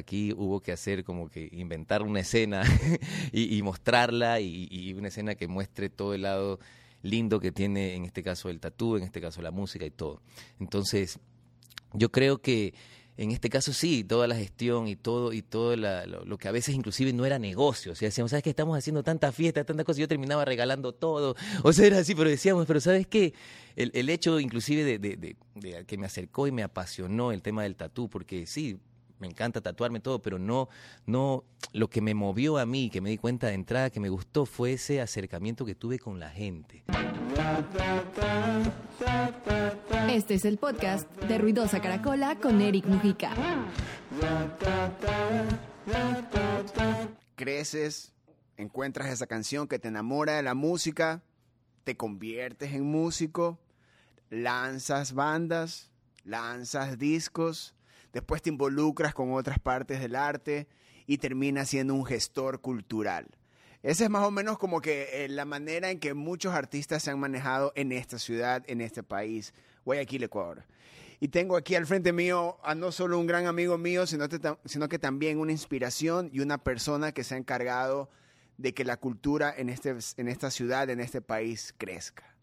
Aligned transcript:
aquí 0.00 0.32
hubo 0.36 0.60
que 0.60 0.72
hacer 0.72 1.04
como 1.04 1.28
que 1.28 1.48
inventar 1.52 2.02
una 2.02 2.20
escena 2.20 2.62
y, 3.32 3.62
mostrarla 3.62 4.40
y, 4.40 4.94
una 4.96 5.08
escena 5.08 5.34
que 5.34 5.48
muestre 5.48 5.88
todo 5.88 6.14
el 6.14 6.22
lado 6.22 6.58
lindo 7.02 7.40
que 7.40 7.52
tiene 7.52 7.94
en 7.94 8.04
este 8.04 8.22
caso 8.22 8.50
el 8.50 8.60
tatú, 8.60 8.96
en 8.96 9.04
este 9.04 9.20
caso 9.20 9.40
la 9.42 9.50
música 9.50 9.86
y 9.86 9.90
todo. 9.90 10.20
Entonces, 10.58 11.18
yo 11.94 12.10
creo 12.10 12.38
que 12.38 12.74
en 13.20 13.32
este 13.32 13.50
caso 13.50 13.74
sí, 13.74 14.02
toda 14.02 14.26
la 14.26 14.34
gestión 14.34 14.88
y 14.88 14.96
todo, 14.96 15.34
y 15.34 15.42
todo 15.42 15.76
lo, 15.76 16.38
que 16.38 16.48
a 16.48 16.52
veces 16.52 16.74
inclusive 16.74 17.12
no 17.12 17.26
era 17.26 17.38
negocio. 17.38 17.92
O 17.92 17.94
sea, 17.94 18.08
decíamos, 18.08 18.30
¿sabes 18.30 18.42
qué? 18.42 18.48
Estamos 18.48 18.78
haciendo 18.78 19.02
tanta 19.02 19.30
fiesta, 19.30 19.62
tantas 19.62 19.84
cosas, 19.84 19.98
yo 19.98 20.08
terminaba 20.08 20.46
regalando 20.46 20.94
todo. 20.94 21.36
O 21.62 21.74
sea, 21.74 21.86
era 21.86 21.98
así, 21.98 22.14
pero 22.14 22.30
decíamos, 22.30 22.64
pero 22.66 22.80
¿sabes 22.80 23.06
qué? 23.06 23.34
El, 23.76 23.90
el 23.94 24.08
hecho 24.08 24.40
inclusive 24.40 24.84
de, 24.84 24.98
de, 24.98 25.84
que 25.84 25.98
me 25.98 26.06
acercó 26.06 26.46
y 26.46 26.52
me 26.52 26.62
apasionó 26.62 27.30
el 27.32 27.42
tema 27.42 27.62
del 27.64 27.76
tatú, 27.76 28.08
porque 28.08 28.46
sí, 28.46 28.78
me 29.20 29.26
encanta 29.26 29.60
tatuarme 29.60 30.00
todo, 30.00 30.20
pero 30.20 30.38
no, 30.38 30.68
no, 31.06 31.44
lo 31.72 31.88
que 31.88 32.00
me 32.00 32.14
movió 32.14 32.58
a 32.58 32.66
mí, 32.66 32.90
que 32.90 33.00
me 33.00 33.10
di 33.10 33.18
cuenta 33.18 33.48
de 33.48 33.54
entrada, 33.54 33.90
que 33.90 34.00
me 34.00 34.08
gustó, 34.08 34.46
fue 34.46 34.72
ese 34.72 35.00
acercamiento 35.00 35.64
que 35.64 35.74
tuve 35.74 35.98
con 35.98 36.18
la 36.18 36.30
gente. 36.30 36.82
Este 40.08 40.34
es 40.34 40.44
el 40.44 40.58
podcast 40.58 41.08
de 41.22 41.38
Ruidosa 41.38 41.80
Caracola 41.80 42.36
con 42.36 42.60
Eric 42.60 42.86
Mujica. 42.86 43.32
Creces, 47.36 48.12
encuentras 48.56 49.10
esa 49.10 49.26
canción 49.26 49.68
que 49.68 49.78
te 49.78 49.88
enamora 49.88 50.36
de 50.36 50.42
la 50.42 50.54
música, 50.54 51.22
te 51.84 51.96
conviertes 51.96 52.72
en 52.72 52.84
músico, 52.84 53.58
lanzas 54.30 55.12
bandas, 55.12 55.90
lanzas 56.24 56.98
discos, 56.98 57.74
después 58.12 58.42
te 58.42 58.50
involucras 58.50 59.14
con 59.14 59.32
otras 59.32 59.58
partes 59.58 60.00
del 60.00 60.16
arte 60.16 60.66
y 61.06 61.18
terminas 61.18 61.68
siendo 61.68 61.94
un 61.94 62.04
gestor 62.04 62.60
cultural. 62.60 63.26
Esa 63.82 64.04
es 64.04 64.10
más 64.10 64.26
o 64.26 64.30
menos 64.30 64.58
como 64.58 64.80
que 64.80 65.24
eh, 65.24 65.28
la 65.28 65.46
manera 65.46 65.90
en 65.90 65.98
que 65.98 66.12
muchos 66.12 66.54
artistas 66.54 67.02
se 67.02 67.10
han 67.10 67.18
manejado 67.18 67.72
en 67.76 67.92
esta 67.92 68.18
ciudad, 68.18 68.62
en 68.66 68.82
este 68.82 69.02
país, 69.02 69.54
Guayaquil, 69.84 70.24
Ecuador. 70.24 70.64
Y 71.18 71.28
tengo 71.28 71.56
aquí 71.56 71.74
al 71.74 71.86
frente 71.86 72.12
mío 72.12 72.58
a 72.62 72.74
no 72.74 72.92
solo 72.92 73.18
un 73.18 73.26
gran 73.26 73.46
amigo 73.46 73.78
mío, 73.78 74.06
sino, 74.06 74.26
sino 74.64 74.88
que 74.88 74.98
también 74.98 75.38
una 75.38 75.52
inspiración 75.52 76.30
y 76.32 76.40
una 76.40 76.58
persona 76.58 77.12
que 77.12 77.24
se 77.24 77.34
ha 77.34 77.38
encargado 77.38 78.10
de 78.58 78.74
que 78.74 78.84
la 78.84 78.98
cultura 78.98 79.54
en, 79.56 79.70
este, 79.70 79.96
en 80.16 80.28
esta 80.28 80.50
ciudad, 80.50 80.88
en 80.90 81.00
este 81.00 81.22
país, 81.22 81.74
crezca. 81.78 82.36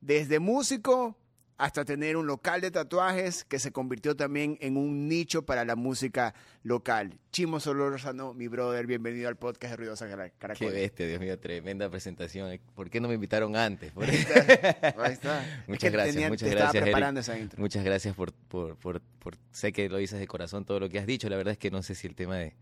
Desde 0.00 0.40
músico 0.40 1.16
hasta 1.60 1.84
tener 1.84 2.16
un 2.16 2.26
local 2.26 2.62
de 2.62 2.70
tatuajes 2.70 3.44
que 3.44 3.58
se 3.58 3.70
convirtió 3.70 4.16
también 4.16 4.56
en 4.62 4.78
un 4.78 5.08
nicho 5.08 5.42
para 5.44 5.66
la 5.66 5.76
música 5.76 6.34
local. 6.62 7.18
Chimo 7.32 7.60
Solorzano, 7.60 8.32
mi 8.32 8.48
brother, 8.48 8.86
bienvenido 8.86 9.28
al 9.28 9.36
podcast 9.36 9.72
de 9.72 9.76
Ruidosa 9.76 10.08
Caracol. 10.08 10.56
Qué 10.56 10.70
bestia, 10.70 11.06
Dios 11.06 11.20
mío, 11.20 11.38
tremenda 11.38 11.90
presentación. 11.90 12.58
¿Por 12.74 12.88
qué 12.88 12.98
no 12.98 13.08
me 13.08 13.14
invitaron 13.14 13.56
antes? 13.56 13.92
Ahí 13.94 14.08
está. 14.08 14.94
Ahí 14.96 15.12
está. 15.12 15.64
muchas 15.66 15.92
gracias, 15.92 16.30
muchas 16.30 16.50
gracias. 16.50 16.82
Preparando 16.82 17.20
esa 17.20 17.38
intro. 17.38 17.60
Muchas 17.60 17.84
gracias 17.84 18.14
por, 18.14 18.32
por, 18.32 18.76
por, 18.76 19.02
por, 19.02 19.36
sé 19.52 19.70
que 19.74 19.90
lo 19.90 19.98
dices 19.98 20.18
de 20.18 20.26
corazón 20.26 20.64
todo 20.64 20.80
lo 20.80 20.88
que 20.88 20.98
has 20.98 21.06
dicho. 21.06 21.28
La 21.28 21.36
verdad 21.36 21.52
es 21.52 21.58
que 21.58 21.70
no 21.70 21.82
sé 21.82 21.94
si 21.94 22.06
el 22.06 22.14
tema 22.14 22.38
de 22.38 22.54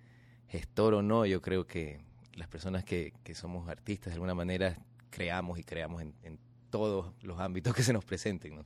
gestor 0.48 0.94
o 0.94 1.02
no, 1.02 1.24
yo 1.24 1.40
creo 1.40 1.68
que 1.68 2.00
las 2.34 2.48
personas 2.48 2.82
que, 2.82 3.12
que 3.22 3.36
somos 3.36 3.68
artistas 3.68 4.06
de 4.06 4.14
alguna 4.14 4.34
manera 4.34 4.76
creamos 5.10 5.56
y 5.56 5.62
creamos 5.62 6.02
en, 6.02 6.14
en 6.24 6.40
todos 6.70 7.12
los 7.22 7.38
ámbitos 7.38 7.76
que 7.76 7.84
se 7.84 7.92
nos 7.92 8.04
presenten, 8.04 8.56
¿no? 8.56 8.64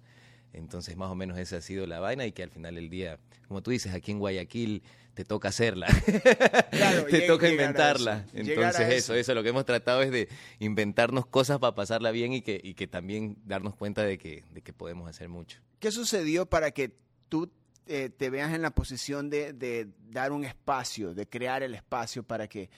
Entonces, 0.53 0.97
más 0.97 1.11
o 1.11 1.14
menos 1.14 1.39
esa 1.39 1.56
ha 1.56 1.61
sido 1.61 1.86
la 1.86 2.00
vaina 2.00 2.27
y 2.27 2.33
que 2.33 2.42
al 2.42 2.50
final 2.50 2.75
del 2.75 2.91
día, 2.91 3.19
como 3.48 3.62
tú 3.62 3.70
dices, 3.70 3.95
aquí 3.95 4.11
en 4.11 4.19
Guayaquil 4.19 4.83
te 5.14 5.25
toca 5.25 5.48
hacerla, 5.48 5.86
te 7.11 7.22
toca 7.22 7.48
inventarla. 7.48 8.27
Entonces, 8.33 8.89
eso. 8.92 9.14
eso, 9.14 9.34
lo 9.34 9.42
que 9.42 9.50
hemos 9.50 9.64
tratado 9.64 10.03
es 10.03 10.11
de 10.11 10.28
inventarnos 10.58 11.27
cosas 11.27 11.58
para 11.58 11.75
pasarla 11.75 12.11
bien 12.11 12.33
y 12.33 12.42
que, 12.42 12.61
y 12.62 12.75
que 12.75 12.86
también 12.86 13.36
darnos 13.45 13.74
cuenta 13.74 14.05
de 14.05 14.18
que, 14.18 14.45
de 14.52 14.62
que 14.62 14.73
podemos 14.73 15.08
hacer 15.08 15.29
mucho. 15.29 15.61
¿Qué 15.80 15.91
sucedió 15.91 16.46
para 16.46 16.70
que 16.70 16.95
tú 17.29 17.51
eh, 17.86 18.11
te 18.11 18.30
veas 18.30 18.55
en 18.55 18.62
la 18.62 18.70
posición 18.70 19.29
de, 19.29 19.52
de, 19.52 19.89
dar 20.11 20.33
un 20.33 20.45
espacio, 20.45 21.14
de 21.14 21.27
crear 21.27 21.62
el 21.62 21.74
espacio 21.74 22.23
para 22.23 22.46
que, 22.48 22.70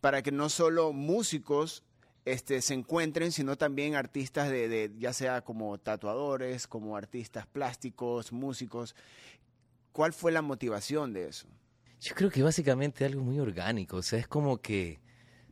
para 0.00 0.22
que 0.22 0.32
no 0.32 0.48
solo 0.48 0.92
músicos 0.92 1.84
este, 2.26 2.60
se 2.60 2.74
encuentren, 2.74 3.30
sino 3.30 3.56
también 3.56 3.94
artistas 3.94 4.50
de, 4.50 4.92
ya 4.98 5.12
sea 5.12 5.42
como 5.42 5.78
tatuadores, 5.78 6.66
como 6.66 6.96
artistas 6.96 7.46
plásticos, 7.46 8.32
músicos. 8.32 8.96
¿Cuál 9.92 10.12
fue 10.12 10.32
la 10.32 10.42
motivación 10.42 11.12
de 11.12 11.28
eso? 11.28 11.46
Yo 12.00 12.14
creo 12.16 12.28
que 12.28 12.42
básicamente 12.42 13.04
algo 13.04 13.22
muy 13.22 13.38
orgánico, 13.38 13.98
o 13.98 14.02
sea, 14.02 14.18
es 14.18 14.26
como 14.26 14.58
que 14.58 15.00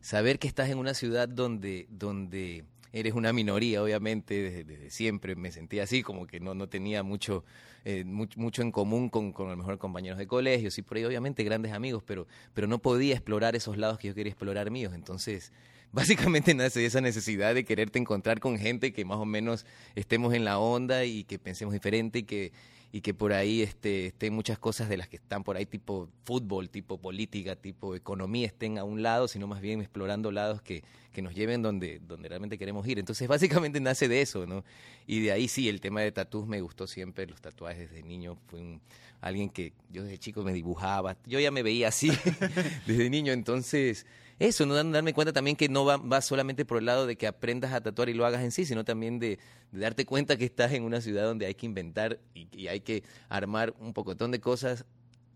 saber 0.00 0.38
que 0.38 0.48
estás 0.48 0.68
en 0.68 0.78
una 0.78 0.94
ciudad 0.94 1.28
donde, 1.28 1.86
donde 1.88 2.64
eres 2.92 3.14
una 3.14 3.32
minoría, 3.32 3.82
obviamente, 3.82 4.64
desde, 4.66 4.90
siempre 4.90 5.36
me 5.36 5.52
sentía 5.52 5.84
así, 5.84 6.02
como 6.02 6.26
que 6.26 6.40
no, 6.40 6.54
no 6.54 6.68
tenía 6.68 7.04
mucho, 7.04 7.44
eh, 7.84 8.04
mucho, 8.04 8.62
en 8.62 8.72
común 8.72 9.08
con, 9.08 9.32
con 9.32 9.48
a 9.48 9.56
mejor 9.56 9.78
compañeros 9.78 10.18
de 10.18 10.26
colegio, 10.26 10.70
y 10.76 10.82
por 10.82 10.96
ahí 10.96 11.04
obviamente 11.04 11.44
grandes 11.44 11.72
amigos, 11.72 12.02
pero, 12.04 12.26
pero 12.52 12.66
no 12.66 12.80
podía 12.80 13.14
explorar 13.14 13.54
esos 13.54 13.78
lados 13.78 13.98
que 13.98 14.08
yo 14.08 14.14
quería 14.14 14.30
explorar 14.30 14.70
míos, 14.70 14.92
entonces 14.92 15.52
básicamente 15.92 16.54
nace 16.54 16.80
de 16.80 16.86
esa 16.86 17.00
necesidad 17.00 17.54
de 17.54 17.64
quererte 17.64 17.98
encontrar 17.98 18.40
con 18.40 18.58
gente 18.58 18.92
que 18.92 19.04
más 19.04 19.18
o 19.18 19.24
menos 19.24 19.66
estemos 19.94 20.34
en 20.34 20.44
la 20.44 20.58
onda 20.58 21.04
y 21.04 21.24
que 21.24 21.38
pensemos 21.38 21.72
diferente 21.72 22.20
y 22.20 22.22
que 22.24 22.52
y 22.94 23.00
que 23.00 23.12
por 23.12 23.32
ahí 23.32 23.60
este, 23.60 24.06
estén 24.06 24.32
muchas 24.32 24.56
cosas 24.56 24.88
de 24.88 24.96
las 24.96 25.08
que 25.08 25.16
están 25.16 25.42
por 25.42 25.56
ahí, 25.56 25.66
tipo 25.66 26.08
fútbol, 26.22 26.70
tipo 26.70 26.96
política, 26.96 27.56
tipo 27.56 27.96
economía, 27.96 28.46
estén 28.46 28.78
a 28.78 28.84
un 28.84 29.02
lado, 29.02 29.26
sino 29.26 29.48
más 29.48 29.60
bien 29.60 29.80
explorando 29.80 30.30
lados 30.30 30.62
que, 30.62 30.84
que 31.12 31.20
nos 31.20 31.34
lleven 31.34 31.60
donde, 31.60 31.98
donde 32.06 32.28
realmente 32.28 32.56
queremos 32.56 32.86
ir. 32.86 33.00
Entonces, 33.00 33.26
básicamente 33.26 33.80
nace 33.80 34.06
de 34.06 34.22
eso, 34.22 34.46
¿no? 34.46 34.62
Y 35.08 35.22
de 35.22 35.32
ahí 35.32 35.48
sí, 35.48 35.68
el 35.68 35.80
tema 35.80 36.02
de 36.02 36.12
tatuajes 36.12 36.48
me 36.48 36.60
gustó 36.60 36.86
siempre, 36.86 37.26
los 37.26 37.40
tatuajes 37.40 37.90
desde 37.90 38.04
niño, 38.04 38.38
fue 38.46 38.78
alguien 39.20 39.50
que 39.50 39.72
yo 39.90 40.04
desde 40.04 40.18
chico 40.18 40.44
me 40.44 40.52
dibujaba, 40.52 41.16
yo 41.26 41.40
ya 41.40 41.50
me 41.50 41.64
veía 41.64 41.88
así 41.88 42.12
desde 42.86 43.10
niño, 43.10 43.32
entonces 43.32 44.06
eso, 44.38 44.66
no 44.66 44.74
darme 44.74 45.14
cuenta 45.14 45.32
también 45.32 45.56
que 45.56 45.68
no 45.68 45.84
va, 45.84 45.96
va, 45.96 46.20
solamente 46.20 46.64
por 46.64 46.78
el 46.78 46.86
lado 46.86 47.06
de 47.06 47.16
que 47.16 47.26
aprendas 47.26 47.72
a 47.72 47.80
tatuar 47.80 48.08
y 48.08 48.14
lo 48.14 48.26
hagas 48.26 48.42
en 48.42 48.50
sí, 48.50 48.64
sino 48.64 48.84
también 48.84 49.18
de, 49.18 49.38
darte 49.70 50.04
cuenta 50.04 50.36
que 50.36 50.44
estás 50.44 50.72
en 50.72 50.82
una 50.82 51.00
ciudad 51.00 51.24
donde 51.24 51.46
hay 51.46 51.54
que 51.54 51.66
inventar 51.66 52.18
y, 52.34 52.66
hay 52.66 52.80
que 52.80 53.04
armar 53.28 53.74
un 53.78 53.92
pocotón 53.92 54.30
de 54.30 54.40
cosas 54.40 54.84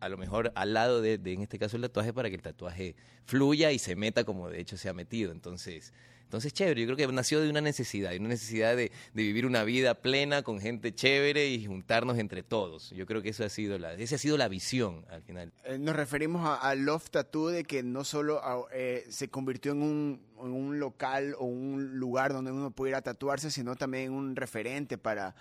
a 0.00 0.09
lo 0.09 0.16
mejor 0.16 0.53
al 0.54 0.75
lado 0.75 1.00
de, 1.00 1.19
de, 1.19 1.32
en 1.32 1.42
este 1.42 1.59
caso, 1.59 1.76
el 1.76 1.82
tatuaje 1.82 2.12
para 2.12 2.28
que 2.28 2.36
el 2.36 2.42
tatuaje 2.42 2.94
fluya 3.25 3.72
y 3.72 3.78
se 3.81 3.97
meta 3.97 4.25
como 4.25 4.48
de 4.48 4.60
hecho 4.60 4.76
se 4.76 4.88
ha 4.88 4.94
metido. 4.94 5.32
Entonces, 5.32 5.92
entonces, 6.28 6.53
chévere, 6.53 6.83
yo 6.83 6.87
creo 6.94 7.09
que 7.09 7.11
nació 7.11 7.41
de 7.41 7.49
una 7.49 7.62
necesidad, 7.62 8.11
de 8.11 8.19
una 8.19 8.28
necesidad 8.28 8.77
de, 8.77 8.93
vivir 9.15 9.47
una 9.47 9.65
vida 9.65 9.94
plena 9.94 10.43
con 10.43 10.61
gente 10.61 10.94
chévere 10.94 11.49
y 11.49 11.65
juntarnos 11.65 12.19
entre 12.19 12.43
todos. 12.43 12.91
Yo 12.91 13.06
creo 13.06 13.22
que 13.22 13.31
eso 13.31 13.47
ha 13.47 13.49
sido 13.49 13.78
la, 13.78 13.94
esa 13.94 14.16
ha 14.16 14.19
sido 14.19 14.37
la 14.37 14.49
visión 14.49 15.06
al 15.09 15.22
final. 15.22 15.55
Eh, 15.65 15.78
nos 15.78 15.97
referimos 15.97 16.47
a, 16.61 16.75
Love 16.75 17.09
Tattoo 17.09 17.49
de 17.49 17.65
que 17.65 17.83
no 17.83 18.05
solo 18.05 18.43
eh, 18.75 19.06
se 19.09 19.31
convirtió 19.31 19.72
en 19.72 19.81
un, 19.81 20.21
un 20.37 20.78
local 20.78 21.34
o 21.39 21.47
un 21.47 21.99
lugar 21.99 22.34
donde 22.34 22.53
uno 22.53 22.72
pudiera 22.72 23.00
tatuarse, 23.00 23.50
sino 23.50 23.75
también 23.77 24.12
un 24.12 24.37
referente 24.37 24.99
para 24.99 25.34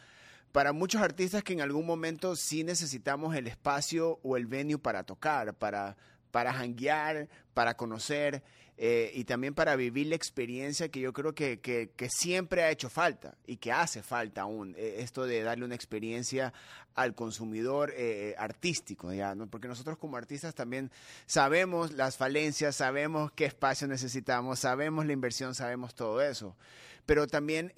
para 0.53 0.71
muchos 0.71 1.01
artistas 1.01 1.43
que 1.43 1.51
en 1.51 1.61
algún 1.61 1.85
momento 1.85 2.37
sí 2.37 2.63
necesitamos 2.63 3.35
el 3.35 3.47
espacio 3.47 4.19
o 4.23 4.37
el 4.37 4.47
venue 4.47 4.79
para 4.79 5.03
tocar, 5.03 5.53
para, 5.53 5.97
para 6.31 6.51
hanguear, 6.51 7.27
para 7.53 7.75
conocer. 7.75 8.43
Eh, 8.79 9.11
y 9.15 9.23
también 9.23 9.55
para 9.55 9.75
vivir 9.75 10.05
la 10.05 10.15
experiencia 10.15 10.89
que 10.89 10.99
yo 10.99 11.11
creo 11.11 11.33
que, 11.33 11.59
que, 11.59 12.09
siempre 12.09 12.61
ha 12.61 12.69
hecho 12.69 12.91
falta 12.91 13.35
y 13.47 13.57
que 13.57 13.71
hace 13.71 14.03
falta 14.03 14.41
aún, 14.41 14.75
eh, 14.77 14.97
esto 14.99 15.25
de 15.25 15.41
darle 15.41 15.65
una 15.65 15.73
experiencia 15.73 16.53
al 16.93 17.15
consumidor 17.15 17.91
eh, 17.97 18.35
artístico, 18.37 19.11
¿ya? 19.11 19.33
¿no? 19.33 19.47
porque 19.47 19.67
nosotros 19.67 19.97
como 19.97 20.15
artistas 20.15 20.53
también 20.53 20.91
sabemos 21.25 21.91
las 21.93 22.17
falencias, 22.17 22.75
sabemos 22.75 23.31
qué 23.31 23.45
espacio 23.45 23.87
necesitamos, 23.87 24.59
sabemos 24.59 25.07
la 25.07 25.13
inversión, 25.13 25.55
sabemos 25.55 25.95
todo 25.95 26.21
eso, 26.21 26.55
pero 27.07 27.25
también 27.25 27.73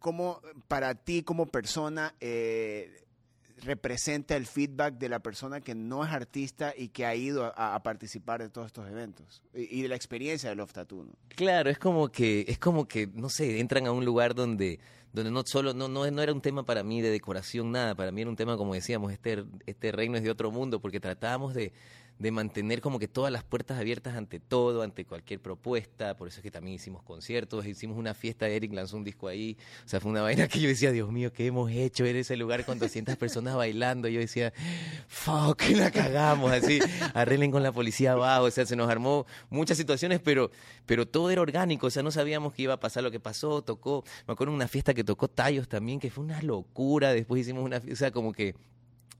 cómo 0.00 0.42
para 0.68 0.94
ti 0.94 1.22
como 1.22 1.46
persona 1.46 2.14
representa 3.62 4.36
el 4.36 4.46
feedback 4.46 4.94
de 4.98 5.08
la 5.08 5.20
persona 5.20 5.60
que 5.60 5.74
no 5.74 6.04
es 6.04 6.10
artista 6.10 6.74
y 6.76 6.88
que 6.88 7.06
ha 7.06 7.14
ido 7.14 7.52
a, 7.56 7.82
participar 7.82 8.42
de 8.42 8.48
todos 8.48 8.66
estos 8.66 8.88
eventos 8.88 9.42
y, 9.54 9.82
de 9.82 9.88
la 9.88 9.96
experiencia 9.96 10.48
de 10.48 10.56
Love 10.56 10.72
Tattoo. 10.72 11.06
Claro, 11.28 11.70
es 11.70 11.78
como 11.78 12.10
que 12.10 12.44
es 12.48 12.58
como 12.58 12.86
que 12.86 13.06
no 13.06 13.28
sé, 13.28 13.60
entran 13.60 13.86
a 13.86 13.92
un 13.92 14.04
lugar 14.04 14.34
donde 14.34 14.80
donde 15.12 15.30
no 15.30 15.42
solo 15.44 15.74
no, 15.74 15.88
no, 15.88 16.10
no 16.10 16.22
era 16.22 16.32
un 16.32 16.40
tema 16.40 16.64
para 16.64 16.82
mí 16.82 17.00
de 17.00 17.10
decoración 17.10 17.70
nada, 17.70 17.94
para 17.94 18.12
mí 18.12 18.22
era 18.22 18.30
un 18.30 18.36
tema 18.36 18.56
como 18.56 18.74
decíamos, 18.74 19.12
este 19.12 19.44
este 19.66 19.92
reino 19.92 20.16
es 20.16 20.22
de 20.22 20.30
otro 20.30 20.50
mundo 20.50 20.80
porque 20.80 21.00
tratábamos 21.00 21.54
de 21.54 21.72
de 22.18 22.30
mantener 22.30 22.80
como 22.80 22.98
que 22.98 23.08
todas 23.08 23.32
las 23.32 23.42
puertas 23.42 23.78
abiertas 23.78 24.14
ante 24.16 24.38
todo, 24.38 24.82
ante 24.82 25.04
cualquier 25.04 25.40
propuesta. 25.40 26.16
Por 26.16 26.28
eso 26.28 26.38
es 26.38 26.42
que 26.42 26.50
también 26.50 26.76
hicimos 26.76 27.02
conciertos, 27.02 27.66
hicimos 27.66 27.98
una 27.98 28.14
fiesta, 28.14 28.48
Eric 28.48 28.72
lanzó 28.72 28.96
un 28.96 29.04
disco 29.04 29.28
ahí. 29.28 29.56
O 29.84 29.88
sea, 29.88 30.00
fue 30.00 30.10
una 30.10 30.22
vaina 30.22 30.46
que 30.48 30.60
yo 30.60 30.68
decía, 30.68 30.92
Dios 30.92 31.10
mío, 31.10 31.32
¿qué 31.32 31.46
hemos 31.46 31.70
hecho 31.70 32.04
en 32.04 32.16
ese 32.16 32.36
lugar 32.36 32.64
con 32.64 32.78
200 32.78 33.16
personas 33.16 33.56
bailando? 33.56 34.08
Yo 34.08 34.20
decía, 34.20 34.52
fuck, 35.08 35.62
la 35.76 35.90
cagamos, 35.90 36.52
así, 36.52 36.78
arreglen 37.14 37.50
con 37.50 37.62
la 37.62 37.72
policía 37.72 38.12
abajo. 38.12 38.44
O 38.44 38.50
sea, 38.50 38.66
se 38.66 38.76
nos 38.76 38.88
armó 38.88 39.26
muchas 39.50 39.76
situaciones, 39.76 40.20
pero, 40.20 40.50
pero 40.86 41.06
todo 41.06 41.30
era 41.30 41.42
orgánico. 41.42 41.88
O 41.88 41.90
sea, 41.90 42.02
no 42.02 42.10
sabíamos 42.10 42.52
que 42.52 42.62
iba 42.62 42.74
a 42.74 42.80
pasar 42.80 43.02
lo 43.02 43.10
que 43.10 43.20
pasó. 43.20 43.62
Tocó, 43.62 44.04
me 44.26 44.32
acuerdo 44.32 44.54
una 44.54 44.68
fiesta 44.68 44.94
que 44.94 45.04
tocó 45.04 45.28
Tallos 45.28 45.68
también, 45.68 45.98
que 45.98 46.10
fue 46.10 46.24
una 46.24 46.40
locura. 46.42 47.12
Después 47.12 47.40
hicimos 47.40 47.64
una, 47.64 47.82
o 47.90 47.96
sea, 47.96 48.10
como 48.12 48.32
que 48.32 48.54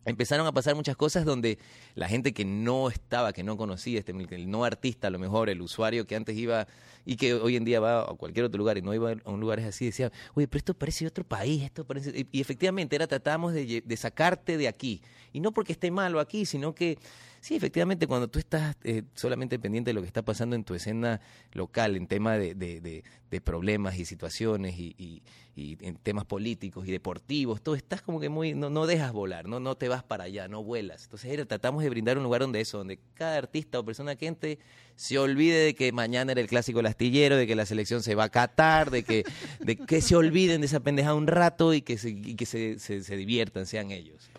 empezaron 0.04 0.46
a 0.46 0.52
pasar 0.52 0.74
muchas 0.74 0.96
cosas 0.96 1.24
donde 1.24 1.58
la 1.94 2.08
gente 2.08 2.32
que 2.32 2.44
no 2.44 2.88
estaba, 2.88 3.32
que 3.32 3.42
no 3.42 3.56
conocía, 3.56 3.98
este, 3.98 4.12
el 4.12 4.50
no 4.50 4.64
artista 4.64 5.08
a 5.08 5.10
lo 5.10 5.18
mejor, 5.18 5.48
el 5.48 5.60
usuario 5.60 6.06
que 6.06 6.16
antes 6.16 6.36
iba 6.36 6.66
y 7.04 7.16
que 7.16 7.34
hoy 7.34 7.56
en 7.56 7.64
día 7.64 7.80
va 7.80 8.02
a 8.02 8.14
cualquier 8.14 8.46
otro 8.46 8.58
lugar 8.58 8.78
y 8.78 8.82
no 8.82 8.94
iba 8.94 9.12
a 9.12 9.30
un 9.30 9.40
lugar 9.40 9.60
así, 9.60 9.86
decía, 9.86 10.12
oye, 10.34 10.46
pero 10.46 10.58
esto 10.58 10.74
parece 10.74 11.06
otro 11.06 11.24
país, 11.24 11.62
esto 11.62 11.84
parece... 11.84 12.26
Y, 12.30 12.40
efectivamente 12.40 12.96
era 12.96 13.06
tratamos 13.06 13.52
de, 13.52 13.82
sacarte 13.96 14.56
de 14.56 14.68
aquí. 14.68 15.02
Y 15.32 15.40
no 15.40 15.52
porque 15.52 15.72
esté 15.72 15.90
malo 15.90 16.20
aquí, 16.20 16.44
sino 16.44 16.74
que, 16.74 16.98
sí, 17.40 17.56
efectivamente, 17.56 18.06
cuando 18.06 18.28
tú 18.28 18.38
estás 18.38 18.76
eh, 18.84 19.02
solamente 19.14 19.58
pendiente 19.58 19.90
de 19.90 19.94
lo 19.94 20.02
que 20.02 20.06
está 20.06 20.22
pasando 20.22 20.54
en 20.56 20.64
tu 20.64 20.74
escena 20.74 21.20
local, 21.52 21.96
en 21.96 22.06
tema 22.06 22.36
de, 22.36 22.54
de, 22.54 23.40
problemas 23.40 23.98
y 23.98 24.04
situaciones 24.04 24.78
y, 24.78 25.22
en 25.56 25.96
temas 25.96 26.24
políticos 26.24 26.86
y 26.86 26.92
deportivos, 26.92 27.62
todo 27.62 27.74
estás 27.74 28.02
como 28.02 28.20
que 28.20 28.28
muy, 28.28 28.54
no, 28.54 28.70
no 28.70 28.86
dejas 28.86 29.12
volar, 29.12 29.46
no, 29.46 29.58
no 29.58 29.74
te 29.74 29.88
vas 29.88 30.02
para 30.02 30.24
allá, 30.24 30.48
no 30.48 30.62
vuelas. 30.62 31.04
Entonces 31.04 31.30
era, 31.30 31.44
tratamos 31.46 31.82
de 31.82 31.90
brindar 31.90 32.16
un 32.18 32.24
lugar 32.24 32.42
donde 32.42 32.60
eso, 32.60 32.78
donde 32.78 32.98
cada 33.14 33.36
artista 33.36 33.78
o 33.78 33.84
persona 33.84 34.16
que 34.16 34.26
entre 34.26 34.58
se 34.96 35.18
olvide 35.18 35.58
de 35.58 35.74
que 35.74 35.92
mañana 35.92 36.32
era 36.32 36.40
el 36.40 36.48
clásico 36.48 36.78
del 36.78 36.86
astillero, 36.86 37.36
de 37.36 37.46
que 37.46 37.54
la 37.54 37.66
selección 37.66 38.02
se 38.02 38.14
va 38.14 38.24
a 38.24 38.28
catar, 38.28 38.90
de 38.90 39.02
que, 39.02 39.24
de 39.60 39.76
que 39.76 40.00
se 40.00 40.16
olviden 40.16 40.60
de 40.60 40.66
esa 40.66 40.80
pendejada 40.80 41.14
un 41.14 41.26
rato 41.26 41.74
y 41.74 41.82
que 41.82 41.98
se, 41.98 42.10
y 42.10 42.34
que 42.34 42.46
se, 42.46 42.78
se, 42.78 43.16
diviertan, 43.16 43.66
sean 43.66 43.90
ellos. 43.90 44.30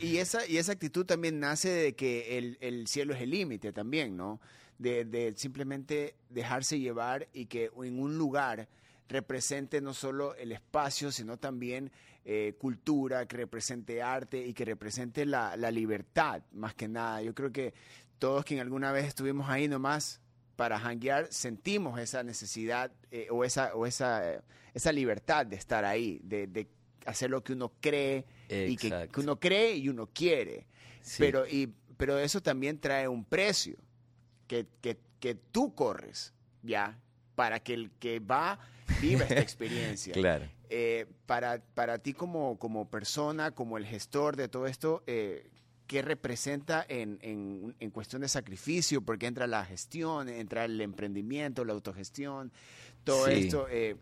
Y, 0.00 0.18
esa, 0.18 0.46
y 0.46 0.58
esa 0.58 0.72
actitud 0.72 1.04
también 1.06 1.40
nace 1.40 1.68
de 1.68 1.94
que 1.94 2.38
el, 2.38 2.58
el 2.60 2.86
cielo 2.86 3.14
es 3.14 3.20
el 3.20 3.30
límite 3.30 3.72
también, 3.72 4.16
¿no? 4.16 4.40
De, 4.78 5.04
de, 5.04 5.34
simplemente 5.36 6.14
dejarse 6.30 6.78
llevar 6.78 7.28
y 7.32 7.46
que 7.46 7.70
en 7.82 7.98
un 7.98 8.16
lugar 8.16 8.68
represente 9.08 9.80
no 9.80 9.94
solo 9.94 10.34
el 10.34 10.52
espacio, 10.52 11.10
sino 11.10 11.38
también 11.38 11.90
eh, 12.24 12.54
cultura, 12.58 13.26
que 13.26 13.36
represente 13.38 14.02
arte 14.02 14.44
y 14.44 14.52
que 14.52 14.64
represente 14.64 15.24
la, 15.24 15.56
la, 15.56 15.70
libertad, 15.70 16.42
más 16.52 16.74
que 16.74 16.88
nada. 16.88 17.22
Yo 17.22 17.34
creo 17.34 17.50
que 17.50 17.72
todos 18.18 18.44
quien 18.44 18.60
alguna 18.60 18.92
vez 18.92 19.06
estuvimos 19.06 19.48
ahí 19.48 19.66
nomás 19.66 20.20
para 20.56 20.78
hanguear, 20.78 21.28
sentimos 21.30 21.98
esa 22.00 22.22
necesidad 22.22 22.92
eh, 23.10 23.28
o, 23.30 23.44
esa, 23.44 23.74
o 23.74 23.86
esa, 23.86 24.34
eh, 24.34 24.40
esa 24.74 24.92
libertad 24.92 25.46
de 25.46 25.56
estar 25.56 25.84
ahí, 25.84 26.20
de, 26.22 26.46
de, 26.48 26.68
hacer 27.06 27.30
lo 27.30 27.42
que 27.42 27.54
uno 27.54 27.72
cree 27.80 28.26
y 28.50 28.76
que, 28.76 29.08
que, 29.10 29.20
uno 29.20 29.40
cree 29.40 29.76
y 29.76 29.88
uno 29.88 30.08
quiere. 30.12 30.66
Sí. 31.00 31.16
Pero, 31.20 31.46
y, 31.46 31.72
pero 31.96 32.18
eso 32.18 32.42
también 32.42 32.78
trae 32.78 33.08
un 33.08 33.24
precio 33.24 33.78
que, 34.46 34.66
que, 34.82 34.98
que 35.18 35.34
tú 35.34 35.74
corres, 35.74 36.34
¿ya? 36.62 36.98
Para 37.38 37.60
que 37.60 37.72
el 37.72 37.92
que 38.00 38.18
va 38.18 38.58
viva 39.00 39.22
esta 39.22 39.38
experiencia. 39.38 40.12
claro. 40.12 40.46
Eh, 40.70 41.06
para, 41.26 41.62
para 41.74 41.98
ti 41.98 42.14
como, 42.14 42.58
como 42.58 42.90
persona, 42.90 43.52
como 43.52 43.78
el 43.78 43.86
gestor 43.86 44.34
de 44.34 44.48
todo 44.48 44.66
esto, 44.66 45.04
eh, 45.06 45.48
¿qué 45.86 46.02
representa 46.02 46.84
en, 46.88 47.20
en, 47.22 47.76
en, 47.78 47.90
cuestión 47.92 48.22
de 48.22 48.28
sacrificio? 48.28 49.00
Porque 49.02 49.26
entra 49.26 49.46
la 49.46 49.64
gestión, 49.64 50.28
entra 50.28 50.64
el 50.64 50.80
emprendimiento, 50.80 51.64
la 51.64 51.74
autogestión, 51.74 52.50
todo 53.04 53.26
sí. 53.26 53.32
esto. 53.34 53.68
Eh, 53.70 53.94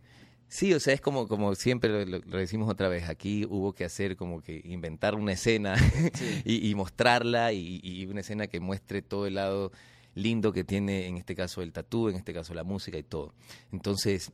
Sí, 0.48 0.72
o 0.72 0.78
sea, 0.78 0.94
es 0.94 1.00
como, 1.00 1.26
como 1.26 1.56
siempre 1.56 1.90
lo, 1.90 2.04
lo, 2.04 2.24
lo, 2.24 2.38
decimos 2.38 2.70
otra 2.70 2.88
vez, 2.88 3.08
aquí 3.08 3.44
hubo 3.50 3.72
que 3.72 3.84
hacer 3.84 4.14
como 4.14 4.40
que 4.40 4.62
inventar 4.64 5.16
una 5.16 5.32
escena 5.32 5.76
sí. 5.76 6.42
y, 6.44 6.70
y, 6.70 6.74
mostrarla 6.76 7.52
y, 7.52 7.80
y, 7.82 8.06
una 8.06 8.20
escena 8.20 8.46
que 8.46 8.60
muestre 8.60 9.02
todo 9.02 9.26
el 9.26 9.34
lado 9.34 9.72
lindo 10.16 10.52
que 10.52 10.64
tiene 10.64 11.06
en 11.06 11.16
este 11.18 11.36
caso 11.36 11.62
el 11.62 11.72
tatú, 11.72 12.08
en 12.08 12.16
este 12.16 12.32
caso 12.34 12.54
la 12.54 12.64
música 12.64 12.98
y 12.98 13.04
todo. 13.04 13.34
Entonces, 13.70 14.32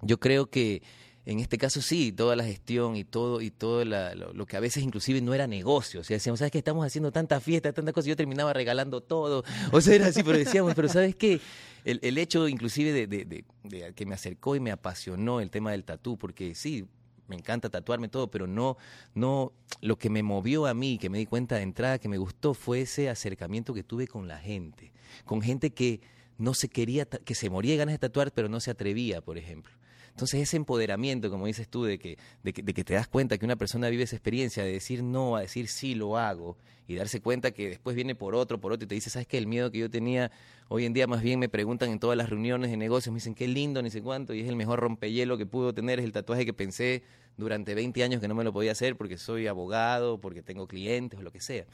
yo 0.00 0.18
creo 0.18 0.50
que 0.50 0.82
en 1.24 1.38
este 1.38 1.56
caso 1.56 1.80
sí, 1.80 2.10
toda 2.10 2.34
la 2.34 2.42
gestión 2.42 2.96
y 2.96 3.04
todo 3.04 3.40
y 3.40 3.50
todo 3.52 3.84
lo, 3.84 4.46
que 4.46 4.56
a 4.56 4.60
veces 4.60 4.82
inclusive 4.82 5.20
no 5.20 5.34
era 5.34 5.46
negocio, 5.46 6.00
o 6.00 6.04
sea, 6.04 6.16
decíamos, 6.16 6.40
¿sabes 6.40 6.50
qué? 6.50 6.58
Estamos 6.58 6.84
haciendo 6.84 7.12
tanta 7.12 7.40
fiesta, 7.40 7.72
tantas 7.72 7.94
cosas, 7.94 8.08
yo 8.08 8.16
terminaba 8.16 8.52
regalando 8.52 9.02
todo, 9.02 9.44
o 9.70 9.80
sea, 9.80 9.94
era 9.94 10.06
así, 10.08 10.24
pero 10.24 10.38
decíamos, 10.38 10.74
pero 10.74 10.88
¿sabes 10.88 11.14
qué? 11.14 11.40
El, 11.84 12.00
el 12.02 12.18
hecho 12.18 12.48
inclusive 12.48 12.92
de, 12.92 13.06
de, 13.06 13.24
de, 13.24 13.44
de, 13.62 13.92
que 13.94 14.06
me 14.06 14.14
acercó 14.14 14.56
y 14.56 14.60
me 14.60 14.72
apasionó 14.72 15.40
el 15.40 15.50
tema 15.50 15.70
del 15.70 15.84
tatú, 15.84 16.18
porque 16.18 16.56
sí, 16.56 16.86
me 17.32 17.38
encanta 17.38 17.70
tatuarme 17.70 18.08
todo, 18.08 18.30
pero 18.30 18.46
no, 18.46 18.76
no, 19.14 19.52
lo 19.80 19.96
que 19.96 20.10
me 20.10 20.22
movió 20.22 20.66
a 20.66 20.74
mí, 20.74 20.98
que 20.98 21.08
me 21.08 21.16
di 21.16 21.24
cuenta 21.24 21.56
de 21.56 21.62
entrada, 21.62 21.98
que 21.98 22.08
me 22.08 22.18
gustó, 22.18 22.52
fue 22.52 22.82
ese 22.82 23.08
acercamiento 23.08 23.72
que 23.72 23.82
tuve 23.82 24.06
con 24.06 24.28
la 24.28 24.38
gente, 24.38 24.92
con 25.24 25.40
gente 25.40 25.70
que 25.70 26.02
no 26.36 26.52
se 26.52 26.68
quería, 26.68 27.06
que 27.06 27.34
se 27.34 27.48
moría 27.48 27.72
de 27.72 27.78
ganas 27.78 27.94
de 27.94 28.00
tatuar, 28.00 28.32
pero 28.32 28.50
no 28.50 28.60
se 28.60 28.70
atrevía, 28.70 29.22
por 29.22 29.38
ejemplo. 29.38 29.72
Entonces 30.12 30.40
ese 30.40 30.56
empoderamiento, 30.56 31.30
como 31.30 31.46
dices 31.46 31.68
tú, 31.68 31.84
de 31.84 31.98
que, 31.98 32.18
de 32.42 32.52
que, 32.52 32.62
de 32.62 32.74
que 32.74 32.84
te 32.84 32.94
das 32.94 33.08
cuenta 33.08 33.38
que 33.38 33.44
una 33.44 33.56
persona 33.56 33.88
vive 33.88 34.04
esa 34.04 34.16
experiencia 34.16 34.62
de 34.62 34.72
decir 34.72 35.02
no 35.02 35.36
a 35.36 35.40
decir 35.40 35.68
sí 35.68 35.94
lo 35.94 36.16
hago 36.16 36.56
y 36.86 36.96
darse 36.96 37.20
cuenta 37.20 37.52
que 37.52 37.68
después 37.70 37.96
viene 37.96 38.14
por 38.14 38.34
otro, 38.34 38.60
por 38.60 38.72
otro 38.72 38.84
y 38.84 38.88
te 38.88 38.94
dice, 38.94 39.08
¿sabes 39.08 39.26
qué? 39.26 39.38
El 39.38 39.46
miedo 39.46 39.70
que 39.70 39.78
yo 39.78 39.90
tenía 39.90 40.30
hoy 40.68 40.84
en 40.84 40.92
día 40.92 41.06
más 41.06 41.22
bien 41.22 41.38
me 41.38 41.48
preguntan 41.48 41.90
en 41.90 41.98
todas 41.98 42.16
las 42.16 42.28
reuniones 42.28 42.70
de 42.70 42.76
negocios, 42.76 43.12
me 43.12 43.16
dicen 43.16 43.34
qué 43.34 43.48
lindo, 43.48 43.82
ni 43.82 43.90
sé 43.90 44.02
cuánto, 44.02 44.34
y 44.34 44.40
es 44.40 44.48
el 44.48 44.56
mejor 44.56 44.80
rompehielo 44.80 45.38
que 45.38 45.46
pudo 45.46 45.72
tener, 45.72 45.98
es 45.98 46.04
el 46.04 46.12
tatuaje 46.12 46.44
que 46.44 46.52
pensé 46.52 47.02
durante 47.36 47.74
20 47.74 48.02
años 48.02 48.20
que 48.20 48.28
no 48.28 48.34
me 48.34 48.44
lo 48.44 48.52
podía 48.52 48.72
hacer 48.72 48.96
porque 48.96 49.16
soy 49.16 49.46
abogado, 49.46 50.20
porque 50.20 50.42
tengo 50.42 50.66
clientes 50.66 51.18
o 51.18 51.22
lo 51.22 51.32
que 51.32 51.40
sea. 51.40 51.64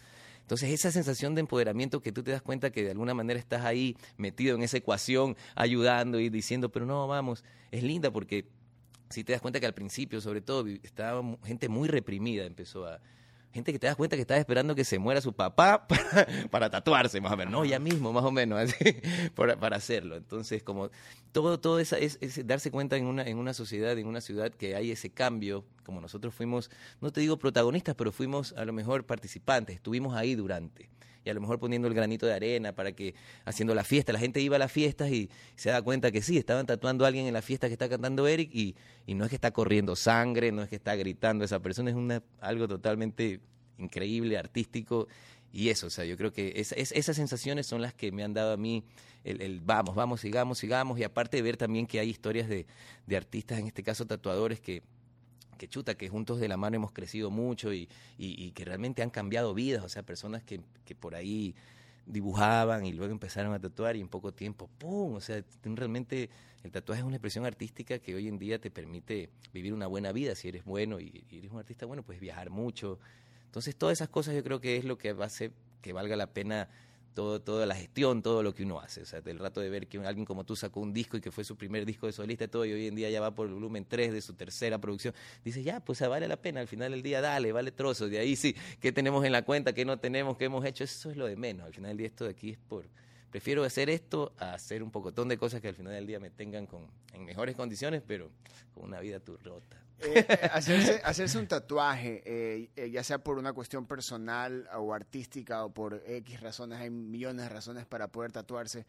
Entonces 0.48 0.70
esa 0.70 0.90
sensación 0.90 1.34
de 1.34 1.42
empoderamiento 1.42 2.00
que 2.00 2.10
tú 2.10 2.22
te 2.22 2.30
das 2.30 2.40
cuenta 2.40 2.70
que 2.70 2.82
de 2.82 2.92
alguna 2.92 3.12
manera 3.12 3.38
estás 3.38 3.66
ahí 3.66 3.98
metido 4.16 4.56
en 4.56 4.62
esa 4.62 4.78
ecuación, 4.78 5.36
ayudando 5.54 6.18
y 6.20 6.30
diciendo, 6.30 6.70
pero 6.70 6.86
no, 6.86 7.06
vamos, 7.06 7.44
es 7.70 7.82
linda 7.82 8.10
porque 8.10 8.46
si 9.10 9.24
te 9.24 9.32
das 9.32 9.42
cuenta 9.42 9.60
que 9.60 9.66
al 9.66 9.74
principio, 9.74 10.22
sobre 10.22 10.40
todo, 10.40 10.66
estaba 10.66 11.22
gente 11.44 11.68
muy 11.68 11.86
reprimida, 11.86 12.46
empezó 12.46 12.86
a... 12.86 12.98
Gente 13.58 13.72
que 13.72 13.81
te 13.81 13.88
das 13.88 13.96
cuenta 13.96 14.14
que 14.14 14.22
estaba 14.22 14.38
esperando 14.38 14.76
que 14.76 14.84
se 14.84 15.00
muera 15.00 15.20
su 15.20 15.32
papá 15.32 15.84
para, 15.88 16.49
para 16.49 16.70
tatuarse, 16.70 17.20
más 17.20 17.32
o 17.32 17.37
menos, 17.37 17.50
no, 17.50 17.64
ya 17.64 17.81
mismo, 17.81 18.12
más 18.12 18.22
o 18.22 18.31
menos, 18.31 18.56
así, 18.60 18.96
para, 19.34 19.58
para 19.58 19.76
hacerlo. 19.76 20.14
Entonces, 20.14 20.62
como 20.62 20.90
todo, 21.32 21.58
todo 21.58 21.81
esa, 21.81 21.99
es, 21.99 22.19
es, 22.20 22.46
darse 22.46 22.70
cuenta 22.70 22.96
en 22.96 23.06
una, 23.06 23.25
en 23.25 23.37
una 23.37 23.52
sociedad, 23.55 23.99
en 23.99 24.06
una 24.06 24.20
ciudad 24.20 24.52
que 24.52 24.76
hay 24.76 24.93
ese 24.93 25.10
cambio, 25.10 25.64
como 25.82 26.00
nosotros 26.00 26.32
fuimos, 26.32 26.70
no 27.00 27.10
te 27.10 27.20
digo 27.20 27.37
protagonistas, 27.37 27.96
pero 27.96 28.12
fuimos 28.12 28.52
a 28.52 28.64
lo 28.64 28.72
mejor 28.72 29.06
participantes, 29.06 29.75
estuvimos 29.75 30.14
ahí 30.14 30.37
durante. 30.37 30.88
Y 31.25 31.31
a 31.31 31.34
lo 31.34 31.40
mejor 31.40 31.58
poniendo 31.58 31.88
el 31.88 31.94
granito 31.94 32.26
de 32.26 32.34
arena 32.34 32.76
para 32.76 32.93
que 32.93 33.16
haciendo 33.44 33.75
la 33.75 33.82
fiesta, 33.82 34.12
la 34.12 34.20
gente 34.20 34.40
iba 34.40 34.54
a 34.54 34.61
las 34.61 34.70
fiestas 34.70 35.11
y 35.11 35.30
se 35.56 35.71
da 35.71 35.82
cuenta 35.82 36.12
que 36.12 36.23
sí, 36.23 36.38
estaban 36.38 36.64
tatuando 36.64 37.04
a 37.04 37.09
alguien 37.09 37.26
en 37.26 37.35
la 37.35 37.42
fiesta 37.42 37.66
que 37.66 37.73
está 37.73 37.88
cantando 37.88 38.28
Eric 38.28 38.50
y, 38.54 38.76
y 39.04 39.14
no 39.14 39.25
es 39.25 39.30
que 39.30 39.35
está 39.35 39.50
corriendo 39.50 39.97
sangre, 39.97 40.52
no 40.52 40.62
es 40.62 40.68
que 40.68 40.76
está 40.76 40.94
gritando 40.94 41.44
esa 41.44 41.59
persona, 41.59 41.90
es 41.90 41.97
una, 41.97 42.23
algo 42.40 42.68
totalmente 42.68 43.40
increíble, 43.78 44.38
artístico 44.38 45.08
y 45.52 45.70
eso, 45.70 45.87
o 45.87 45.90
sea, 45.90 46.04
yo 46.04 46.16
creo 46.16 46.32
que 46.32 46.52
es, 46.56 46.73
es, 46.73 46.92
esas 46.92 47.16
sensaciones 47.16 47.66
son 47.66 47.80
las 47.80 47.94
que 47.94 48.12
me 48.12 48.23
han 48.23 48.35
dado 48.35 48.52
a 48.52 48.56
mí 48.56 48.85
el, 49.25 49.40
el, 49.40 49.61
vamos, 49.61 49.94
vamos, 49.94 50.20
sigamos, 50.20 50.58
sigamos 50.58 50.99
y 50.99 51.04
aparte 51.04 51.38
de 51.38 51.42
ver 51.42 51.56
también 51.56 51.87
que 51.87 52.00
hay 52.00 52.11
historias 52.11 52.49
de, 52.49 52.66
de 53.06 53.16
artistas, 53.16 53.58
en 53.58 53.66
este 53.66 53.82
caso 53.82 54.06
tatuadores, 54.06 54.61
que 54.61 54.82
que 55.58 55.68
chuta, 55.68 55.97
que 55.97 56.08
juntos 56.08 56.40
de 56.40 56.49
la 56.49 56.56
mano 56.56 56.76
hemos 56.76 56.92
crecido 56.92 57.30
mucho 57.30 57.75
y, 57.75 57.88
y, 58.16 58.42
y 58.42 58.52
que 58.52 58.64
realmente 58.64 59.02
han 59.02 59.11
cambiado 59.11 59.52
vidas, 59.52 59.85
o 59.85 59.88
sea, 59.88 60.02
personas 60.04 60.42
que, 60.44 60.61
que, 60.85 60.94
por 60.94 61.14
ahí 61.14 61.54
dibujaban 62.06 62.87
y 62.87 62.92
luego 62.92 63.12
empezaron 63.12 63.52
a 63.52 63.58
tatuar 63.58 63.97
y 63.97 64.00
en 64.00 64.08
poco 64.08 64.32
tiempo, 64.32 64.70
¡pum! 64.78 65.14
O 65.14 65.20
sea, 65.20 65.44
realmente 65.64 66.30
el 66.62 66.70
tatuaje 66.70 67.00
es 67.00 67.06
una 67.06 67.16
expresión 67.16 67.44
artística 67.44 67.99
que 67.99 68.14
hoy 68.14 68.28
en 68.28 68.38
día 68.38 68.58
te 68.58 68.70
permite 68.70 69.28
vivir 69.52 69.75
una 69.75 69.87
buena 69.88 70.12
vida 70.12 70.35
si 70.35 70.49
eres 70.49 70.64
bueno 70.64 71.00
y, 71.00 71.25
y 71.28 71.38
eres 71.38 71.50
un 71.50 71.58
artista 71.58 71.85
bueno, 71.85 72.02
puedes 72.02 72.23
viajar 72.23 72.49
mucho. 72.49 72.99
Entonces, 73.49 73.75
todas 73.75 73.99
esas 73.99 74.09
cosas 74.09 74.35
yo 74.35 74.45
creo 74.45 74.61
que 74.61 74.76
es 74.76 74.85
lo 74.85 74.99
que 74.99 75.11
hace 75.11 75.50
que 75.81 75.93
valga 75.93 76.17
la 76.17 76.28
pena 76.28 76.69
todo, 77.14 77.40
toda 77.40 77.67
la 77.67 77.75
gestión, 77.75 78.23
todo 78.23 78.45
lo 78.45 78.55
que 78.55 78.62
uno 78.62 78.78
hace. 78.78 79.02
O 79.02 79.05
sea, 79.05 79.21
el 79.25 79.38
rato 79.40 79.61
de 79.61 79.69
ver 79.69 79.88
que 79.88 79.99
alguien 79.99 80.25
como 80.25 80.45
tú 80.45 80.55
sacó 80.55 80.78
un 80.78 80.93
disco 80.93 81.17
y 81.17 81.21
que 81.21 81.33
fue 81.33 81.43
su 81.43 81.57
primer 81.57 81.85
disco 81.85 82.07
de 82.07 82.12
solista 82.12 82.45
y 82.45 82.49
todo, 82.49 82.64
y 82.64 82.73
hoy 82.73 82.87
en 82.87 82.95
día 82.95 83.11
ya 83.11 83.21
va 83.21 83.35
por 83.35 83.49
el 83.49 83.55
volumen 83.55 83.85
3 83.88 84.12
de 84.12 84.21
su 84.21 84.35
tercera 84.35 84.78
producción, 84.78 85.12
dice, 85.45 85.64
ya, 85.64 85.81
pues 85.81 86.00
vale 86.00 86.28
la 86.28 86.37
pena, 86.37 86.61
al 86.61 86.69
final 86.69 86.93
del 86.93 87.02
día, 87.02 87.21
dale, 87.21 87.50
vale 87.50 87.73
trozos, 87.73 88.09
de 88.09 88.21
ahí 88.21 88.37
sí, 88.37 88.55
qué 88.78 88.93
tenemos 88.93 89.25
en 89.25 89.33
la 89.33 89.43
cuenta, 89.43 89.73
qué 89.73 89.85
no 89.85 89.99
tenemos, 89.99 90.37
qué 90.37 90.45
hemos 90.45 90.64
hecho, 90.64 90.85
eso 90.85 91.11
es 91.11 91.17
lo 91.17 91.26
de 91.26 91.35
menos. 91.35 91.67
Al 91.67 91.75
final 91.75 91.90
del 91.90 91.97
día 91.97 92.07
esto 92.07 92.25
de 92.25 92.31
aquí 92.31 92.50
es 92.50 92.59
por, 92.59 92.85
prefiero 93.30 93.64
hacer 93.64 93.90
esto 93.90 94.32
a 94.38 94.54
hacer 94.54 94.82
un 94.82 94.90
pocotón 94.90 95.28
de 95.28 95.38
cosas 95.38 95.61
que 95.61 95.68
al 95.68 95.75
final 95.75 95.92
del 95.92 96.06
día 96.06 96.20
me 96.20 96.30
tengan 96.30 96.66
con, 96.66 96.87
en 97.12 97.25
mejores 97.25 97.56
condiciones, 97.56 98.02
pero 98.06 98.30
con 98.75 98.85
una 98.85 99.00
vida 99.00 99.20
turrota. 99.20 99.76
Eh, 100.00 100.25
eh, 100.28 100.50
hacerse, 100.52 101.00
hacerse, 101.04 101.38
un 101.38 101.47
tatuaje, 101.47 102.23
eh, 102.25 102.90
ya 102.90 103.02
sea 103.02 103.18
por 103.18 103.38
una 103.38 103.52
cuestión 103.52 103.87
personal 103.87 104.68
o 104.76 104.94
artística 104.94 105.64
o 105.64 105.73
por 105.73 106.02
X 106.06 106.40
razones, 106.40 106.78
hay 106.78 106.90
millones 106.90 107.42
de 107.42 107.49
razones 107.49 107.87
para 107.87 108.08
poder 108.08 108.32
tatuarse. 108.32 108.87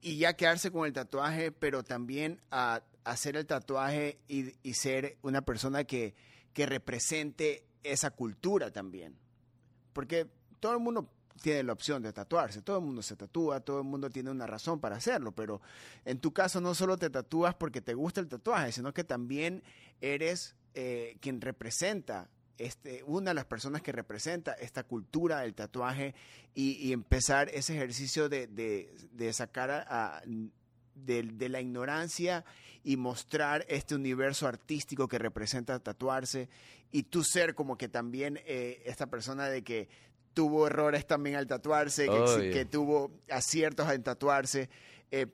Y 0.00 0.16
ya 0.16 0.32
quedarse 0.34 0.70
con 0.70 0.86
el 0.86 0.94
tatuaje, 0.94 1.52
pero 1.52 1.82
también 1.82 2.40
a, 2.50 2.82
hacer 3.04 3.36
el 3.36 3.46
tatuaje 3.46 4.18
y, 4.28 4.54
y 4.62 4.74
ser 4.74 5.18
una 5.22 5.42
persona 5.42 5.84
que, 5.84 6.14
que 6.54 6.64
represente 6.64 7.64
esa 7.82 8.10
cultura 8.10 8.70
también. 8.70 9.16
Porque 9.92 10.26
todo 10.60 10.72
el 10.72 10.80
mundo 10.80 11.10
tiene 11.40 11.62
la 11.62 11.72
opción 11.72 12.02
de 12.02 12.12
tatuarse. 12.12 12.62
Todo 12.62 12.78
el 12.78 12.84
mundo 12.84 13.02
se 13.02 13.16
tatúa, 13.16 13.60
todo 13.60 13.78
el 13.78 13.84
mundo 13.84 14.10
tiene 14.10 14.30
una 14.30 14.46
razón 14.46 14.80
para 14.80 14.96
hacerlo, 14.96 15.32
pero 15.32 15.60
en 16.04 16.18
tu 16.18 16.32
caso 16.32 16.60
no 16.60 16.74
solo 16.74 16.96
te 16.96 17.10
tatúas 17.10 17.54
porque 17.54 17.80
te 17.80 17.94
gusta 17.94 18.20
el 18.20 18.28
tatuaje, 18.28 18.72
sino 18.72 18.92
que 18.92 19.04
también 19.04 19.62
eres 20.00 20.54
eh, 20.74 21.16
quien 21.20 21.40
representa, 21.40 22.28
este, 22.58 23.02
una 23.04 23.30
de 23.30 23.34
las 23.34 23.46
personas 23.46 23.80
que 23.82 23.90
representa 23.90 24.52
esta 24.52 24.84
cultura 24.84 25.40
del 25.40 25.54
tatuaje 25.54 26.14
y, 26.54 26.92
empezar 26.92 27.48
ese 27.48 27.74
ejercicio 27.74 28.28
de, 28.28 28.46
de, 28.46 29.32
sacar 29.32 29.70
a, 29.70 30.22
de, 30.94 31.48
la 31.48 31.60
ignorancia 31.60 32.44
y 32.84 32.96
mostrar 32.96 33.64
este 33.68 33.94
universo 33.94 34.46
artístico 34.46 35.08
que 35.08 35.18
representa 35.18 35.78
tatuarse 35.78 36.48
y 36.92 37.04
tú 37.04 37.24
ser 37.24 37.54
como 37.54 37.78
que 37.78 37.88
también 37.88 38.40
eh, 38.44 38.82
esta 38.84 39.06
persona 39.06 39.48
de 39.48 39.62
que 39.62 39.88
tuvo 40.40 40.66
errores 40.66 41.06
también 41.06 41.36
al 41.36 41.46
tatuarse, 41.46 42.08
que, 42.50 42.64
tuvo 42.64 43.10
aciertos 43.28 43.92
en 43.92 44.02
tatuarse. 44.02 44.70
Eh, 45.10 45.26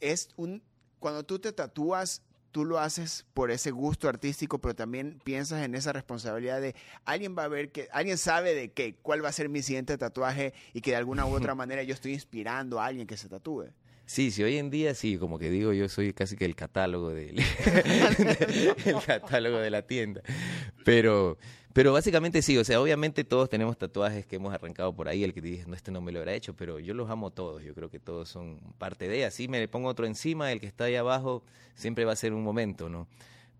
es 0.00 0.30
un, 0.36 0.62
cuando 1.00 1.22
tú 1.22 1.38
te 1.38 1.52
tatúas, 1.52 2.22
tú 2.50 2.64
lo 2.64 2.78
haces 2.78 3.26
por 3.34 3.50
ese 3.50 3.72
gusto 3.72 4.08
artístico, 4.08 4.58
pero 4.58 4.74
también 4.74 5.20
piensas 5.22 5.62
en 5.62 5.74
esa 5.74 5.92
responsabilidad 5.92 6.62
de 6.62 6.74
alguien 7.04 7.36
va 7.36 7.44
a 7.44 7.48
ver 7.48 7.70
que, 7.72 7.88
alguien 7.92 8.16
sabe 8.16 8.54
de 8.54 8.72
qué, 8.72 8.94
cuál 9.02 9.22
va 9.22 9.28
a 9.28 9.32
ser 9.32 9.50
mi 9.50 9.60
siguiente 9.60 9.98
tatuaje 9.98 10.54
y 10.72 10.80
que 10.80 10.92
de 10.92 10.96
alguna 10.96 11.26
u 11.26 11.34
otra 11.34 11.54
manera 11.54 11.82
yo 11.82 11.92
estoy 11.92 12.14
inspirando 12.14 12.80
a 12.80 12.86
alguien 12.86 13.06
que 13.06 13.18
se 13.18 13.28
tatúe. 13.28 13.66
Sí, 14.06 14.30
sí, 14.30 14.42
hoy 14.42 14.56
en 14.56 14.70
día 14.70 14.94
sí, 14.94 15.18
como 15.18 15.38
que 15.38 15.50
digo, 15.50 15.74
yo 15.74 15.90
soy 15.90 16.14
casi 16.14 16.36
que 16.36 16.46
el 16.46 16.56
catálogo 16.56 17.10
del 17.10 17.38
el 18.86 19.02
catálogo 19.04 19.58
de 19.58 19.68
la 19.68 19.82
tienda. 19.82 20.22
Pero 20.86 21.36
pero 21.78 21.92
básicamente 21.92 22.42
sí, 22.42 22.58
o 22.58 22.64
sea, 22.64 22.80
obviamente 22.80 23.22
todos 23.22 23.48
tenemos 23.48 23.78
tatuajes 23.78 24.26
que 24.26 24.34
hemos 24.34 24.52
arrancado 24.52 24.92
por 24.92 25.06
ahí, 25.06 25.22
el 25.22 25.32
que 25.32 25.40
dice, 25.40 25.64
no, 25.68 25.76
este 25.76 25.92
no 25.92 26.00
me 26.00 26.10
lo 26.10 26.18
habrá 26.18 26.34
hecho, 26.34 26.52
pero 26.56 26.80
yo 26.80 26.92
los 26.92 27.08
amo 27.08 27.30
todos, 27.30 27.62
yo 27.62 27.72
creo 27.72 27.88
que 27.88 28.00
todos 28.00 28.28
son 28.28 28.58
parte 28.78 29.06
de, 29.06 29.24
así 29.24 29.46
me 29.46 29.68
pongo 29.68 29.88
otro 29.88 30.04
encima, 30.04 30.50
el 30.50 30.58
que 30.58 30.66
está 30.66 30.86
ahí 30.86 30.96
abajo 30.96 31.44
siempre 31.76 32.04
va 32.04 32.14
a 32.14 32.16
ser 32.16 32.32
un 32.32 32.42
momento, 32.42 32.88
¿no? 32.88 33.06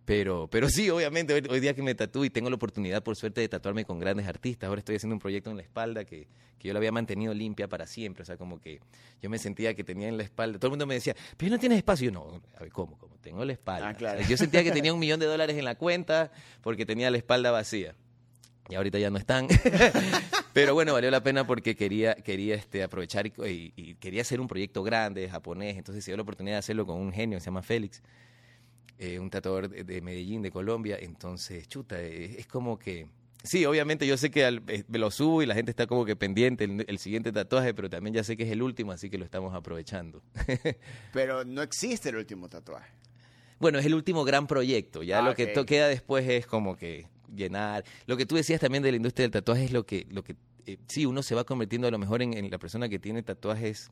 Pero, 0.05 0.49
pero 0.51 0.69
sí, 0.69 0.91
obviamente, 0.91 1.33
hoy, 1.33 1.61
día 1.61 1.75
que 1.75 1.83
me 1.83 1.95
tatúo 1.95 2.25
y 2.25 2.31
tengo 2.31 2.51
la 2.51 2.57
oportunidad, 2.57 3.05
por 3.05 3.15
suerte, 3.15 3.41
de 3.41 3.49
tatuarme 3.49 3.85
con 3.85 4.01
grandes 4.01 4.27
artistas. 4.27 4.67
Ahora 4.67 4.81
estoy 4.81 4.97
haciendo 4.97 5.15
un 5.15 5.21
proyecto 5.21 5.51
en 5.51 5.57
la 5.59 5.63
espalda 5.63 6.05
que, 6.05 6.27
que 6.59 6.67
yo 6.67 6.73
lo 6.73 6.79
había 6.79 6.91
mantenido 6.91 7.35
limpia 7.35 7.69
para 7.69 7.87
siempre. 7.87 8.23
O 8.23 8.25
sea, 8.25 8.39
como 8.39 8.59
que 8.59 8.81
yo 9.21 9.29
me 9.29 9.39
sentía 9.39 9.75
que 9.75 9.85
tenía 9.85 10.09
en 10.09 10.17
la 10.17 10.23
espalda. 10.23 10.59
Todo 10.59 10.69
el 10.69 10.73
mundo 10.73 10.87
me 10.87 10.95
decía, 10.95 11.15
pero 11.37 11.51
no 11.51 11.59
tienes 11.59 11.77
espacio. 11.77 12.07
Yo, 12.07 12.13
no, 12.13 12.41
a 12.57 12.61
ver, 12.61 12.73
¿cómo? 12.73 12.97
¿Cómo? 12.97 13.19
Tengo 13.21 13.45
la 13.45 13.53
espalda. 13.53 13.95
Ah, 14.01 14.23
yo 14.27 14.39
sentía 14.39 14.65
que 14.65 14.71
tenía 14.71 14.95
un 14.95 14.99
millón 14.99 15.21
de 15.21 15.27
dólares 15.27 15.59
en 15.59 15.67
la 15.67 15.75
cuenta 15.75 16.33
porque 16.63 16.87
tenía 16.87 17.11
la 17.11 17.19
espalda 17.19 17.51
vacía 17.51 17.95
y 18.69 18.75
ahorita 18.75 18.99
ya 18.99 19.11
no 19.11 19.19
están. 19.19 19.49
Pero 20.53 20.75
bueno, 20.75 20.93
valió 20.93 21.11
la 21.11 21.23
pena 21.23 21.47
porque 21.47 21.77
quería, 21.77 22.15
quería 22.15 22.55
este, 22.55 22.83
aprovechar 22.83 23.27
y, 23.27 23.95
quería 24.01 24.23
hacer 24.23 24.41
un 24.41 24.49
proyecto 24.49 24.83
grande, 24.83 25.29
japonés. 25.29 25.77
Entonces 25.77 26.05
se 26.05 26.11
dio 26.11 26.17
la 26.17 26.23
oportunidad 26.23 26.57
de 26.57 26.59
hacerlo 26.59 26.87
con 26.87 26.97
un 26.97 27.13
genio, 27.13 27.39
se 27.39 27.47
llama 27.47 27.63
Félix, 27.63 28.03
eh, 28.99 29.19
un 29.19 29.31
tatuador 29.31 29.69
de, 29.69 30.01
Medellín, 30.01 30.43
de 30.43 30.51
Colombia. 30.51 30.99
Entonces, 31.01 31.69
chuta, 31.69 32.01
eh, 32.01 32.37
es, 32.39 32.47
como 32.47 32.79
que... 32.79 33.07
Sí, 33.45 33.65
obviamente 33.67 34.05
yo 34.05 34.17
sé 34.17 34.33
que 34.33 34.47
eh, 34.49 34.85
me 34.89 34.99
lo 34.99 35.13
subo 35.13 35.43
y 35.43 35.47
la 35.47 35.55
gente 35.55 35.71
está 35.71 35.87
como 35.87 36.05
que 36.05 36.17
pendiente 36.17 36.65
el, 36.65 36.99
siguiente 36.99 37.31
tatuaje, 37.31 37.73
pero 37.73 37.89
también 37.89 38.15
ya 38.15 38.25
sé 38.25 38.37
que 38.37 38.43
es 38.43 38.51
el 38.51 38.63
último, 38.63 38.91
así 38.91 39.09
que 39.09 39.17
lo 39.17 39.25
estamos 39.25 39.55
aprovechando. 39.55 40.23
pero 41.13 41.45
no 41.45 41.63
existe 41.63 42.09
el 42.09 42.17
último 42.17 42.49
tatuaje. 42.49 42.91
Bueno, 43.61 43.79
es 43.79 43.87
el 43.87 43.95
último 43.95 44.25
gran 44.25 44.49
proyecto. 44.49 45.05
Ya 45.05 45.23
lo 45.23 45.35
que 45.35 45.53
queda 45.67 45.87
después 45.87 46.29
es 46.29 46.47
como 46.47 46.77
que 46.77 47.07
llenar. 47.35 47.85
Lo 48.07 48.17
que 48.17 48.27
tú 48.27 48.37
decías 48.37 48.61
también 48.61 48.83
de 48.83 48.91
la 48.91 48.97
industria 48.97 49.25
del 49.25 49.33
tatuaje 49.33 49.65
es 49.65 49.73
lo 49.73 49.85
que, 49.87 50.07
lo 50.11 50.23
que 50.23 50.37
eh, 50.67 50.79
sí, 50.87 51.07
uno 51.07 51.23
se 51.23 51.35
va 51.35 51.45
convirtiendo 51.45 51.89
a 51.89 51.91
lo 51.91 51.99
mejor 51.99 52.23
en, 52.23 52.51
la 52.51 52.59
persona 52.59 52.89
que 52.89 52.99
tiene 52.99 53.23
tatuajes, 53.23 53.91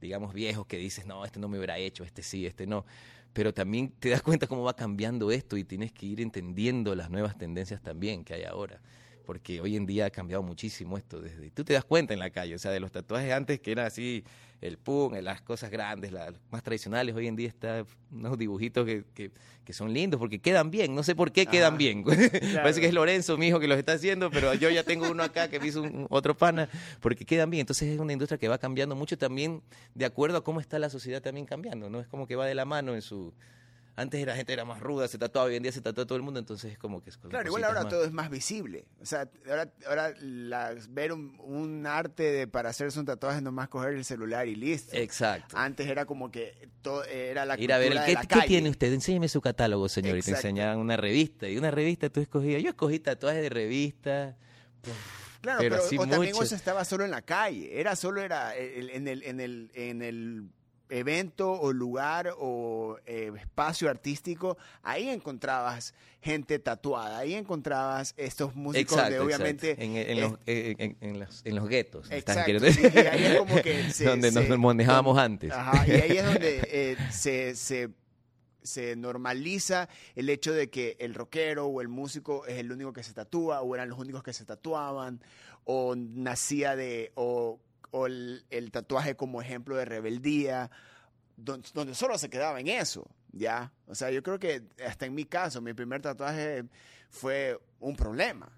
digamos, 0.00 0.34
viejos, 0.34 0.66
que 0.66 0.78
dices, 0.78 1.06
no, 1.06 1.24
este 1.24 1.40
no 1.40 1.48
me 1.48 1.58
hubiera 1.58 1.78
hecho, 1.78 2.04
este 2.04 2.22
sí, 2.22 2.46
este 2.46 2.66
no. 2.66 2.84
Pero 3.32 3.54
también 3.54 3.90
te 3.98 4.10
das 4.10 4.22
cuenta 4.22 4.46
cómo 4.46 4.62
va 4.62 4.74
cambiando 4.74 5.30
esto 5.30 5.56
y 5.56 5.64
tienes 5.64 5.92
que 5.92 6.06
ir 6.06 6.20
entendiendo 6.20 6.94
las 6.94 7.10
nuevas 7.10 7.38
tendencias 7.38 7.82
también 7.82 8.24
que 8.24 8.34
hay 8.34 8.44
ahora 8.44 8.80
porque 9.22 9.60
hoy 9.60 9.76
en 9.76 9.86
día 9.86 10.06
ha 10.06 10.10
cambiado 10.10 10.42
muchísimo 10.42 10.98
esto. 10.98 11.20
Desde, 11.20 11.50
tú 11.50 11.64
te 11.64 11.72
das 11.72 11.84
cuenta 11.84 12.12
en 12.12 12.18
la 12.18 12.30
calle, 12.30 12.54
o 12.54 12.58
sea, 12.58 12.70
de 12.70 12.80
los 12.80 12.90
tatuajes 12.90 13.32
antes 13.32 13.60
que 13.60 13.72
eran 13.72 13.86
así, 13.86 14.24
el 14.60 14.78
pum, 14.78 15.12
las 15.14 15.42
cosas 15.42 15.70
grandes, 15.70 16.12
las 16.12 16.32
más 16.50 16.62
tradicionales, 16.62 17.14
hoy 17.14 17.26
en 17.26 17.34
día 17.34 17.48
está 17.48 17.84
unos 18.12 18.38
dibujitos 18.38 18.86
que, 18.86 19.04
que, 19.64 19.72
son 19.72 19.92
lindos 19.92 20.20
porque 20.20 20.38
quedan 20.38 20.70
bien, 20.70 20.94
no 20.94 21.02
sé 21.02 21.14
por 21.14 21.32
qué 21.32 21.46
quedan 21.46 21.78
bien. 21.78 22.04
Parece 22.54 22.80
que 22.80 22.86
es 22.86 22.94
Lorenzo, 22.94 23.38
mi 23.38 23.48
hijo, 23.48 23.58
que 23.58 23.66
los 23.66 23.78
está 23.78 23.94
haciendo, 23.94 24.30
pero 24.30 24.54
yo 24.54 24.68
ya 24.70 24.84
tengo 24.84 25.10
uno 25.10 25.22
acá 25.22 25.48
que 25.48 25.58
me 25.58 25.66
hizo 25.66 25.82
otro 26.10 26.36
pana, 26.36 26.68
porque 27.00 27.24
quedan 27.24 27.48
bien. 27.50 27.62
Entonces 27.62 27.88
es 27.88 27.98
una 27.98 28.12
industria 28.12 28.38
que 28.38 28.48
va 28.48 28.58
cambiando 28.58 28.94
mucho 28.94 29.16
también 29.16 29.62
de 29.94 30.04
acuerdo 30.04 30.38
a 30.38 30.44
cómo 30.44 30.60
está 30.60 30.78
la 30.78 30.90
sociedad 30.90 31.22
también 31.22 31.46
cambiando, 31.46 31.88
¿no? 31.88 32.00
Es 32.00 32.06
como 32.06 32.26
que 32.26 32.36
va 32.36 32.46
de 32.46 32.54
la 32.54 32.64
mano 32.66 32.94
en 32.94 33.02
su 33.02 33.32
antes 33.94 34.24
la 34.24 34.34
gente 34.34 34.52
era 34.52 34.64
más 34.64 34.80
ruda, 34.80 35.06
se 35.06 35.18
tatuaba, 35.18 35.48
hoy 35.48 35.56
en 35.56 35.62
día 35.62 35.72
se 35.72 35.82
tatúa 35.82 36.06
todo 36.06 36.16
el 36.16 36.22
mundo, 36.22 36.40
entonces 36.40 36.72
es 36.72 36.78
como 36.78 37.02
que 37.02 37.10
es 37.10 37.18
Claro, 37.18 37.46
igual 37.46 37.64
ahora 37.64 37.88
todo 37.88 38.04
es 38.04 38.12
más 38.12 38.30
visible. 38.30 38.86
O 39.00 39.04
sea, 39.04 39.28
ahora, 39.46 39.70
ahora 39.86 40.14
ver 40.88 41.12
un, 41.12 41.86
arte 41.86 42.22
de, 42.22 42.46
para 42.46 42.70
hacerse 42.70 42.98
un 42.98 43.04
tatuaje 43.04 43.42
nomás 43.42 43.68
coger 43.68 43.92
el 43.94 44.04
celular 44.04 44.48
y 44.48 44.54
listo. 44.56 44.96
Exacto. 44.96 45.56
Antes 45.58 45.88
era 45.88 46.06
como 46.06 46.30
que 46.30 46.70
todo 46.80 47.04
era 47.04 47.44
la 47.44 47.60
Ir 47.60 47.72
a 47.72 47.78
ver, 47.78 47.92
¿qué, 48.06 48.16
¿qué 48.26 48.40
tiene 48.46 48.70
usted? 48.70 48.92
Enséñeme 48.92 49.28
su 49.28 49.42
catálogo, 49.42 49.88
señor. 49.88 50.16
Y 50.16 50.22
te 50.22 50.30
enseñaban 50.30 50.78
una 50.78 50.96
revista. 50.96 51.48
Y 51.48 51.58
una 51.58 51.70
revista 51.70 52.08
tú 52.08 52.20
escogías. 52.20 52.62
Yo 52.62 52.70
escogí 52.70 52.98
tatuajes 52.98 53.42
de 53.42 53.50
revista. 53.50 54.36
Claro, 55.42 55.58
pero, 55.58 55.76
o 55.76 56.06
también 56.06 56.34
eso 56.40 56.54
estaba 56.54 56.84
solo 56.84 57.04
en 57.04 57.10
la 57.10 57.22
calle. 57.22 57.78
Era 57.78 57.96
solo 57.96 58.22
era 58.22 58.56
en 58.56 59.08
el, 59.08 59.22
en 59.24 59.40
el, 59.40 59.70
en 59.74 60.02
el 60.02 60.48
evento 60.88 61.52
o 61.52 61.72
lugar 61.72 62.34
o 62.38 62.98
eh, 63.06 63.32
espacio 63.38 63.88
artístico, 63.88 64.56
ahí 64.82 65.08
encontrabas 65.08 65.94
gente 66.20 66.58
tatuada, 66.58 67.18
ahí 67.18 67.34
encontrabás 67.34 68.14
estos 68.16 68.54
músicos 68.54 69.08
de 69.08 69.18
obviamente... 69.18 69.76
En, 69.78 70.20
los, 70.20 70.38
en, 70.46 71.18
los, 71.18 71.42
en, 71.44 71.56
los, 71.56 71.68
guetos. 71.68 72.10
Exacto, 72.10 72.50
y 72.50 72.96
ahí 72.96 73.24
es 73.24 73.38
como 73.38 73.56
que... 73.62 73.84
donde 74.04 74.30
nos 74.30 74.58
manejábamos 74.58 75.18
antes. 75.18 75.50
Ajá, 75.50 75.86
y 75.86 75.92
ahí 75.92 76.18
es 76.18 76.24
donde 76.24 76.60
eh, 76.70 76.96
se, 77.10 77.56
se 77.56 77.90
se 78.62 78.96
normaliza 78.96 79.88
el 80.14 80.28
hecho 80.28 80.52
de 80.52 80.70
que 80.70 80.96
el 81.00 81.14
rockero 81.14 81.66
o 81.66 81.80
el 81.80 81.88
músico 81.88 82.46
es 82.46 82.58
el 82.58 82.70
único 82.70 82.92
que 82.92 83.02
se 83.02 83.12
tatúa 83.12 83.60
o 83.60 83.74
eran 83.74 83.88
los 83.88 83.98
únicos 83.98 84.22
que 84.22 84.32
se 84.32 84.44
tatuaban 84.44 85.20
o 85.64 85.94
nacía 85.96 86.76
de 86.76 87.12
o 87.14 87.60
o 87.92 88.06
el, 88.06 88.42
tatuaje 88.72 89.14
como 89.14 89.40
ejemplo 89.40 89.76
de 89.76 89.84
rebeldía, 89.84 90.70
donde, 91.36 91.94
solo 91.94 92.18
se 92.18 92.28
quedaba 92.28 92.58
en 92.58 92.68
eso, 92.68 93.06
¿ya? 93.32 93.72
O 93.86 93.94
sea, 93.94 94.10
yo 94.10 94.22
creo 94.22 94.38
que 94.38 94.62
hasta 94.84 95.06
en 95.06 95.14
mi 95.14 95.24
caso, 95.24 95.60
mi 95.60 95.74
primer 95.74 96.00
tatuaje 96.00 96.64
fue 97.10 97.60
un 97.78 97.94
problema. 97.94 98.50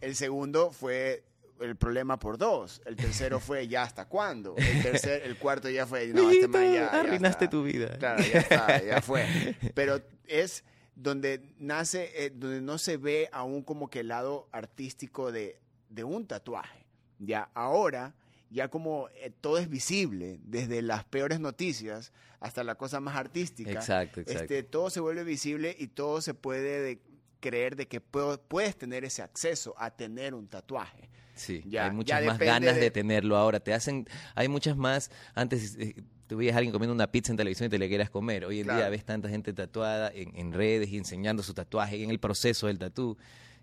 El 0.00 0.16
segundo 0.16 0.70
fue 0.72 1.24
el 1.60 1.76
problema 1.76 2.18
por 2.18 2.36
dos. 2.36 2.82
El 2.84 2.96
tercero 2.96 3.38
fue 3.38 3.68
ya 3.68 3.84
hasta 3.84 4.06
cuándo. 4.06 4.56
El 4.56 4.82
tercer, 4.82 5.22
el 5.22 5.38
cuarto 5.38 5.70
ya 5.70 5.86
fue 5.86 6.08
no, 6.08 6.28
este 6.28 6.74
ya, 6.74 6.88
arruinaste 6.88 7.48
tu 7.48 7.62
vida. 7.62 7.96
Claro, 7.98 8.22
ya 8.22 8.40
está, 8.40 8.82
ya 8.82 9.00
fue. 9.00 9.24
Pero 9.74 10.02
es 10.26 10.64
donde 10.96 11.54
nace, 11.58 12.10
eh, 12.16 12.32
donde 12.34 12.60
no 12.60 12.78
se 12.78 12.96
ve 12.96 13.28
aún 13.32 13.62
como 13.62 13.88
que 13.88 14.00
el 14.00 14.08
lado 14.08 14.48
artístico 14.50 15.30
de, 15.30 15.60
de 15.88 16.02
un 16.02 16.26
tatuaje. 16.26 16.84
Ya 17.20 17.48
ahora 17.54 18.14
ya 18.54 18.68
como 18.68 19.08
eh, 19.16 19.32
todo 19.40 19.58
es 19.58 19.68
visible, 19.68 20.38
desde 20.44 20.80
las 20.80 21.02
peores 21.04 21.40
noticias 21.40 22.12
hasta 22.38 22.62
la 22.62 22.76
cosa 22.76 23.00
más 23.00 23.16
artística. 23.16 23.72
Exacto, 23.72 24.20
exacto. 24.20 24.42
Este, 24.42 24.62
todo 24.62 24.90
se 24.90 25.00
vuelve 25.00 25.24
visible 25.24 25.74
y 25.76 25.88
todo 25.88 26.20
se 26.20 26.34
puede 26.34 27.00
creer 27.40 27.74
de 27.74 27.88
que 27.88 28.00
puedes 28.00 28.76
tener 28.76 29.04
ese 29.04 29.22
acceso 29.22 29.74
a 29.76 29.90
tener 29.90 30.34
un 30.34 30.46
tatuaje. 30.46 31.10
Sí, 31.34 31.64
ya, 31.66 31.86
hay 31.86 31.90
muchas 31.90 32.24
más 32.24 32.38
ganas 32.38 32.76
de... 32.76 32.92
tenerlo 32.92 33.36
ahora. 33.36 33.58
Te 33.58 33.74
hacen, 33.74 34.06
hay 34.36 34.46
muchas 34.46 34.76
más. 34.76 35.10
Antes 35.34 35.74
eh, 35.74 35.96
tú 36.28 36.36
veías 36.36 36.54
a 36.54 36.58
alguien 36.58 36.72
comiendo 36.72 36.94
una 36.94 37.10
pizza 37.10 37.32
en 37.32 37.36
televisión 37.36 37.66
y 37.66 37.70
te 37.70 37.78
le 37.78 37.88
quieras 37.88 38.08
comer. 38.08 38.44
Hoy 38.44 38.60
en 38.60 38.68
día 38.68 38.88
ves 38.88 39.04
tanta 39.04 39.28
gente 39.28 39.52
tatuada 39.52 40.12
en, 40.14 40.52
redes 40.52 40.90
y 40.90 40.96
enseñando 40.96 41.42
su 41.42 41.54
tatuaje 41.54 41.96
y 41.96 42.04
en 42.04 42.10
el 42.10 42.20
proceso 42.20 42.68
del 42.68 42.78
tatú, 42.78 43.18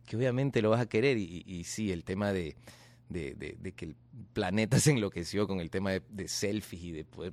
que 0.06 0.18
obviamente 0.18 0.62
lo 0.62 0.70
vas 0.70 0.82
a 0.82 0.86
querer. 0.86 1.18
Y, 1.18 1.44
y 1.46 1.64
sí, 1.64 1.94
el 1.94 2.04
tema 2.04 2.34
de 2.34 2.58
de, 3.12 3.36
de, 3.36 3.58
de 3.60 3.72
que 3.74 3.86
el 3.86 3.96
planeta 4.34 4.80
se 4.80 4.92
enloqueció 4.92 5.48
con 5.48 5.60
el 5.60 5.70
tema 5.70 5.92
de, 5.92 6.02
de 6.10 6.28
selfies 6.28 6.84
y 6.84 6.92
de 6.92 7.04
poder. 7.06 7.32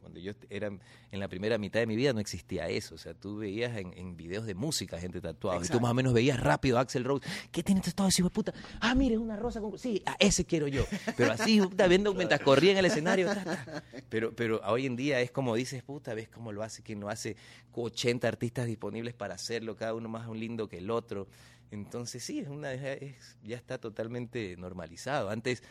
Cuando 0.00 0.18
yo 0.18 0.32
era 0.48 0.70
en 1.12 1.20
la 1.20 1.28
primera 1.28 1.58
mitad 1.58 1.80
de 1.80 1.86
mi 1.86 1.96
vida 1.96 2.12
no 2.12 2.20
existía 2.20 2.68
eso. 2.68 2.94
O 2.94 2.98
sea, 2.98 3.14
tú 3.14 3.38
veías 3.38 3.76
en, 3.76 3.92
en 3.96 4.16
videos 4.16 4.46
de 4.46 4.54
música 4.54 4.98
gente 4.98 5.20
tatuada. 5.20 5.64
Y 5.64 5.68
tú 5.68 5.80
más 5.80 5.90
o 5.90 5.94
menos 5.94 6.12
veías 6.12 6.38
rápido 6.40 6.78
a 6.78 6.82
Axel 6.82 7.04
Rose. 7.04 7.26
¿Qué 7.50 7.62
tiene 7.62 7.80
tatuado 7.80 8.08
ese 8.08 8.22
hijo 8.22 8.28
de 8.28 8.34
puta? 8.34 8.54
Ah, 8.80 8.94
mire, 8.94 9.14
es 9.14 9.20
una 9.20 9.36
rosa 9.36 9.60
con. 9.60 9.78
Sí, 9.78 10.02
a 10.06 10.16
ese 10.18 10.44
quiero 10.44 10.68
yo. 10.68 10.84
Pero 11.16 11.32
así, 11.32 11.60
puta, 11.60 11.86
viendo 11.86 12.14
mientras 12.14 12.40
corría 12.40 12.72
en 12.72 12.78
el 12.78 12.86
escenario. 12.86 13.26
ta, 13.26 13.44
ta. 13.44 13.84
Pero, 14.08 14.34
pero 14.34 14.60
hoy 14.66 14.86
en 14.86 14.96
día 14.96 15.20
es 15.20 15.30
como 15.30 15.54
dices, 15.54 15.82
puta, 15.82 16.14
ves 16.14 16.28
cómo 16.28 16.52
lo 16.52 16.62
hace, 16.62 16.82
quién 16.82 17.00
lo 17.00 17.08
hace. 17.08 17.36
80 17.72 18.26
artistas 18.26 18.66
disponibles 18.66 19.14
para 19.14 19.34
hacerlo, 19.34 19.76
cada 19.76 19.94
uno 19.94 20.08
más 20.08 20.28
lindo 20.28 20.68
que 20.68 20.78
el 20.78 20.90
otro. 20.90 21.28
Entonces 21.70 22.22
sí, 22.24 22.40
es 22.40 22.48
una, 22.48 22.72
es- 22.72 23.36
ya 23.42 23.56
está 23.56 23.78
totalmente 23.78 24.56
normalizado. 24.56 25.30
Antes 25.30 25.62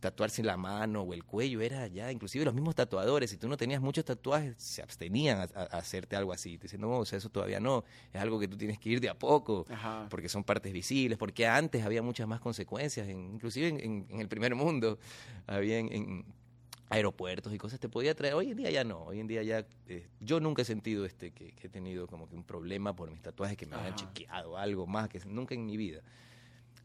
tatuarse 0.00 0.42
la 0.42 0.56
mano 0.58 1.02
o 1.02 1.14
el 1.14 1.24
cuello 1.24 1.62
era 1.62 1.86
ya, 1.86 2.12
inclusive 2.12 2.44
los 2.44 2.52
mismos 2.54 2.74
tatuadores, 2.74 3.30
si 3.30 3.38
tú 3.38 3.48
no 3.48 3.56
tenías 3.56 3.80
muchos 3.80 4.04
tatuajes, 4.04 4.54
se 4.58 4.82
abstenían 4.82 5.38
a, 5.38 5.42
a- 5.58 5.62
a 5.62 5.78
hacerte 5.78 6.14
algo 6.16 6.32
así. 6.32 6.58
Te 6.58 6.64
dicen, 6.64 6.80
no, 6.82 6.98
o 6.98 7.04
sea, 7.06 7.18
eso 7.18 7.30
todavía 7.30 7.58
no, 7.60 7.84
es 8.12 8.20
algo 8.20 8.38
que 8.38 8.48
tú 8.48 8.56
tienes 8.58 8.78
que 8.78 8.90
ir 8.90 9.00
de 9.00 9.08
a 9.08 9.14
poco, 9.18 9.64
Ajá. 9.70 10.06
porque 10.10 10.28
son 10.28 10.44
partes 10.44 10.72
visibles, 10.72 11.16
porque 11.18 11.46
antes 11.46 11.84
había 11.84 12.02
muchas 12.02 12.28
más 12.28 12.40
consecuencias, 12.40 13.08
en- 13.08 13.34
inclusive 13.34 13.68
en, 13.68 13.80
en- 13.80 14.06
en 14.10 14.20
el 14.20 14.28
primer 14.28 14.54
mundo, 14.54 14.98
había 15.46 15.78
en, 15.78 15.90
en 15.92 16.24
aeropuertos 16.88 17.52
y 17.52 17.58
cosas 17.58 17.80
te 17.80 17.88
podía 17.88 18.14
traer. 18.14 18.34
Hoy 18.34 18.50
en 18.50 18.56
día 18.56 18.70
ya 18.70 18.84
no, 18.84 19.02
hoy 19.04 19.20
en 19.20 19.26
día 19.26 19.42
ya, 19.42 19.66
eh, 19.88 20.06
yo 20.20 20.40
nunca 20.40 20.62
he 20.62 20.64
sentido 20.64 21.04
este 21.04 21.32
que, 21.32 21.52
que 21.52 21.66
he 21.66 21.70
tenido 21.70 22.06
como 22.06 22.28
que 22.28 22.34
un 22.36 22.44
problema 22.44 22.94
por 22.94 23.10
mis 23.10 23.20
tatuajes, 23.22 23.56
que 23.56 23.66
me 23.66 23.76
hayan 23.76 23.88
Ajá. 23.94 23.96
chequeado 23.96 24.56
algo 24.56 24.86
más, 24.86 25.08
que 25.08 25.18
nunca 25.26 25.54
en 25.54 25.66
mi 25.66 25.76
vida. 25.76 26.00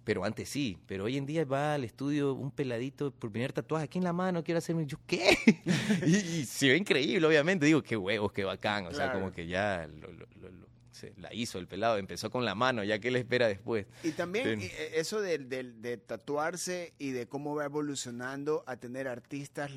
Pero 0.04 0.24
antes 0.24 0.50
sí, 0.50 0.80
pero 0.88 1.04
hoy 1.04 1.16
en 1.18 1.28
día 1.28 1.46
va 1.46 1.76
al 1.76 1.84
estudio 1.84 2.34
un 2.34 2.50
peladito 2.50 3.12
por 3.12 3.32
primer 3.32 3.54
tatuaje 3.54 3.86
aquí 3.86 4.00
en 4.00 4.04
la 4.04 4.14
mano, 4.14 4.44
quiero 4.44 4.58
hacerme, 4.58 4.88
yo, 4.88 4.98
¿qué? 5.06 5.38
y, 6.08 6.16
y 6.16 6.46
se 6.46 6.70
ve 6.70 6.78
increíble, 6.78 7.28
obviamente, 7.28 7.68
digo, 7.68 7.84
qué 7.84 7.96
huevos, 7.96 8.32
qué 8.32 8.44
bacán, 8.44 8.88
o 8.88 8.94
sea, 8.94 9.12
como 9.12 9.32
que 9.32 9.46
ya 9.46 9.88
lo- 9.88 10.12
lo- 10.12 10.26
lo- 10.42 10.50
lo- 10.50 10.71
se 10.92 11.14
la 11.18 11.34
hizo 11.34 11.58
el 11.58 11.68
pelado, 11.68 11.98
empezó 11.98 12.30
con 12.30 12.44
la 12.46 12.54
mano, 12.56 12.84
ya 12.84 13.00
que 13.00 13.12
le 13.12 13.20
espera 13.20 13.48
después. 13.48 13.86
Y 14.04 14.12
también 14.12 14.44
Ten- 14.46 14.62
eh, 14.62 14.92
eso 14.96 15.22
del- 15.22 15.48
del- 15.50 15.82
de, 15.82 15.98
tatuarse 15.98 16.94
y 17.00 17.12
de 17.12 17.28
cómo 17.28 17.56
va 17.56 17.66
evolucionando 17.66 18.64
a 18.68 18.76
tener 18.78 19.08
artistas 19.08 19.72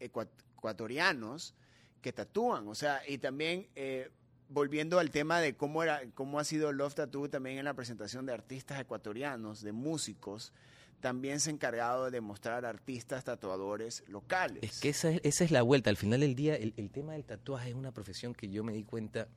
ecua- 0.00 0.28
ecuatorianos 0.56 1.54
que 2.02 2.12
tatúan. 2.12 2.68
O 2.68 2.74
sea, 2.74 3.00
y 3.08 3.18
también 3.18 3.66
eh, 3.74 4.10
volviendo 4.48 4.98
al 4.98 5.10
tema 5.10 5.40
de 5.40 5.54
cómo, 5.56 5.82
era, 5.82 6.02
cómo 6.14 6.38
ha 6.38 6.44
sido 6.44 6.72
Love 6.72 6.94
Tattoo 6.94 7.28
también 7.28 7.58
en 7.58 7.64
la 7.64 7.74
presentación 7.74 8.26
de 8.26 8.32
artistas 8.32 8.80
ecuatorianos, 8.80 9.62
de 9.62 9.72
músicos, 9.72 10.52
también 11.00 11.38
se 11.40 11.50
ha 11.50 11.52
encargado 11.52 12.10
de 12.10 12.20
mostrar 12.20 12.64
artistas 12.64 13.24
tatuadores 13.24 14.02
locales. 14.08 14.62
Es 14.62 14.80
que 14.80 14.88
esa 14.88 15.10
es, 15.10 15.20
esa 15.22 15.44
es 15.44 15.50
la 15.50 15.62
vuelta. 15.62 15.90
Al 15.90 15.96
final 15.96 16.20
del 16.20 16.34
día, 16.34 16.56
el, 16.56 16.74
el 16.76 16.90
tema 16.90 17.12
del 17.12 17.24
tatuaje 17.24 17.70
es 17.70 17.74
una 17.74 17.92
profesión 17.92 18.34
que 18.34 18.48
yo 18.48 18.64
me 18.64 18.72
di 18.72 18.82
cuenta 18.84 19.28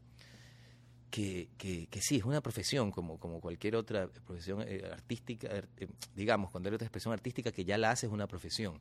que, 1.12 1.50
que, 1.58 1.88
que 1.88 2.02
sí, 2.02 2.16
es 2.16 2.24
una 2.24 2.42
profesión 2.42 2.90
como, 2.90 3.20
como 3.20 3.42
cualquier 3.42 3.76
otra 3.76 4.08
profesión 4.08 4.64
eh, 4.66 4.90
artística, 4.92 5.48
eh, 5.50 5.64
eh, 5.78 5.88
digamos, 6.16 6.50
cuando 6.50 6.70
hay 6.70 6.76
otra 6.76 6.88
expresión 6.88 7.14
artística 7.14 7.52
que 7.52 7.66
ya 7.66 7.78
la 7.78 7.92
haces 7.92 8.10
una 8.10 8.28
profesión. 8.28 8.80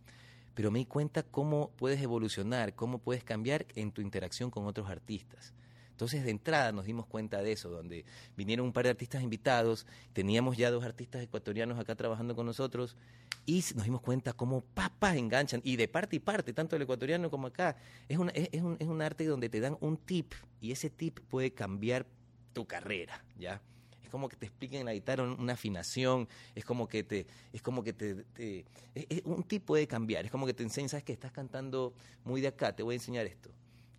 Pero 0.54 0.70
me 0.70 0.78
di 0.78 0.86
cuenta 0.86 1.22
cómo 1.24 1.70
puedes 1.76 2.00
evolucionar, 2.00 2.74
cómo 2.74 2.98
puedes 2.98 3.24
cambiar 3.24 3.66
en 3.74 3.92
tu 3.92 4.00
interacción 4.00 4.50
con 4.50 4.66
otros 4.66 4.88
artistas. 4.88 5.52
Entonces, 5.90 6.24
de 6.24 6.30
entrada 6.30 6.72
nos 6.72 6.86
dimos 6.86 7.04
cuenta 7.06 7.42
de 7.42 7.52
eso, 7.52 7.68
donde 7.68 8.06
vinieron 8.36 8.64
un 8.64 8.72
par 8.72 8.84
de 8.84 8.90
artistas 8.90 9.22
invitados, 9.22 9.86
teníamos 10.14 10.56
ya 10.56 10.70
dos 10.70 10.82
artistas 10.84 11.22
ecuatorianos 11.22 11.78
acá 11.78 11.94
trabajando 11.94 12.34
con 12.34 12.46
nosotros, 12.46 12.96
y 13.44 13.62
nos 13.74 13.84
dimos 13.84 14.00
cuenta 14.00 14.32
cómo 14.32 14.62
papas 14.62 15.16
enganchan, 15.16 15.60
y 15.62 15.76
de 15.76 15.88
parte 15.88 16.16
y 16.16 16.20
parte, 16.20 16.52
tanto 16.52 16.76
el 16.76 16.82
ecuatoriano 16.82 17.28
como 17.30 17.48
acá. 17.48 17.76
Es, 18.08 18.16
una, 18.16 18.30
es, 18.32 18.48
es 18.52 18.62
un, 18.62 18.76
es 18.78 18.88
un 18.88 19.02
arte 19.02 19.26
donde 19.26 19.48
te 19.50 19.60
dan 19.60 19.76
un 19.80 19.98
tip, 19.98 20.32
y 20.60 20.72
ese 20.72 20.88
tip 20.88 21.20
puede 21.28 21.52
cambiar 21.52 22.06
tu 22.52 22.66
carrera, 22.66 23.24
¿ya? 23.38 23.60
Es 24.02 24.10
como 24.10 24.28
que 24.28 24.36
te 24.36 24.46
expliquen 24.46 24.80
en 24.80 24.86
la 24.86 24.92
guitarra 24.92 25.22
un- 25.22 25.38
una 25.40 25.52
afinación, 25.52 26.28
es 26.54 26.64
como 26.64 26.88
que 26.88 27.04
te, 27.04 27.26
es 27.52 27.62
como 27.62 27.82
que 27.84 27.92
te, 27.92 28.14
te- 28.24 28.64
es- 28.94 29.22
un 29.24 29.42
tip 29.44 29.64
puede 29.64 29.86
cambiar, 29.86 30.24
es 30.24 30.30
como 30.30 30.46
que 30.46 30.54
te 30.54 30.62
enseñan, 30.62 30.88
sabes 30.88 31.04
que 31.04 31.12
estás 31.12 31.32
cantando 31.32 31.94
muy 32.24 32.40
de 32.40 32.48
acá, 32.48 32.74
te 32.74 32.82
voy 32.82 32.94
a 32.94 32.96
enseñar 32.96 33.26
esto. 33.26 33.50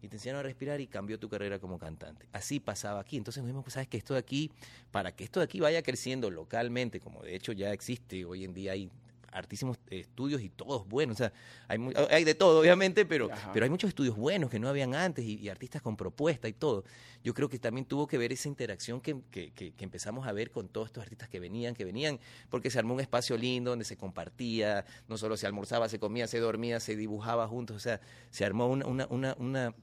Y 0.04 0.08
te 0.08 0.16
enseñaron 0.16 0.40
a 0.40 0.44
respirar 0.44 0.82
y 0.82 0.88
cambió 0.88 1.20
tu 1.20 1.30
carrera 1.30 1.60
como 1.60 1.78
cantante. 1.78 2.28
Así 2.34 2.60
pasaba 2.60 3.00
aquí. 3.02 3.18
Entonces 3.18 3.44
nos 3.44 3.52
dimos, 3.52 3.72
sabes 3.72 3.88
que 3.88 3.98
esto 3.98 4.16
de 4.16 4.20
aquí, 4.20 4.52
para 4.90 5.16
que 5.16 5.24
esto 5.24 5.40
de 5.40 5.44
aquí 5.44 5.60
vaya 5.60 5.84
creciendo 5.84 6.32
localmente, 6.32 7.00
como 7.00 7.22
de 7.22 7.36
hecho 7.36 7.52
ya 7.52 7.72
existe, 7.72 8.26
hoy 8.26 8.44
en 8.44 8.54
día 8.56 8.72
hay 8.72 8.90
artísimos 9.32 9.78
eh, 9.90 10.00
estudios 10.02 10.42
y 10.42 10.50
todos 10.50 10.88
buenos. 10.88 11.16
O 11.16 11.18
sea, 11.18 11.34
hay, 11.68 12.24
de 12.24 12.36
todo, 12.36 12.60
obviamente, 12.60 13.06
pero, 13.06 13.32
Ajá. 13.32 13.52
pero 13.54 13.64
hay 13.64 13.70
muchos 13.70 13.88
estudios 13.88 14.16
buenos 14.16 14.50
que 14.50 14.60
no 14.60 14.68
habían 14.70 14.94
antes 14.94 15.26
y, 15.26 15.38
y 15.40 15.50
artistas 15.50 15.82
con 15.82 15.96
propuesta 15.98 16.48
y 16.48 16.54
todo. 16.54 16.84
Yo 17.24 17.34
creo 17.34 17.50
que 17.50 17.60
también 17.60 17.86
tuvo 17.86 18.08
que 18.08 18.18
ver 18.18 18.32
esa 18.32 18.48
interacción 18.48 19.00
que, 19.02 19.18
que- 19.32 19.52
que- 19.52 19.72
que 19.74 19.84
empezamos 19.84 20.28
a 20.28 20.32
ver 20.34 20.52
con 20.52 20.68
todos 20.68 20.88
estos 20.88 21.04
artistas 21.04 21.30
que 21.30 21.40
venían, 21.40 21.74
que 21.76 21.86
venían, 21.86 22.20
porque 22.50 22.70
se 22.70 22.80
armó 22.80 22.94
un 22.94 23.00
espacio 23.02 23.38
lindo 23.38 23.70
donde 23.72 23.86
se 23.86 23.98
compartía, 23.98 24.86
no 25.08 25.18
solo 25.18 25.38
se 25.38 25.48
almorzaba, 25.48 25.88
se 25.90 26.00
comía, 26.00 26.28
se 26.28 26.40
dormía, 26.40 26.80
se 26.80 26.96
dibujaba 26.96 27.48
juntos, 27.48 27.78
o 27.78 27.80
sea, 27.80 28.02
se 28.30 28.44
armó 28.46 28.68
una, 28.68 28.86
una, 28.86 29.08
una, 29.10 29.36
una 29.40 29.76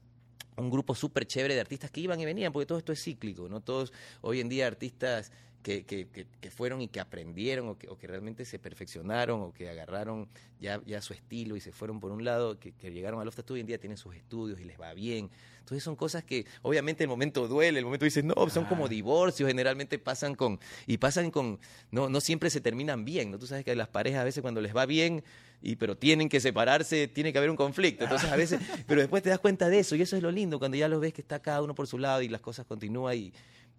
un 0.57 0.69
grupo 0.69 0.93
súper 0.93 1.25
chévere 1.25 1.53
de 1.55 1.61
artistas 1.61 1.89
que 1.89 2.01
iban 2.01 2.19
y 2.19 2.25
venían, 2.25 2.51
porque 2.51 2.65
todo 2.65 2.77
esto 2.77 2.91
es 2.91 3.01
cíclico, 3.01 3.47
¿no? 3.47 3.61
Todos, 3.61 3.93
hoy 4.19 4.41
en 4.41 4.49
día, 4.49 4.67
artistas 4.67 5.31
que, 5.63 5.83
que, 5.83 6.51
fueron 6.51 6.81
y 6.81 6.87
que 6.87 6.99
aprendieron 6.99 7.67
o 7.67 7.77
que, 7.77 7.87
o 7.89 7.97
que 7.97 8.07
realmente 8.07 8.45
se 8.45 8.59
perfeccionaron 8.59 9.41
o 9.41 9.53
que 9.53 9.69
agarraron 9.69 10.27
ya, 10.59 10.81
ya 10.85 11.01
su 11.01 11.13
estilo 11.13 11.55
y 11.55 11.61
se 11.61 11.71
fueron 11.71 11.99
por 11.99 12.11
un 12.11 12.23
lado, 12.23 12.59
que, 12.59 12.71
que 12.71 12.91
llegaron 12.91 13.19
a 13.19 13.25
Lofta 13.25 13.43
hoy 13.49 13.59
en 13.59 13.67
día 13.67 13.77
tienen 13.77 13.97
sus 13.97 14.15
estudios 14.15 14.59
y 14.59 14.63
les 14.63 14.79
va 14.79 14.93
bien. 14.93 15.29
Entonces 15.59 15.83
son 15.83 15.95
cosas 15.95 16.23
que 16.23 16.45
obviamente 16.63 17.03
el 17.03 17.09
momento 17.09 17.47
duele, 17.47 17.77
el 17.77 17.85
momento 17.85 18.05
dices, 18.05 18.23
no, 18.23 18.33
son 18.49 18.65
como 18.65 18.87
divorcios, 18.87 19.47
generalmente 19.47 19.99
pasan 19.99 20.33
con, 20.33 20.59
y 20.87 20.97
pasan 20.97 21.29
con, 21.29 21.59
no, 21.91 22.09
no 22.09 22.21
siempre 22.21 22.49
se 22.49 22.59
terminan 22.59 23.05
bien, 23.05 23.29
¿no? 23.29 23.37
Tú 23.37 23.45
sabes 23.45 23.63
que 23.63 23.75
las 23.75 23.87
parejas 23.87 24.21
a 24.21 24.23
veces 24.23 24.41
cuando 24.41 24.61
les 24.61 24.75
va 24.75 24.85
bien, 24.87 25.23
y 25.61 25.75
pero 25.75 25.97
tienen 25.97 26.29
que 26.29 26.39
separarse, 26.39 27.07
tiene 27.07 27.31
que 27.31 27.37
haber 27.37 27.49
un 27.49 27.55
conflicto. 27.55 28.03
Entonces 28.03 28.31
a 28.31 28.35
veces, 28.35 28.59
pero 28.87 29.01
después 29.01 29.21
te 29.21 29.29
das 29.29 29.39
cuenta 29.39 29.69
de 29.69 29.79
eso 29.79 29.95
y 29.95 30.01
eso 30.01 30.15
es 30.15 30.23
lo 30.23 30.31
lindo 30.31 30.57
cuando 30.57 30.77
ya 30.77 30.87
los 30.87 31.01
ves 31.01 31.13
que 31.13 31.21
está 31.21 31.39
cada 31.39 31.61
uno 31.61 31.75
por 31.75 31.85
su 31.85 31.97
lado 31.97 32.21
y 32.21 32.29
las 32.29 32.41
cosas 32.41 32.65
continúan 32.65 33.15
y, 33.15 33.33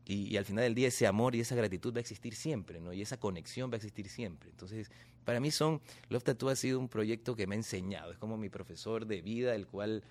y, 0.06 0.28
y 0.32 0.36
al 0.36 0.44
final 0.44 0.64
del 0.64 0.74
día 0.74 0.88
ese 0.88 1.06
amor 1.06 1.34
y 1.34 1.40
esa 1.40 1.54
gratitud 1.54 1.92
va 1.94 1.98
a 1.98 2.00
existir 2.00 2.34
siempre, 2.34 2.80
¿no? 2.80 2.92
Y 2.92 3.02
esa 3.02 3.18
conexión 3.18 3.70
va 3.70 3.74
a 3.74 3.76
existir 3.76 4.08
siempre. 4.08 4.50
Entonces, 4.50 4.90
para 5.24 5.40
mí 5.40 5.50
son 5.50 5.80
Love 6.08 6.24
Tattoo 6.24 6.48
ha 6.48 6.56
sido 6.56 6.78
un 6.80 6.88
proyecto 6.88 7.36
que 7.36 7.46
me 7.46 7.54
ha 7.54 7.58
enseñado, 7.58 8.12
es 8.12 8.18
como 8.18 8.36
mi 8.36 8.48
profesor 8.48 9.06
de 9.06 9.22
vida, 9.22 9.54
el 9.54 9.66
cual 9.66 10.02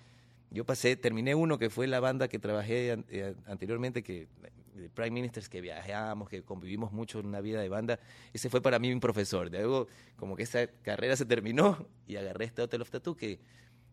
yo 0.50 0.64
pasé, 0.64 0.96
terminé 0.96 1.34
uno 1.34 1.58
que 1.58 1.70
fue 1.70 1.86
la 1.86 2.00
banda 2.00 2.28
que 2.28 2.38
trabajé 2.38 2.92
an- 2.92 3.04
eh, 3.08 3.34
anteriormente, 3.46 4.02
que 4.02 4.26
de 4.74 4.88
Prime 4.88 5.10
Ministers, 5.10 5.48
que 5.48 5.60
viajamos, 5.60 6.28
que 6.28 6.42
convivimos 6.42 6.90
mucho 6.92 7.20
en 7.20 7.26
una 7.26 7.40
vida 7.40 7.60
de 7.60 7.68
banda. 7.68 7.98
Ese 8.32 8.48
fue 8.48 8.62
para 8.62 8.78
mí 8.78 8.90
un 8.92 9.00
profesor. 9.00 9.50
De 9.50 9.58
algo 9.58 9.88
como 10.16 10.36
que 10.36 10.44
esa 10.44 10.66
carrera 10.68 11.16
se 11.16 11.26
terminó 11.26 11.86
y 12.06 12.16
agarré 12.16 12.46
este 12.46 12.62
Hotel 12.62 12.80
of 12.82 12.90
Tattoo 12.90 13.14
que, 13.16 13.38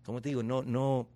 como 0.06 0.22
te 0.22 0.30
digo, 0.30 0.44
no, 0.44 0.62
no, 0.64 1.08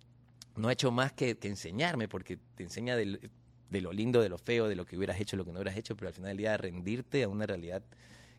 no 0.56 0.68
ha 0.68 0.72
hecho 0.72 0.90
más 0.90 1.12
que, 1.12 1.38
que 1.38 1.48
enseñarme, 1.48 2.06
porque 2.06 2.38
te 2.54 2.64
enseña 2.64 2.96
del- 2.96 3.30
de 3.72 3.80
lo 3.80 3.92
lindo, 3.92 4.20
de 4.22 4.28
lo 4.28 4.38
feo, 4.38 4.68
de 4.68 4.76
lo 4.76 4.84
que 4.86 4.96
hubieras 4.96 5.20
hecho, 5.20 5.36
lo 5.36 5.44
que 5.44 5.50
no 5.52 5.58
hubieras 5.58 5.76
hecho, 5.76 5.96
pero 5.96 6.08
al 6.08 6.14
final 6.14 6.28
del 6.28 6.36
día 6.36 6.56
rendirte 6.56 7.22
a 7.24 7.28
una 7.28 7.46
realidad 7.46 7.82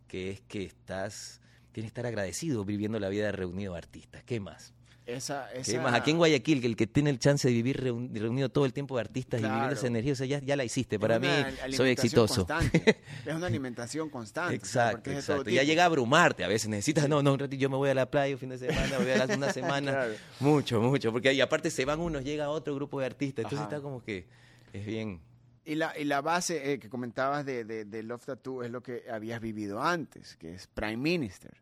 que 0.08 0.30
es 0.32 0.42
que 0.42 0.64
estás, 0.64 1.42
tienes 1.72 1.88
que 1.92 1.94
estar 1.94 2.06
agradecido 2.06 2.64
viviendo 2.64 3.00
la 3.00 3.10
vida 3.10 3.26
de 3.26 3.32
reunido 3.32 3.74
de 3.74 3.80
artistas. 3.80 4.24
¿Qué 4.24 4.40
más? 4.40 4.74
Esa, 5.06 5.50
¿Qué 5.54 5.60
esa- 5.60 5.82
más? 5.82 5.94
Aquí 5.96 6.12
en 6.12 6.18
Guayaquil, 6.18 6.62
que 6.62 6.68
el 6.68 6.76
que 6.78 6.88
tiene 6.88 7.10
el 7.10 7.20
chance 7.20 7.46
de 7.46 7.54
vivir 7.54 7.84
reun- 7.84 8.10
reunido 8.18 8.48
todo 8.48 8.66
el 8.66 8.72
tiempo 8.72 8.96
de 8.96 9.02
artistas 9.02 9.42
y 9.42 9.44
viviendo 9.44 9.66
Claro. 9.66 9.76
esa 9.78 9.88
energía, 9.88 10.14
o 10.14 10.16
sea, 10.16 10.26
ya, 10.28 10.40
ya 10.40 10.56
la 10.56 10.64
hiciste. 10.64 10.98
Para 10.98 11.20
mí, 11.20 11.28
soy 11.76 11.90
exitoso. 11.90 12.46
constante. 12.46 13.00
es 13.26 13.36
una 13.36 13.48
alimentación 13.48 14.10
constante. 14.10 14.56
o 14.62 14.66
sea, 14.66 14.92
Exacto, 14.92 15.12
exacto. 15.12 15.50
Ya 15.50 15.64
llega 15.64 15.84
a 15.84 15.88
abrumarte. 15.88 16.46
A 16.46 16.48
veces 16.48 16.70
necesitas, 16.70 17.10
no, 17.10 17.22
no, 17.22 17.34
un 17.34 17.40
ratito, 17.40 17.60
yo 17.60 17.70
me 17.70 17.76
voy 17.76 17.90
a 17.90 17.94
la 17.96 18.10
playa 18.10 18.34
un 18.36 18.40
fin 18.40 18.48
de 18.50 18.58
semana, 18.60 18.98
me 18.98 19.04
voy 19.04 19.12
a 19.12 19.26
la 19.26 19.36
una 19.36 19.52
semana. 19.54 19.92
Claro. 19.92 20.14
Mucho, 20.40 20.80
mucho. 20.80 21.12
Porque 21.12 21.28
ahí 21.30 21.42
aparte 21.42 21.70
se 21.70 21.84
van 21.84 22.00
unos, 22.00 22.24
llega 22.24 22.48
otro 22.50 22.74
grupo 22.74 23.02
de 23.02 23.08
artistas. 23.08 23.44
Entonces 23.44 23.60
Ajá. 23.66 23.76
está 23.76 23.82
como 23.84 24.02
que 24.06 24.26
es 24.74 24.86
bien. 24.86 25.22
Y 25.66 25.76
la, 25.76 25.98
y 25.98 26.04
la 26.04 26.22
base 26.22 26.74
eh, 26.74 26.80
que 26.80 26.90
comentabas 26.90 27.46
de, 27.46 27.64
de, 27.64 27.86
de 27.86 28.04
Love 28.04 28.26
Tattoo 28.26 28.64
es 28.64 28.72
lo 28.72 28.84
que 28.84 29.06
habías 29.10 29.40
vivido 29.40 29.82
antes, 29.82 30.36
que 30.36 30.56
es 30.56 30.68
Prime 30.68 30.98
Minister, 30.98 31.56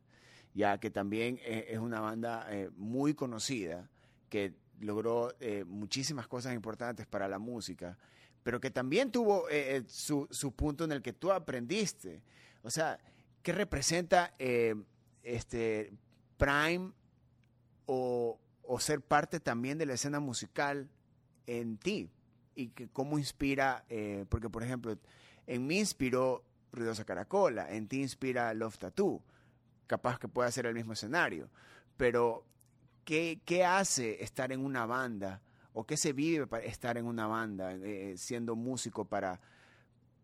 ya 0.56 0.80
que 0.80 0.90
también 0.90 1.38
eh, 1.44 1.68
es 1.70 1.78
una 1.78 2.00
banda 2.00 2.48
eh, 2.50 2.72
muy 2.78 3.14
conocida, 3.14 3.90
que 4.30 4.56
logró 4.80 5.32
muchísimas 5.68 6.28
cosas 6.28 6.56
importantes 6.56 7.06
para 7.06 7.28
la 7.28 7.38
música, 7.38 7.96
pero 8.42 8.60
que 8.60 8.72
también 8.72 9.12
tuvo 9.12 9.44
su, 9.86 10.28
su 10.32 10.54
punto 10.54 10.86
en 10.86 10.94
el 10.94 11.04
que 11.04 11.14
tú 11.14 11.32
aprendiste. 11.32 12.24
O 12.64 12.72
sea, 12.72 12.98
¿qué 13.44 13.52
representa 13.52 14.34
este 15.22 15.92
Prime 16.38 16.94
o, 17.86 18.40
o 18.64 18.80
ser 18.80 19.02
parte 19.02 19.40
también 19.40 19.78
de 19.78 19.86
la 19.86 19.94
escena 19.94 20.20
musical 20.20 20.90
en 21.46 21.78
ti? 21.78 22.10
Y 22.56 22.70
que 22.70 22.90
cómo 22.90 23.18
inspira, 23.18 23.86
eh, 23.90 24.26
porque 24.30 24.50
por 24.50 24.64
ejemplo, 24.64 24.98
en 25.48 25.68
mí 25.68 25.80
inspiró 25.80 26.44
Ruidosa 26.72 27.06
Caracola, 27.06 27.72
en 27.72 27.88
ti 27.88 28.02
inspira 28.02 28.54
Love 28.54 28.78
Tattoo. 28.78 29.22
capaz 29.88 30.20
que 30.20 30.30
pueda 30.30 30.50
ser 30.52 30.66
el 30.66 30.74
mismo 30.74 30.94
escenario. 30.94 31.50
Pero, 31.98 32.46
¿qué, 33.04 33.42
qué 33.46 33.66
hace 33.66 34.24
estar 34.24 34.52
en 34.52 34.64
una 34.64 34.86
banda? 34.86 35.42
¿O 35.74 35.86
qué 35.86 35.98
se 35.98 36.14
vive 36.14 36.48
para 36.48 36.64
estar 36.64 36.98
en 36.98 37.06
una 37.06 37.28
banda, 37.28 37.74
eh, 37.74 38.16
siendo 38.18 38.56
músico 38.56 39.06
para, 39.06 39.40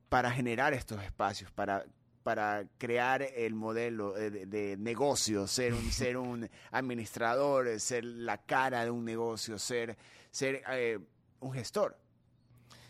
para 0.10 0.32
generar 0.32 0.74
estos 0.74 1.04
espacios, 1.04 1.52
para, 1.52 1.86
para 2.24 2.66
crear 2.78 3.22
el 3.22 3.56
modelo 3.56 4.13
de, 4.13 4.46
de 4.46 4.78
negocio, 4.78 5.48
ser 5.48 5.74
un, 5.74 5.92
ser 5.92 6.18
un 6.18 6.50
administrador, 6.72 7.80
ser 7.80 8.06
la 8.06 8.38
cara 8.38 8.86
de 8.86 8.92
un 8.92 9.04
negocio, 9.06 9.60
ser, 9.60 9.98
ser 10.32 10.63
eh, 10.70 11.00
un 11.40 11.54
gestor? 11.54 11.98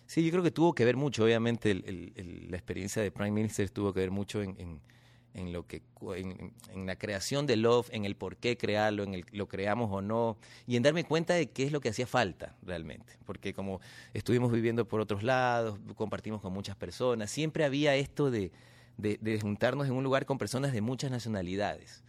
Sí, 0.08 0.24
yo 0.24 0.32
creo 0.32 0.44
que 0.44 0.52
tuvo 0.52 0.74
que 0.74 0.86
ver 0.86 0.96
mucho, 0.96 1.24
obviamente 1.26 1.70
el- 1.72 2.48
la 2.50 2.56
experiencia 2.58 3.02
de 3.02 3.12
Prime 3.12 3.32
Minister 3.32 3.70
tuvo 3.70 3.94
que 3.94 4.00
ver 4.00 4.12
mucho 4.12 4.42
en, 4.42 4.56
en- 4.60 5.54
lo 5.54 5.68
que 5.68 5.84
en, 6.16 6.88
la 6.88 6.96
creación 6.96 7.46
de 7.46 7.58
Love, 7.58 7.90
en 7.92 8.06
el 8.06 8.16
por 8.16 8.38
qué 8.38 8.58
crearlo, 8.58 9.04
en 9.04 9.14
el 9.14 9.26
lo 9.34 9.48
creamos 9.48 9.90
o 9.92 10.02
no, 10.02 10.38
y 10.66 10.78
en 10.78 10.82
darme 10.82 11.04
cuenta 11.04 11.36
de 11.36 11.52
qué 11.52 11.64
es 11.64 11.72
lo 11.72 11.80
que 11.80 11.90
hacía 11.90 12.08
falta 12.08 12.56
realmente, 12.64 13.14
porque 13.24 13.54
como 13.54 13.80
estuvimos 14.16 14.52
viviendo 14.52 14.88
por 14.88 15.00
otros 15.00 15.22
lados, 15.22 15.78
compartimos 15.96 16.42
con 16.42 16.54
muchas 16.54 16.76
personas, 16.76 17.30
siempre 17.30 17.66
había 17.66 17.96
esto 17.96 18.32
de, 18.32 18.52
de 18.98 19.40
juntarnos 19.40 19.86
en 19.86 19.94
un 19.94 20.04
lugar 20.04 20.26
con 20.26 20.40
personas 20.40 20.74
de 20.74 20.82
muchas 20.82 21.12
nacionalidades 21.12 22.04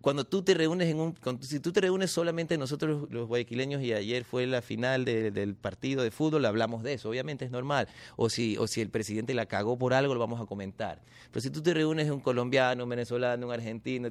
cuando 0.00 0.24
tú 0.24 0.42
te 0.42 0.54
reúnes 0.54 0.88
en 0.88 0.98
un 1.00 1.14
si 1.40 1.60
tú 1.60 1.72
te 1.72 1.80
reúnes 1.80 2.10
solamente 2.10 2.56
nosotros 2.58 3.08
los 3.10 3.26
guayaquileños 3.28 3.82
y 3.82 3.92
ayer 3.92 4.24
fue 4.24 4.46
la 4.46 4.62
final 4.62 5.04
de- 5.04 5.30
del 5.30 5.54
partido 5.54 6.02
de 6.02 6.10
fútbol 6.10 6.44
hablamos 6.44 6.82
de 6.82 6.94
eso 6.94 7.08
obviamente 7.08 7.44
es 7.44 7.50
normal 7.50 7.88
o 8.16 8.28
si 8.28 8.56
o 8.58 8.66
si 8.66 8.80
el 8.80 8.90
presidente 8.90 9.34
la 9.34 9.46
cagó 9.46 9.78
por 9.78 9.94
algo 9.94 10.14
lo 10.14 10.20
vamos 10.20 10.40
a 10.40 10.46
comentar 10.46 11.00
pero 11.30 11.40
si 11.40 11.50
tú 11.50 11.62
te 11.62 11.74
reúnes 11.74 12.10
un 12.10 12.20
colombiano 12.20 12.84
un 12.84 12.90
venezolano 12.90 13.46
un 13.46 13.52
argentino 13.52 14.08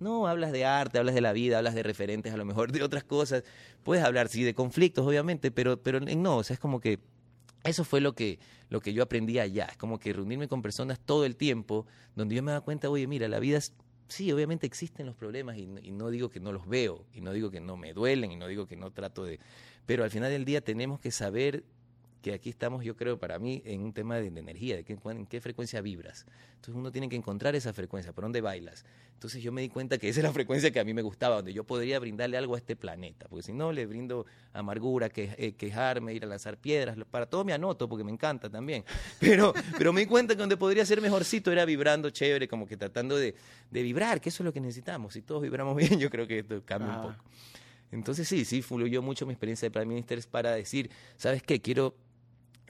no 0.00 0.26
hablas 0.26 0.52
de 0.52 0.64
arte 0.64 0.98
hablas 0.98 1.14
de 1.14 1.20
la 1.20 1.32
vida 1.32 1.58
hablas 1.58 1.74
de 1.74 1.82
referentes 1.82 2.32
a 2.32 2.36
lo 2.36 2.44
mejor 2.44 2.70
de 2.72 2.82
otras 2.82 3.04
cosas 3.04 3.44
puedes 3.82 4.04
hablar 4.04 4.28
sí 4.28 4.42
de 4.42 4.54
conflictos 4.54 5.06
obviamente 5.06 5.50
pero 5.50 5.82
pero 5.82 6.00
no 6.00 6.36
o 6.38 6.42
sea 6.44 6.54
es 6.54 6.60
como 6.60 6.80
que 6.80 6.98
eso 7.64 7.82
fue 7.82 8.02
lo 8.02 8.14
que, 8.14 8.38
lo 8.68 8.80
que 8.80 8.92
yo 8.92 9.02
aprendí 9.02 9.38
allá. 9.38 9.64
Es 9.70 9.78
como 9.78 9.98
que 9.98 10.12
reunirme 10.12 10.48
con 10.48 10.60
personas 10.60 11.00
todo 11.00 11.24
el 11.24 11.34
tiempo, 11.34 11.86
donde 12.14 12.34
yo 12.34 12.42
me 12.42 12.52
daba 12.52 12.62
cuenta, 12.62 12.90
oye, 12.90 13.06
mira, 13.06 13.26
la 13.26 13.38
vida 13.38 13.56
es, 13.56 13.72
sí, 14.08 14.30
obviamente 14.32 14.66
existen 14.66 15.06
los 15.06 15.16
problemas 15.16 15.56
y, 15.56 15.66
no- 15.66 15.80
y 15.80 15.90
no 15.90 16.10
digo 16.10 16.28
que 16.30 16.40
no 16.40 16.52
los 16.52 16.66
veo, 16.68 17.04
y 17.12 17.20
no 17.20 17.32
digo 17.32 17.50
que 17.50 17.60
no 17.60 17.76
me 17.76 17.92
duelen, 17.92 18.32
y 18.32 18.36
no 18.36 18.46
digo 18.46 18.66
que 18.66 18.76
no 18.76 18.90
trato 18.92 19.24
de... 19.24 19.40
Pero 19.86 20.04
al 20.04 20.10
final 20.10 20.30
del 20.30 20.44
día 20.44 20.60
tenemos 20.62 21.00
que 21.00 21.10
saber 21.10 21.64
que 22.24 22.32
aquí 22.32 22.48
estamos, 22.48 22.82
yo 22.82 22.96
creo, 22.96 23.18
para 23.18 23.38
mí, 23.38 23.60
en 23.66 23.82
un 23.82 23.92
tema 23.92 24.16
de, 24.16 24.30
de 24.30 24.40
energía, 24.40 24.76
de 24.76 24.82
qué, 24.82 24.96
en 25.04 25.26
qué 25.26 25.42
frecuencia 25.42 25.82
vibras. 25.82 26.24
Entonces 26.54 26.74
uno 26.74 26.90
tiene 26.90 27.10
que 27.10 27.16
encontrar 27.16 27.54
esa 27.54 27.74
frecuencia, 27.74 28.14
por 28.14 28.24
dónde 28.24 28.40
bailas. 28.40 28.86
Entonces 29.12 29.42
yo 29.42 29.52
me 29.52 29.60
di 29.60 29.68
cuenta 29.68 29.98
que 29.98 30.08
esa 30.08 30.20
es 30.20 30.24
la 30.24 30.32
frecuencia 30.32 30.70
que 30.70 30.80
a 30.80 30.84
mí 30.84 30.94
me 30.94 31.02
gustaba, 31.02 31.36
donde 31.36 31.52
yo 31.52 31.64
podría 31.64 31.98
brindarle 31.98 32.38
algo 32.38 32.54
a 32.54 32.58
este 32.58 32.76
planeta, 32.76 33.28
porque 33.28 33.42
si 33.42 33.52
no 33.52 33.72
le 33.72 33.84
brindo 33.84 34.24
amargura, 34.54 35.10
que, 35.10 35.34
eh, 35.36 35.52
quejarme, 35.52 36.14
ir 36.14 36.24
a 36.24 36.26
lanzar 36.26 36.56
piedras, 36.56 36.96
para 37.10 37.26
todo 37.26 37.44
me 37.44 37.52
anoto, 37.52 37.90
porque 37.90 38.04
me 38.04 38.10
encanta 38.10 38.48
también. 38.48 38.84
Pero, 39.20 39.52
pero 39.76 39.92
me 39.92 40.00
di 40.00 40.06
cuenta 40.06 40.34
que 40.34 40.40
donde 40.40 40.56
podría 40.56 40.86
ser 40.86 41.02
mejorcito 41.02 41.52
era 41.52 41.66
vibrando 41.66 42.08
chévere, 42.08 42.48
como 42.48 42.66
que 42.66 42.78
tratando 42.78 43.18
de, 43.18 43.34
de 43.70 43.82
vibrar, 43.82 44.22
que 44.22 44.30
eso 44.30 44.42
es 44.42 44.46
lo 44.46 44.52
que 44.52 44.60
necesitamos. 44.60 45.12
Si 45.12 45.20
todos 45.20 45.42
vibramos 45.42 45.76
bien, 45.82 46.00
yo 46.00 46.08
creo 46.08 46.26
que 46.26 46.38
esto 46.38 46.62
cambia 46.64 46.96
un 46.96 47.02
poco. 47.02 47.24
Entonces 47.92 48.26
sí, 48.26 48.46
sí, 48.46 48.62
fluyó 48.62 49.02
mucho 49.02 49.26
mi 49.26 49.34
experiencia 49.34 49.66
de 49.66 49.70
Prime 49.70 49.86
Minister 49.86 50.18
para 50.30 50.52
decir, 50.52 50.90
¿sabes 51.16 51.42
qué? 51.42 51.60
Quiero 51.60 51.94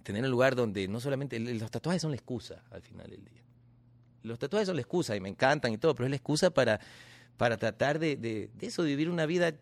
tener 0.05 0.23
un 0.23 0.31
lugar 0.31 0.55
donde 0.55 0.87
no 0.87 1.01
solamente 1.01 1.41
los 1.41 1.71
tatuajes 1.73 2.03
son 2.03 2.13
la 2.13 2.17
excusa 2.17 2.63
al 2.71 2.83
final 2.83 3.11
del 3.11 3.25
día. 3.25 3.43
Los 4.23 4.39
tatuajes 4.39 4.67
son 4.69 4.77
la 4.77 4.83
excusa 4.83 5.17
y 5.17 5.21
me 5.21 5.29
encantan 5.29 5.73
y 5.73 5.79
todo, 5.79 5.95
pero 5.97 6.07
es 6.07 6.11
la 6.11 6.17
excusa 6.17 6.51
para, 6.51 6.79
para 7.37 7.57
tratar 7.57 7.99
de, 7.99 8.15
de, 8.17 8.49
de 8.55 8.67
eso, 8.67 8.83
de 8.85 8.91
vivir 8.91 9.11
una 9.11 9.27
vida 9.27 9.55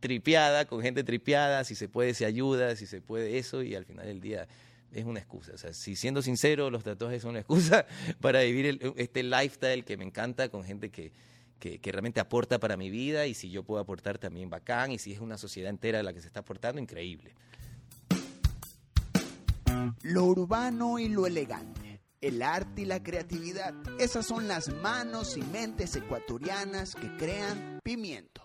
tripeada, 0.00 0.66
con 0.66 0.82
gente 0.82 1.02
tripeada, 1.04 1.64
si 1.64 1.74
se 1.74 1.88
puede 1.88 2.14
se 2.14 2.26
ayuda, 2.26 2.76
si 2.76 2.86
se 2.86 3.00
puede 3.00 3.38
eso 3.38 3.62
y 3.62 3.74
al 3.74 3.84
final 3.84 4.06
del 4.06 4.20
día 4.20 4.46
es 4.92 5.04
una 5.04 5.18
excusa. 5.20 5.52
O 5.54 5.58
sea, 5.58 5.72
si 5.72 5.96
siendo 5.96 6.22
sincero, 6.22 6.70
los 6.70 6.84
tatuajes 6.84 7.22
son 7.22 7.30
una 7.30 7.40
excusa 7.40 7.86
para 8.20 8.42
vivir 8.42 8.66
el- 8.66 8.92
este 8.96 9.22
lifestyle 9.22 9.84
que 9.84 9.96
me 9.96 10.04
encanta 10.04 10.48
con 10.48 10.64
gente 10.64 10.90
que, 10.90 11.12
que, 11.58 11.78
que 11.78 11.92
realmente 11.92 12.20
aporta 12.20 12.58
para 12.58 12.76
mi 12.76 12.90
vida 12.90 13.26
y 13.26 13.34
si 13.34 13.50
yo 13.50 13.62
puedo 13.64 13.80
aportar 13.80 14.18
también 14.18 14.48
bacán 14.50 14.92
y 14.92 14.98
si 14.98 15.12
es 15.12 15.20
una 15.20 15.38
sociedad 15.38 15.70
entera 15.70 16.02
la 16.02 16.12
que 16.12 16.20
se 16.20 16.26
está 16.28 16.40
aportando, 16.40 16.80
increíble. 16.80 17.32
Lo 20.02 20.24
urbano 20.24 20.98
y 20.98 21.08
lo 21.08 21.26
elegante, 21.26 22.00
el 22.20 22.42
arte 22.42 22.82
y 22.82 22.84
la 22.84 23.02
creatividad, 23.02 23.74
esas 23.98 24.26
son 24.26 24.48
las 24.48 24.68
manos 24.82 25.36
y 25.36 25.42
mentes 25.42 25.96
ecuatorianas 25.96 26.94
que 26.94 27.16
crean 27.16 27.80
pimiento. 27.82 28.42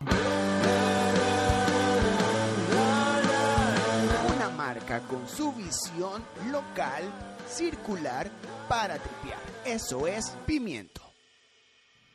Una 4.36 4.50
marca 4.56 5.02
con 5.02 5.28
su 5.28 5.54
visión 5.54 6.24
local, 6.52 7.04
circular, 7.48 8.32
para 8.68 8.98
tripear. 8.98 9.40
Eso 9.66 10.08
es 10.08 10.30
pimiento. 10.46 11.02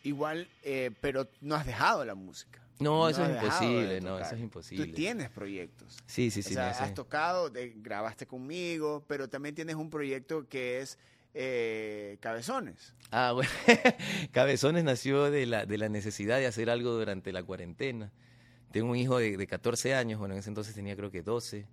Igual, 0.02 0.48
eh, 0.62 0.90
pero 1.00 1.28
no 1.40 1.54
has 1.54 1.66
dejado 1.66 2.04
la 2.04 2.14
música. 2.14 2.65
No, 2.78 3.08
eso 3.08 3.24
es 3.24 3.30
imposible, 3.30 4.00
no, 4.00 4.18
eso 4.18 4.34
es 4.34 4.40
imposible. 4.40 4.86
Tú 4.86 4.92
tienes 4.92 5.30
proyectos. 5.30 5.96
Sí, 6.06 6.30
sí, 6.30 6.42
sí. 6.42 6.52
o 6.52 6.54
sea, 6.54 6.70
has 6.70 6.94
tocado, 6.94 7.50
grabaste 7.76 8.26
conmigo, 8.26 9.04
pero 9.06 9.28
también 9.28 9.54
tienes 9.54 9.76
un 9.76 9.88
proyecto 9.88 10.46
que 10.48 10.80
es 10.80 10.98
eh, 11.32 12.18
Cabezones. 12.20 12.94
Ah, 13.10 13.32
bueno. 13.32 13.50
Cabezones 14.32 14.84
nació 14.84 15.30
de 15.30 15.46
la, 15.46 15.64
de 15.64 15.78
la 15.78 15.88
necesidad 15.88 16.38
de 16.38 16.46
hacer 16.46 16.68
algo 16.68 16.92
durante 16.92 17.32
la 17.32 17.42
cuarentena. 17.42 18.12
Tengo 18.72 18.90
un 18.90 18.96
hijo 18.96 19.18
de, 19.18 19.36
de 19.36 19.46
14 19.46 19.94
años, 19.94 20.18
bueno, 20.18 20.34
en 20.34 20.40
ese 20.40 20.50
entonces 20.50 20.74
tenía 20.74 20.96
creo 20.96 21.10
que 21.10 21.22
12, 21.22 21.66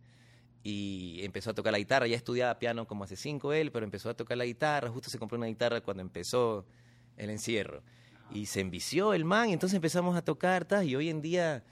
y 0.64 1.20
empezó 1.24 1.50
a 1.50 1.54
tocar 1.54 1.74
la 1.74 1.80
guitarra. 1.80 2.08
Ya 2.08 2.16
estudiaba 2.16 2.58
piano 2.58 2.88
como 2.88 3.04
hace 3.04 3.18
5 3.18 3.52
él, 3.54 3.72
pero 3.72 3.84
empezó 3.84 4.10
a 4.10 4.14
tocar 4.14 4.38
la 4.38 4.46
guitarra. 4.46 4.90
Justo 4.90 5.10
se 5.10 5.20
compró 5.20 5.38
una 5.38 5.48
guitarra 5.48 5.82
cuando 5.82 6.02
empezó 6.02 6.66
el 7.18 7.30
encierro. 7.30 7.84
Y 8.32 8.46
se 8.48 8.62
envició 8.62 9.14
el 9.14 9.26
man, 9.26 9.50
y 9.50 9.54
entonces 9.54 9.76
empezamos 9.76 10.16
a 10.16 10.24
tocar, 10.24 10.66
tas, 10.66 10.86
y 10.86 10.96
hoy 10.96 11.10
en 11.10 11.22
día 11.22 11.64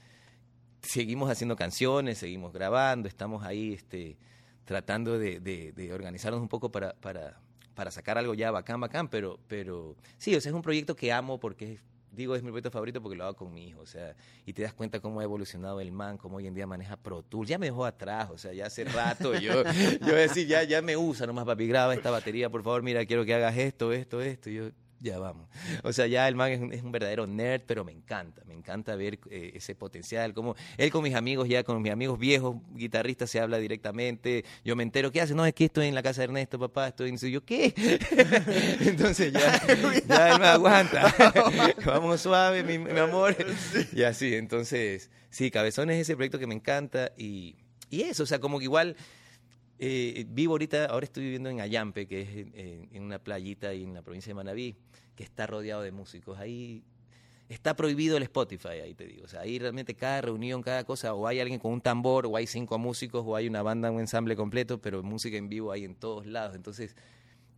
seguimos 0.82 1.30
haciendo 1.30 1.56
canciones, 1.56 2.18
seguimos 2.18 2.52
grabando, 2.52 3.08
estamos 3.08 3.44
ahí 3.44 3.72
este, 3.74 4.16
tratando 4.64 5.18
de, 5.18 5.40
de- 5.40 5.72
de 5.72 5.92
organizarnos 5.92 6.40
un 6.40 6.48
poco 6.48 6.70
para, 6.70 6.94
para, 6.94 7.40
para 7.74 7.90
sacar 7.90 8.18
algo 8.18 8.34
ya 8.34 8.50
bacán, 8.50 8.80
bacán, 8.80 9.08
pero, 9.08 9.38
pero 9.48 9.96
sí, 10.18 10.34
o 10.34 10.40
sea, 10.40 10.50
es 10.50 10.54
un 10.54 10.62
proyecto 10.62 10.94
que 10.96 11.12
amo 11.12 11.38
porque, 11.40 11.74
es- 11.74 11.80
digo, 12.10 12.34
es 12.36 12.42
mi 12.42 12.50
proyecto 12.50 12.70
favorito 12.70 13.00
porque 13.00 13.16
lo 13.16 13.24
hago 13.24 13.34
con 13.36 13.52
mi 13.54 13.68
hijo, 13.68 13.80
o 13.80 13.86
sea, 13.86 14.14
y 14.44 14.52
te 14.52 14.62
das 14.62 14.74
cuenta 14.74 15.00
cómo 15.00 15.20
ha 15.20 15.24
evolucionado 15.24 15.80
el 15.80 15.92
man, 15.92 16.18
cómo 16.18 16.36
hoy 16.36 16.46
en 16.46 16.54
día 16.54 16.66
maneja 16.66 16.96
Pro 16.96 17.22
Tools, 17.22 17.48
ya 17.48 17.58
me 17.58 17.66
dejó 17.66 17.84
atrás, 17.86 18.28
o 18.30 18.38
sea, 18.38 18.52
ya 18.52 18.66
hace 18.66 18.84
rato 18.84 19.34
yo, 19.38 19.62
yo 20.06 20.14
decía, 20.14 20.44
ya, 20.44 20.62
ya 20.64 20.82
me 20.82 20.96
usa 20.96 21.26
nomás, 21.26 21.44
papi, 21.44 21.66
graba 21.66 21.94
esta 21.94 22.10
batería, 22.10 22.50
por 22.50 22.62
favor, 22.62 22.82
mira, 22.82 23.04
quiero 23.06 23.24
que 23.24 23.34
hagas 23.34 23.56
esto, 23.56 23.92
esto, 23.92 24.20
esto, 24.20 24.50
y 24.50 24.54
yo, 24.54 24.64
ya 25.02 25.18
vamos. 25.18 25.48
O 25.82 25.92
sea, 25.92 26.06
ya 26.06 26.28
el 26.28 26.36
man 26.36 26.52
es 26.52 26.60
un, 26.60 26.72
es 26.72 26.82
un 26.82 26.92
verdadero 26.92 27.26
nerd, 27.26 27.62
pero 27.66 27.84
me 27.84 27.92
encanta, 27.92 28.42
me 28.46 28.54
encanta 28.54 28.94
ver 28.94 29.18
eh, 29.30 29.52
ese 29.54 29.74
potencial, 29.74 30.32
como 30.32 30.54
él 30.78 30.90
con 30.90 31.02
mis 31.02 31.14
amigos, 31.14 31.48
ya 31.48 31.64
con 31.64 31.82
mis 31.82 31.92
amigos 31.92 32.18
viejos 32.18 32.56
guitarristas 32.74 33.28
se 33.28 33.40
habla 33.40 33.58
directamente, 33.58 34.44
yo 34.64 34.76
me 34.76 34.84
entero, 34.84 35.10
¿qué 35.10 35.20
hace? 35.20 35.34
No, 35.34 35.44
es 35.44 35.54
que 35.54 35.64
estoy 35.64 35.88
en 35.88 35.94
la 35.94 36.02
casa 36.02 36.20
de 36.20 36.26
Ernesto, 36.26 36.58
papá, 36.58 36.88
estoy 36.88 37.10
en... 37.10 37.16
Yo, 37.16 37.44
¿qué? 37.44 37.74
Entonces 38.80 39.32
ya, 39.32 39.60
ya 40.06 40.30
él 40.30 40.40
me 40.40 40.46
aguanta. 40.46 41.14
Vamos 41.84 42.20
suave, 42.20 42.62
mi, 42.62 42.78
mi 42.78 42.98
amor. 42.98 43.36
Y 43.92 44.02
así, 44.02 44.34
entonces, 44.34 45.10
sí, 45.30 45.50
Cabezones 45.50 45.96
es 45.96 46.02
ese 46.02 46.16
proyecto 46.16 46.38
que 46.38 46.46
me 46.46 46.54
encanta 46.54 47.12
y, 47.16 47.56
y 47.90 48.02
eso, 48.02 48.22
o 48.22 48.26
sea, 48.26 48.38
como 48.38 48.58
que 48.58 48.64
igual... 48.64 48.96
Eh, 49.84 50.26
vivo 50.28 50.52
ahorita, 50.54 50.86
ahora 50.86 51.02
estoy 51.02 51.24
viviendo 51.24 51.50
en 51.50 51.60
Ayampe, 51.60 52.06
que 52.06 52.20
es 52.20 52.28
en, 52.92 53.02
una 53.02 53.18
playita 53.18 53.70
ahí 53.70 53.82
en 53.82 53.94
la 53.94 54.02
provincia 54.02 54.30
de 54.30 54.34
Manabí, 54.34 54.76
que 55.16 55.24
está 55.24 55.44
rodeado 55.48 55.82
de 55.82 55.90
músicos. 55.90 56.38
Ahí 56.38 56.84
está 57.48 57.74
prohibido 57.74 58.16
el 58.16 58.22
Spotify, 58.22 58.78
ahí 58.84 58.94
te 58.94 59.08
digo. 59.08 59.24
O 59.24 59.26
sea, 59.28 59.40
ahí 59.40 59.58
realmente 59.58 59.96
cada 59.96 60.20
reunión, 60.20 60.62
cada 60.62 60.84
cosa, 60.84 61.14
o 61.14 61.26
hay 61.26 61.40
alguien 61.40 61.58
con 61.58 61.72
un 61.72 61.80
tambor, 61.80 62.26
o 62.26 62.36
hay 62.36 62.46
cinco 62.46 62.78
músicos, 62.78 63.24
o 63.26 63.34
hay 63.34 63.48
una 63.48 63.62
banda, 63.62 63.90
un 63.90 63.98
ensamble 63.98 64.36
completo, 64.36 64.80
pero 64.80 65.02
música 65.02 65.36
en 65.36 65.48
vivo 65.48 65.72
hay 65.72 65.82
en 65.84 65.96
todos 65.96 66.26
lados. 66.26 66.54
Entonces, 66.54 66.94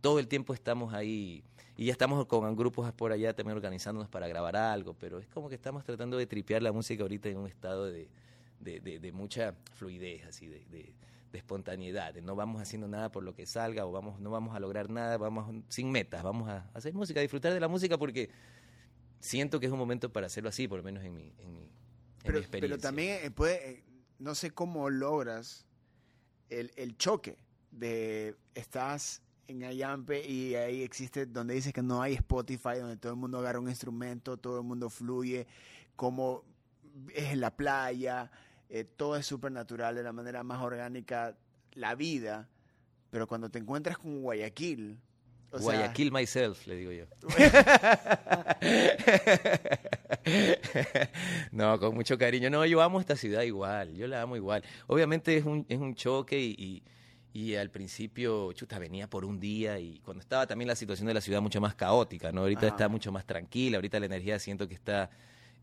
todo 0.01 0.17
el 0.17 0.27
tiempo 0.27 0.55
estamos 0.55 0.95
ahí. 0.95 1.43
Y 1.77 1.85
ya 1.85 1.91
estamos 1.91 2.25
con 2.25 2.55
grupos 2.55 2.91
por 2.93 3.11
allá 3.11 3.35
también 3.35 3.55
organizándonos 3.55 4.09
para 4.09 4.27
grabar 4.27 4.55
algo, 4.55 4.95
pero 4.95 5.19
es 5.19 5.27
como 5.27 5.47
que 5.47 5.53
estamos 5.53 5.83
tratando 5.83 6.17
de 6.17 6.25
tripear 6.25 6.63
la 6.63 6.71
música 6.71 7.03
ahorita 7.03 7.29
en 7.29 7.37
un 7.37 7.47
estado 7.47 7.85
de- 7.85 8.09
de 8.61 9.11
mucha 9.11 9.53
fluidez, 9.75 10.25
así, 10.25 10.47
de, 10.47 10.65
de- 11.35 11.39
espontaneidad, 11.39 12.13
de 12.13 12.21
no 12.21 12.35
vamos 12.35 12.61
haciendo 12.61 12.87
nada 12.87 13.11
por 13.11 13.23
lo 13.23 13.33
que 13.35 13.45
salga 13.45 13.85
o 13.85 13.91
vamos, 13.91 14.19
no 14.19 14.29
vamos 14.31 14.55
a 14.55 14.59
lograr 14.59 14.89
nada, 14.89 15.17
vamos 15.17 15.63
sin 15.69 15.91
metas, 15.91 16.23
vamos 16.23 16.49
a 16.49 16.69
hacer 16.73 16.93
música, 16.93 17.19
a 17.19 17.21
disfrutar 17.21 17.53
de 17.53 17.59
la 17.59 17.67
música 17.67 17.97
porque 17.97 18.29
siento 19.19 19.59
que 19.59 19.65
es 19.67 19.71
un 19.71 19.79
momento 19.79 20.11
para 20.11 20.27
hacerlo 20.27 20.49
así, 20.49 20.67
por 20.67 20.77
lo 20.79 20.83
menos 20.83 21.03
en 21.03 21.13
mi, 21.15 21.33
en 21.39 21.53
mi, 21.53 21.61
en 22.23 22.33
mi 22.33 22.39
experiencia. 22.39 22.59
pero 22.59 22.77
también 22.77 23.19
eh, 23.23 23.31
puede, 23.31 23.69
eh, 23.69 23.83
no 24.19 24.35
sé 24.35 24.51
cómo 24.51 24.89
logras 24.89 25.65
el, 26.49 26.71
el 26.75 26.97
choque 26.97 27.37
de 27.71 28.35
estás 28.53 29.21
en 29.47 29.63
Ayampe 29.63 30.27
y 30.27 30.55
ahí 30.55 30.81
existe 30.81 31.25
donde 31.25 31.53
dice 31.53 31.71
que 31.73 31.81
no 31.83 32.01
hay 32.01 32.13
Spotify, 32.15 32.79
donde 32.79 32.97
todo 32.97 33.13
el 33.13 33.19
mundo 33.19 33.39
agarra 33.39 33.59
un 33.59 33.69
instrumento, 33.69 34.37
todo 34.37 34.57
el 34.59 34.63
mundo 34.63 34.89
fluye, 34.89 35.45
como 35.95 36.43
es 37.13 37.25
en 37.33 37.41
la 37.41 37.55
playa, 37.55 38.31
eh, 38.69 38.83
todo 38.83 39.15
es 39.15 39.25
súper 39.25 39.51
natural 39.51 39.95
de 39.95 40.03
la 40.03 40.11
manera 40.11 40.43
más 40.43 40.61
orgánica, 40.61 41.35
la 41.73 41.95
vida, 41.95 42.47
pero 43.09 43.27
cuando 43.27 43.49
te 43.49 43.59
encuentras 43.59 43.97
con 43.97 44.21
Guayaquil, 44.21 44.99
o 45.51 45.59
sea, 45.59 45.63
Guayaquil 45.63 46.11
myself, 46.11 46.67
le 46.67 46.75
digo 46.75 46.91
yo. 46.91 47.05
no, 51.51 51.79
con 51.79 51.95
mucho 51.95 52.17
cariño. 52.17 52.49
No, 52.49 52.65
yo 52.65 52.81
amo 52.81 52.99
esta 52.99 53.15
ciudad 53.15 53.43
igual, 53.43 53.95
yo 53.95 54.07
la 54.07 54.21
amo 54.21 54.35
igual. 54.35 54.63
Obviamente 54.87 55.37
es 55.37 55.45
un, 55.45 55.65
es 55.69 55.79
un 55.79 55.95
choque 55.95 56.37
y, 56.39 56.55
y, 56.57 56.83
y 57.39 57.55
al 57.55 57.69
principio, 57.69 58.51
chuta, 58.53 58.79
venía 58.79 59.09
por 59.09 59.23
un 59.23 59.39
día 59.39 59.79
y 59.79 59.99
cuando 59.99 60.19
estaba 60.21 60.45
también 60.45 60.67
la 60.67 60.75
situación 60.75 61.07
de 61.07 61.13
la 61.13 61.21
ciudad 61.21 61.41
mucho 61.41 61.61
más 61.61 61.75
caótica, 61.75 62.33
¿no? 62.33 62.41
Ahorita 62.41 62.67
Ajá. 62.67 62.75
está 62.75 62.89
mucho 62.89 63.13
más 63.13 63.25
tranquila, 63.25 63.77
ahorita 63.77 63.97
la 63.99 64.07
energía 64.07 64.39
siento 64.39 64.67
que 64.67 64.73
está 64.73 65.09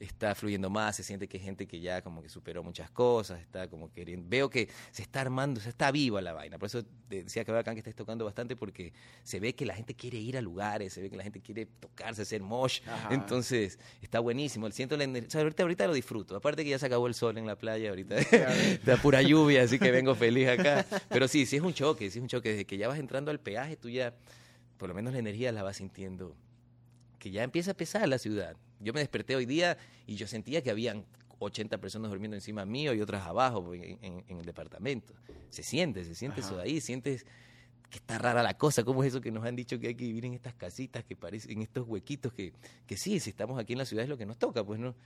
está 0.04 0.34
fluyendo 0.34 0.68
más, 0.68 0.96
se 0.96 1.02
siente 1.02 1.28
que 1.28 1.36
hay 1.38 1.42
gente 1.44 1.66
que 1.66 1.80
ya 1.80 2.02
como 2.02 2.22
que 2.22 2.28
superó 2.28 2.62
muchas 2.62 2.90
cosas, 2.90 3.40
está 3.40 3.68
como 3.68 3.92
queriendo, 3.92 4.26
veo 4.28 4.50
que 4.50 4.68
se 4.90 5.02
está 5.02 5.20
armando, 5.20 5.60
se 5.60 5.68
está 5.68 5.90
viva 5.92 6.20
la 6.20 6.32
vaina, 6.32 6.58
por 6.58 6.66
eso 6.66 6.82
decía 7.08 7.44
que 7.44 7.52
bacán 7.52 7.74
que 7.74 7.80
estés 7.80 7.94
tocando 7.94 8.24
bastante 8.24 8.56
porque 8.56 8.92
se 9.22 9.38
ve 9.38 9.54
que 9.54 9.64
la 9.64 9.74
gente 9.74 9.94
quiere 9.94 10.18
ir 10.18 10.36
a 10.36 10.40
lugares, 10.40 10.92
se 10.92 11.00
ve 11.02 11.08
que 11.10 11.16
la 11.16 11.22
gente 11.22 11.40
quiere 11.40 11.66
tocarse, 11.66 12.22
hacer 12.22 12.42
mosh, 12.42 12.80
Ajá. 12.86 13.14
entonces 13.14 13.78
está 14.00 14.18
buenísimo, 14.18 14.70
siento 14.72 14.96
la 14.96 15.04
ener- 15.04 15.26
o 15.26 15.30
sea, 15.30 15.42
ahorita, 15.42 15.62
ahorita 15.62 15.86
lo 15.86 15.94
disfruto, 15.94 16.34
aparte 16.36 16.64
que 16.64 16.70
ya 16.70 16.78
se 16.78 16.86
acabó 16.86 17.06
el 17.06 17.14
sol 17.14 17.38
en 17.38 17.46
la 17.46 17.56
playa, 17.56 17.90
ahorita 17.90 18.16
está 18.18 18.96
pura 19.02 19.22
lluvia, 19.22 19.62
así 19.62 19.78
que 19.78 19.90
vengo 19.92 20.14
feliz 20.14 20.48
acá, 20.48 20.84
pero 21.10 21.28
sí, 21.28 21.46
sí 21.46 21.56
es 21.56 21.62
un 21.62 21.74
choque, 21.74 22.10
sí 22.10 22.18
es 22.18 22.22
un 22.22 22.28
choque, 22.28 22.48
desde 22.50 22.64
que 22.64 22.76
ya 22.76 22.88
vas 22.88 22.98
entrando 22.98 23.30
al 23.30 23.38
peaje, 23.38 23.76
tú 23.76 23.88
ya, 23.88 24.14
por 24.78 24.88
lo 24.88 24.94
menos 24.96 25.12
la 25.12 25.20
energía 25.20 25.52
la 25.52 25.62
vas 25.62 25.76
sintiendo 25.76 26.34
que 27.22 27.30
ya 27.30 27.44
empieza 27.44 27.70
a 27.70 27.74
pesar 27.74 28.08
la 28.08 28.18
ciudad. 28.18 28.56
Yo 28.80 28.92
me 28.92 28.98
desperté 28.98 29.36
hoy 29.36 29.46
día 29.46 29.78
y 30.08 30.16
yo 30.16 30.26
sentía 30.26 30.60
que 30.60 30.70
habían 30.72 31.04
80 31.38 31.78
personas 31.78 32.10
durmiendo 32.10 32.36
encima 32.36 32.64
mío 32.66 32.92
y 32.94 33.00
otras 33.00 33.24
abajo 33.24 33.72
en, 33.74 33.96
en- 34.02 34.24
en 34.26 34.38
el 34.38 34.44
departamento. 34.44 35.14
Se 35.48 35.62
siente, 35.62 36.04
se 36.04 36.16
siente 36.16 36.40
Ajá. 36.40 36.48
eso 36.48 36.56
de 36.56 36.64
ahí, 36.64 36.80
sientes 36.80 37.24
que 37.90 37.98
está 37.98 38.18
rara 38.18 38.42
la 38.42 38.58
cosa, 38.58 38.82
¿cómo 38.82 39.04
es 39.04 39.08
eso 39.10 39.20
que 39.20 39.30
nos 39.30 39.44
han 39.44 39.54
dicho 39.54 39.78
que 39.78 39.86
hay 39.86 39.94
que 39.94 40.04
vivir 40.04 40.24
en 40.24 40.34
estas 40.34 40.54
casitas 40.54 41.04
que 41.04 41.14
parecen, 41.14 41.52
en 41.52 41.62
estos 41.62 41.86
huequitos 41.86 42.32
que, 42.32 42.52
que 42.88 42.96
sí, 42.96 43.20
si 43.20 43.30
estamos 43.30 43.56
aquí 43.56 43.74
en 43.74 43.78
la 43.78 43.84
ciudad 43.84 44.02
es 44.02 44.08
lo 44.08 44.18
que 44.18 44.26
nos 44.26 44.36
toca, 44.38 44.64
pues 44.64 44.80
no. 44.80 44.96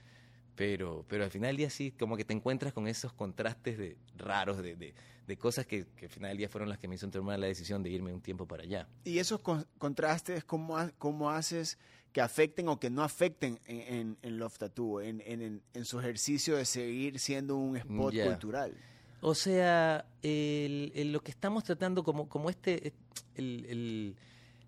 Pero, 0.55 1.05
pero 1.07 1.23
al 1.23 1.29
final 1.29 1.49
del 1.49 1.57
día 1.57 1.69
sí, 1.69 1.91
como 1.91 2.17
que 2.17 2.25
te 2.25 2.33
encuentras 2.33 2.73
con 2.73 2.87
esos 2.87 3.13
contrastes 3.13 3.77
de, 3.77 3.95
raros, 4.17 4.57
de, 4.57 4.75
de, 4.75 4.95
de 5.27 5.37
cosas 5.37 5.67
que, 5.67 5.85
que 5.95 6.05
al 6.05 6.11
final 6.11 6.29
del 6.31 6.37
día 6.39 6.49
fueron 6.49 6.67
las 6.67 6.79
que 6.79 6.87
me 6.87 6.95
hizo 6.95 7.07
tomar 7.11 7.37
la 7.37 7.45
decisión 7.45 7.83
de 7.83 7.91
irme 7.91 8.11
un 8.11 8.21
tiempo 8.21 8.47
para 8.47 8.63
allá. 8.63 8.87
Y 9.03 9.19
esos 9.19 9.39
con- 9.39 9.67
contrastes, 9.77 10.43
¿cómo, 10.45 10.75
ha- 10.77 10.89
cómo 10.97 11.29
haces 11.29 11.77
que 12.13 12.21
afecten 12.21 12.67
o 12.69 12.79
que 12.79 12.89
no 12.89 13.03
afecten 13.03 13.59
en, 13.65 13.81
en, 13.95 14.17
en 14.21 14.37
Love 14.39 14.57
Tattoo, 14.57 15.01
en, 15.01 15.21
en, 15.25 15.41
en- 15.41 15.61
en 15.73 15.85
su 15.85 15.99
ejercicio 15.99 16.55
de 16.55 16.65
seguir 16.65 17.19
siendo 17.19 17.55
un 17.57 17.77
spot 17.77 18.13
cultural? 18.25 18.73
O 19.21 19.35
sea, 19.35 20.05
el- 20.23 20.91
el- 20.95 21.11
lo 21.11 21.21
que 21.21 21.31
estamos 21.31 21.63
tratando, 21.63 22.03
como, 22.03 22.27
como 22.29 22.49
este, 22.49 22.93
el- 23.35 23.65
el- 23.69 24.15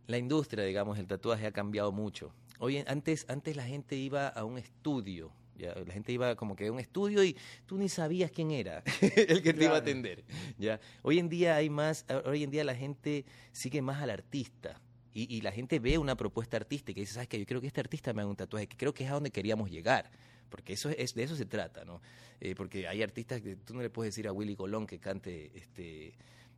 la 0.07 0.17
industria, 0.17 0.63
digamos, 0.63 0.97
el 0.99 1.07
tatuaje 1.07 1.45
ha 1.47 1.51
cambiado 1.51 1.91
mucho. 1.91 2.33
Hoy, 2.59 2.77
en- 2.77 2.89
antes, 2.89 3.25
antes 3.29 3.55
la 3.55 3.63
gente 3.63 3.95
iba 3.95 4.27
a 4.27 4.43
un 4.43 4.57
estudio, 4.57 5.31
ya, 5.57 5.75
la 5.75 5.93
gente 5.93 6.11
iba 6.11 6.35
como 6.35 6.55
que 6.55 6.67
a 6.67 6.71
un 6.71 6.79
estudio 6.79 7.23
y 7.23 7.35
tú 7.65 7.77
ni 7.77 7.89
sabías 7.89 8.31
quién 8.31 8.51
era 8.51 8.81
el 9.01 9.41
que 9.41 9.53
te 9.53 9.65
iba 9.65 9.75
a 9.75 9.79
atender. 9.79 10.23
Ya, 10.57 10.79
hoy 11.03 11.19
en 11.19 11.29
día 11.29 11.55
hay 11.55 11.69
más, 11.69 12.05
hoy 12.25 12.43
en 12.43 12.49
día 12.51 12.63
la 12.63 12.75
gente 12.75 13.25
sigue 13.51 13.81
más 13.81 14.01
al 14.01 14.09
artista. 14.09 14.79
Y, 15.19 15.35
y 15.35 15.41
la 15.41 15.51
gente 15.51 15.79
ve 15.79 15.97
una 15.97 16.15
propuesta 16.15 16.55
artística 16.55 16.97
y 16.97 17.03
dice, 17.03 17.15
¿sabes 17.15 17.27
qué? 17.27 17.37
Yo 17.37 17.45
creo 17.45 17.59
que 17.59 17.67
este 17.67 17.81
artista 17.81 18.13
me 18.13 18.21
haga 18.21 18.29
un 18.29 18.37
tatuaje, 18.37 18.67
que 18.67 18.77
creo 18.77 18.93
que 18.93 19.03
es 19.03 19.09
a 19.09 19.15
donde 19.15 19.31
queríamos 19.31 19.69
llegar. 19.69 20.09
Porque 20.49 20.73
eso 20.73 20.89
es, 20.89 21.13
de 21.13 21.23
eso 21.23 21.35
se 21.35 21.45
trata, 21.45 21.83
¿no? 21.83 22.01
Eh, 22.39 22.55
porque 22.55 22.87
hay 22.87 23.03
artistas 23.03 23.41
que 23.41 23.57
tú 23.57 23.73
no 23.73 23.81
le 23.81 23.89
puedes 23.89 24.13
decir 24.13 24.27
a 24.27 24.31
Willy 24.31 24.55
Colón 24.55 24.87
que 24.87 24.97
cante, 24.99 25.51
este, 25.55 26.13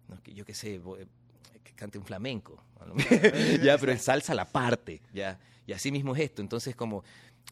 no, 0.08 0.22
que 0.22 0.34
yo 0.34 0.46
qué 0.46 0.54
sé, 0.54 0.76
eh, 0.76 1.08
que 1.64 1.74
cante 1.74 1.98
un 1.98 2.06
flamenco. 2.06 2.64
ya, 3.64 3.78
pero 3.80 3.92
es 3.92 4.04
salsa 4.04 4.36
la 4.36 4.46
parte, 4.46 5.02
ya. 5.12 5.40
Y 5.66 5.74
así 5.74 5.92
mismo 5.92 6.16
es 6.16 6.22
esto. 6.22 6.44
Entonces, 6.44 6.76
como 6.76 7.04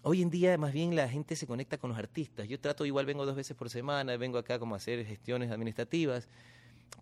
hoy 0.04 0.22
en 0.22 0.30
día 0.30 0.58
más 0.58 0.74
bien 0.74 0.96
la 0.96 1.10
gente 1.10 1.36
se 1.36 1.48
conecta 1.48 1.78
con 1.78 1.90
los 1.90 1.98
artistas. 2.00 2.48
Yo 2.48 2.60
trato, 2.60 2.86
igual 2.86 3.06
vengo 3.06 3.26
dos 3.26 3.36
veces 3.36 3.58
por 3.58 3.70
semana, 3.70 4.16
vengo 4.18 4.38
acá 4.38 4.60
como 4.60 4.76
a 4.76 4.78
hacer 4.78 5.06
gestiones 5.06 5.52
administrativas. 5.52 6.28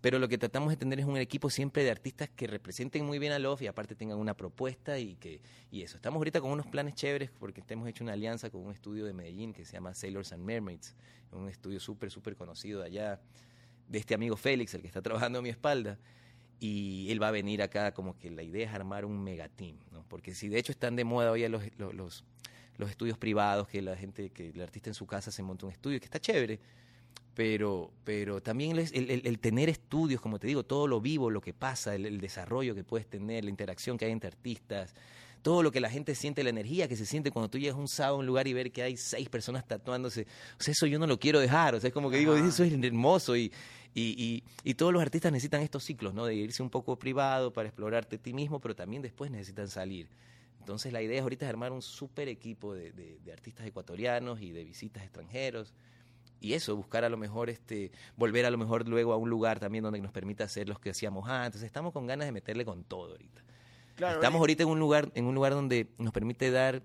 Pero 0.00 0.18
lo 0.18 0.28
que 0.28 0.38
tratamos 0.38 0.70
de 0.70 0.76
tener 0.76 1.00
es 1.00 1.06
un 1.06 1.16
equipo 1.16 1.50
siempre 1.50 1.82
de 1.82 1.90
artistas 1.90 2.28
que 2.30 2.46
representen 2.46 3.04
muy 3.04 3.18
bien 3.18 3.32
a 3.32 3.38
Love 3.38 3.62
y 3.62 3.66
aparte 3.66 3.94
tengan 3.94 4.18
una 4.18 4.34
propuesta 4.34 4.98
y 4.98 5.16
que 5.16 5.40
y 5.70 5.82
eso. 5.82 5.96
Estamos 5.96 6.18
ahorita 6.18 6.40
con 6.40 6.52
unos 6.52 6.66
planes 6.66 6.94
chéveres 6.94 7.30
porque 7.30 7.62
hemos 7.68 7.88
hecho 7.88 8.04
una 8.04 8.12
alianza 8.12 8.50
con 8.50 8.64
un 8.64 8.72
estudio 8.72 9.04
de 9.04 9.12
Medellín 9.12 9.52
que 9.52 9.64
se 9.64 9.72
llama 9.72 9.94
Sailors 9.94 10.32
and 10.32 10.44
Mermaids, 10.44 10.94
un 11.32 11.48
estudio 11.48 11.80
súper, 11.80 12.10
súper 12.10 12.36
conocido 12.36 12.80
de 12.80 12.86
allá, 12.86 13.20
de 13.88 13.98
este 13.98 14.14
amigo 14.14 14.36
Félix, 14.36 14.74
el 14.74 14.82
que 14.82 14.86
está 14.86 15.02
trabajando 15.02 15.40
a 15.40 15.42
mi 15.42 15.48
espalda. 15.48 15.98
Y 16.60 17.10
él 17.10 17.22
va 17.22 17.28
a 17.28 17.32
venir 17.32 17.62
acá 17.62 17.92
como 17.92 18.16
que 18.16 18.30
la 18.30 18.42
idea 18.42 18.66
es 18.66 18.74
armar 18.74 19.04
un 19.04 19.22
megateam, 19.22 19.76
¿no? 19.92 20.04
Porque 20.08 20.34
si 20.34 20.48
de 20.48 20.58
hecho 20.58 20.72
están 20.72 20.96
de 20.96 21.04
moda 21.04 21.30
hoy 21.30 21.48
los, 21.48 21.62
los, 21.78 22.24
los 22.76 22.90
estudios 22.90 23.16
privados, 23.16 23.68
que 23.68 23.80
la 23.80 23.96
gente, 23.96 24.30
que 24.30 24.48
el 24.48 24.60
artista 24.60 24.90
en 24.90 24.94
su 24.94 25.06
casa 25.06 25.30
se 25.30 25.42
monta 25.42 25.66
un 25.66 25.72
estudio, 25.72 26.00
que 26.00 26.06
está 26.06 26.18
chévere, 26.18 26.58
pero, 27.34 27.92
pero 28.04 28.40
también 28.42 28.76
el, 28.78 28.88
el- 28.92 29.22
el 29.26 29.38
tener 29.38 29.68
estudios, 29.68 30.20
como 30.20 30.38
te 30.38 30.46
digo, 30.48 30.64
todo 30.64 30.86
lo 30.88 31.00
vivo, 31.00 31.30
lo 31.30 31.40
que 31.40 31.54
pasa, 31.54 31.94
el, 31.94 32.04
el 32.06 32.20
desarrollo 32.20 32.74
que 32.74 32.82
puedes 32.84 33.06
tener, 33.06 33.44
la 33.44 33.50
interacción 33.50 33.96
que 33.96 34.06
hay 34.06 34.12
entre 34.12 34.28
artistas, 34.28 34.94
todo 35.42 35.62
lo 35.62 35.70
que 35.70 35.80
la 35.80 35.88
gente 35.88 36.16
siente, 36.16 36.42
la 36.42 36.50
energía 36.50 36.88
que 36.88 36.96
se 36.96 37.06
siente 37.06 37.30
cuando 37.30 37.48
tú 37.48 37.58
llegas 37.58 37.78
un 37.78 37.86
sábado 37.86 38.16
a 38.16 38.18
un 38.18 38.26
lugar 38.26 38.48
y 38.48 38.54
ver 38.54 38.72
que 38.72 38.82
hay 38.82 38.96
seis 38.96 39.28
personas 39.28 39.66
tatuándose, 39.68 40.26
o 40.58 40.62
sea, 40.62 40.72
eso 40.72 40.86
yo 40.86 40.98
no 40.98 41.06
lo 41.06 41.18
quiero 41.20 41.38
dejar, 41.38 41.76
o 41.76 41.80
sea, 41.80 41.88
es 41.88 41.94
como 41.94 42.10
que 42.10 42.16
digo, 42.18 42.34
eso 42.36 42.64
es 42.64 42.72
hermoso 42.72 43.36
y, 43.36 43.52
y, 43.94 44.02
y, 44.20 44.42
y 44.64 44.74
todos 44.74 44.92
los 44.92 45.00
artistas 45.00 45.30
necesitan 45.30 45.62
estos 45.62 45.84
ciclos, 45.84 46.12
¿no? 46.14 46.26
De 46.26 46.34
irse 46.34 46.60
un 46.60 46.70
poco 46.70 46.98
privado 46.98 47.52
para 47.52 47.68
explorarte 47.68 48.16
a 48.16 48.18
ti 48.18 48.32
mismo, 48.32 48.58
pero 48.60 48.74
también 48.74 49.00
después 49.00 49.30
necesitan 49.30 49.68
salir. 49.68 50.08
Entonces 50.58 50.92
la 50.92 51.00
idea 51.02 51.18
es 51.18 51.22
ahorita 51.22 51.46
es 51.46 51.50
armar 51.50 51.70
un 51.70 51.82
super 51.82 52.26
equipo 52.28 52.74
de, 52.74 52.90
de- 52.92 53.20
de 53.20 53.32
artistas 53.32 53.64
ecuatorianos 53.64 54.42
y 54.42 54.50
de 54.50 54.64
visitas 54.64 55.04
extranjeros. 55.04 55.72
Y 56.40 56.52
eso, 56.52 56.76
buscar 56.76 57.04
a 57.04 57.08
lo 57.08 57.16
mejor, 57.16 57.50
este, 57.50 57.90
volver 58.16 58.46
a 58.46 58.50
lo 58.50 58.58
mejor 58.58 58.88
luego 58.88 59.12
a 59.12 59.16
un 59.16 59.28
lugar 59.28 59.58
también 59.58 59.82
donde 59.82 60.00
nos 60.00 60.12
permita 60.12 60.44
hacer 60.44 60.68
los 60.68 60.78
que 60.78 60.90
hacíamos 60.90 61.28
antes. 61.28 61.62
Estamos 61.62 61.92
con 61.92 62.06
ganas 62.06 62.26
de 62.26 62.32
meterle 62.32 62.64
con 62.64 62.84
todo 62.84 63.12
ahorita. 63.12 63.42
Claro, 63.96 64.14
Estamos 64.16 64.38
eh, 64.38 64.42
ahorita 64.42 64.62
en 64.62 64.68
un 64.68 64.78
lugar, 64.78 65.10
en 65.14 65.24
un 65.24 65.34
lugar 65.34 65.52
donde 65.52 65.88
nos 65.98 66.12
permite 66.12 66.50
dar 66.50 66.82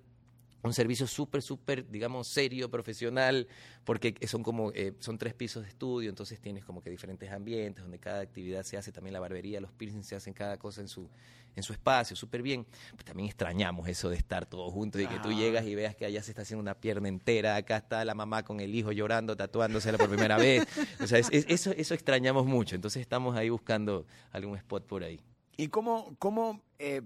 un 0.70 0.74
servicio 0.74 1.06
súper, 1.08 1.42
súper, 1.42 1.90
digamos, 1.90 2.28
serio, 2.28 2.70
profesional, 2.72 3.48
porque 3.84 4.16
son 4.28 4.44
como, 4.44 4.72
eh, 4.74 4.94
son 5.00 5.18
tres 5.18 5.34
pisos 5.34 5.64
de 5.64 5.70
estudio, 5.70 6.10
entonces 6.10 6.40
tienes 6.40 6.64
como 6.64 6.82
que 6.82 6.90
diferentes 6.90 7.30
ambientes, 7.32 7.84
donde 7.84 8.00
cada 8.00 8.22
actividad 8.22 8.64
se 8.64 8.78
hace, 8.78 8.92
también 8.92 9.14
la 9.14 9.20
barbería, 9.20 9.60
los 9.60 9.72
piercings 9.74 10.08
se 10.08 10.16
hacen 10.16 10.34
cada 10.34 10.58
cosa 10.58 10.80
en 10.82 10.88
su, 10.88 11.10
en 11.56 11.64
su 11.64 11.74
espacio, 11.74 12.16
súper 12.16 12.42
bien. 12.42 12.66
Pues 12.94 13.04
también 13.04 13.28
extrañamos 13.28 13.88
eso 13.90 14.10
de 14.10 14.16
estar 14.16 14.46
todos 14.46 14.72
juntos 14.72 15.02
y 15.02 15.08
que 15.08 15.20
tú 15.20 15.32
llegas 15.34 15.66
y 15.66 15.76
veas 15.76 15.96
que 15.96 16.06
allá 16.06 16.24
se 16.24 16.32
está 16.32 16.44
haciendo 16.44 16.62
una 16.62 16.76
pierna 16.76 17.10
entera, 17.10 17.56
acá 17.58 17.78
está 17.78 18.06
la 18.06 18.16
mamá 18.16 18.44
con 18.44 18.60
el 18.62 18.74
hijo 18.74 18.92
llorando, 18.94 19.36
tatuándosela 19.36 19.98
por 19.98 20.08
primera 20.10 20.38
vez. 20.38 20.64
O 21.02 21.08
sea, 21.08 21.20
es- 21.20 21.30
es- 21.32 21.46
eso, 21.50 21.72
eso 21.72 21.94
extrañamos 21.94 22.46
mucho, 22.46 22.76
entonces 22.76 23.02
estamos 23.02 23.36
ahí 23.36 23.50
buscando 23.50 24.06
algún 24.32 24.58
spot 24.58 24.86
por 24.86 25.04
ahí. 25.04 25.20
¿Y 25.58 25.68
cómo, 25.68 26.16
cómo 26.20 26.62
eh, 26.80 27.02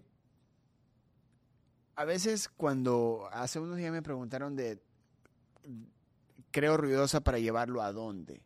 a 1.98 2.06
veces 2.06 2.48
cuando 2.48 3.28
hace 3.32 3.60
unos 3.60 3.76
días 3.78 3.92
me 3.92 4.04
preguntaron 4.04 4.56
de, 4.56 4.80
creo 6.52 6.78
ruidosa 6.78 7.22
para 7.22 7.40
llevarlo 7.40 7.82
a 7.82 7.92
dónde? 7.92 8.44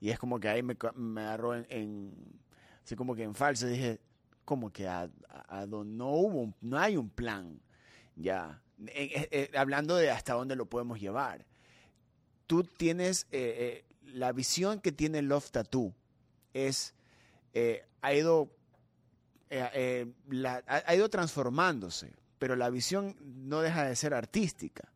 Y 0.00 0.10
es 0.10 0.18
como 0.18 0.40
que 0.40 0.48
ahí 0.48 0.62
me, 0.64 0.76
agarró 1.20 1.54
en, 1.54 1.66
en- 1.70 2.40
así 2.84 2.96
como 2.96 3.14
que 3.14 3.22
en 3.22 3.36
falso. 3.36 3.68
Dije, 3.68 4.00
como 4.44 4.72
que 4.72 4.88
a, 4.88 5.08
a, 5.48 5.66
dónde? 5.66 5.94
no 5.96 6.10
hubo, 6.10 6.40
un- 6.42 6.54
no 6.60 6.76
hay 6.76 6.96
un 6.96 7.08
plan, 7.08 7.60
ya. 8.16 8.60
Eh, 8.88 9.10
eh, 9.14 9.28
eh, 9.30 9.50
hablando 9.56 9.94
de 9.94 10.10
hasta 10.10 10.34
dónde 10.34 10.56
lo 10.56 10.66
podemos 10.66 11.00
llevar. 11.00 11.46
Tú 12.48 12.64
tienes, 12.64 13.28
eh, 13.30 13.84
la 14.06 14.32
visión 14.32 14.80
que 14.80 14.90
tiene 14.90 15.22
Love 15.22 15.50
Tattoo 15.52 15.94
es, 16.52 16.94
ha 18.02 18.12
ido 18.12 18.50
ha 19.50 20.94
ido 20.94 21.08
transformándose, 21.08 22.12
pero 22.38 22.56
la 22.56 22.70
visión 22.70 23.16
no 23.20 23.60
deja 23.60 23.84
de 23.84 23.96
ser 23.96 24.14
artística, 24.14 24.92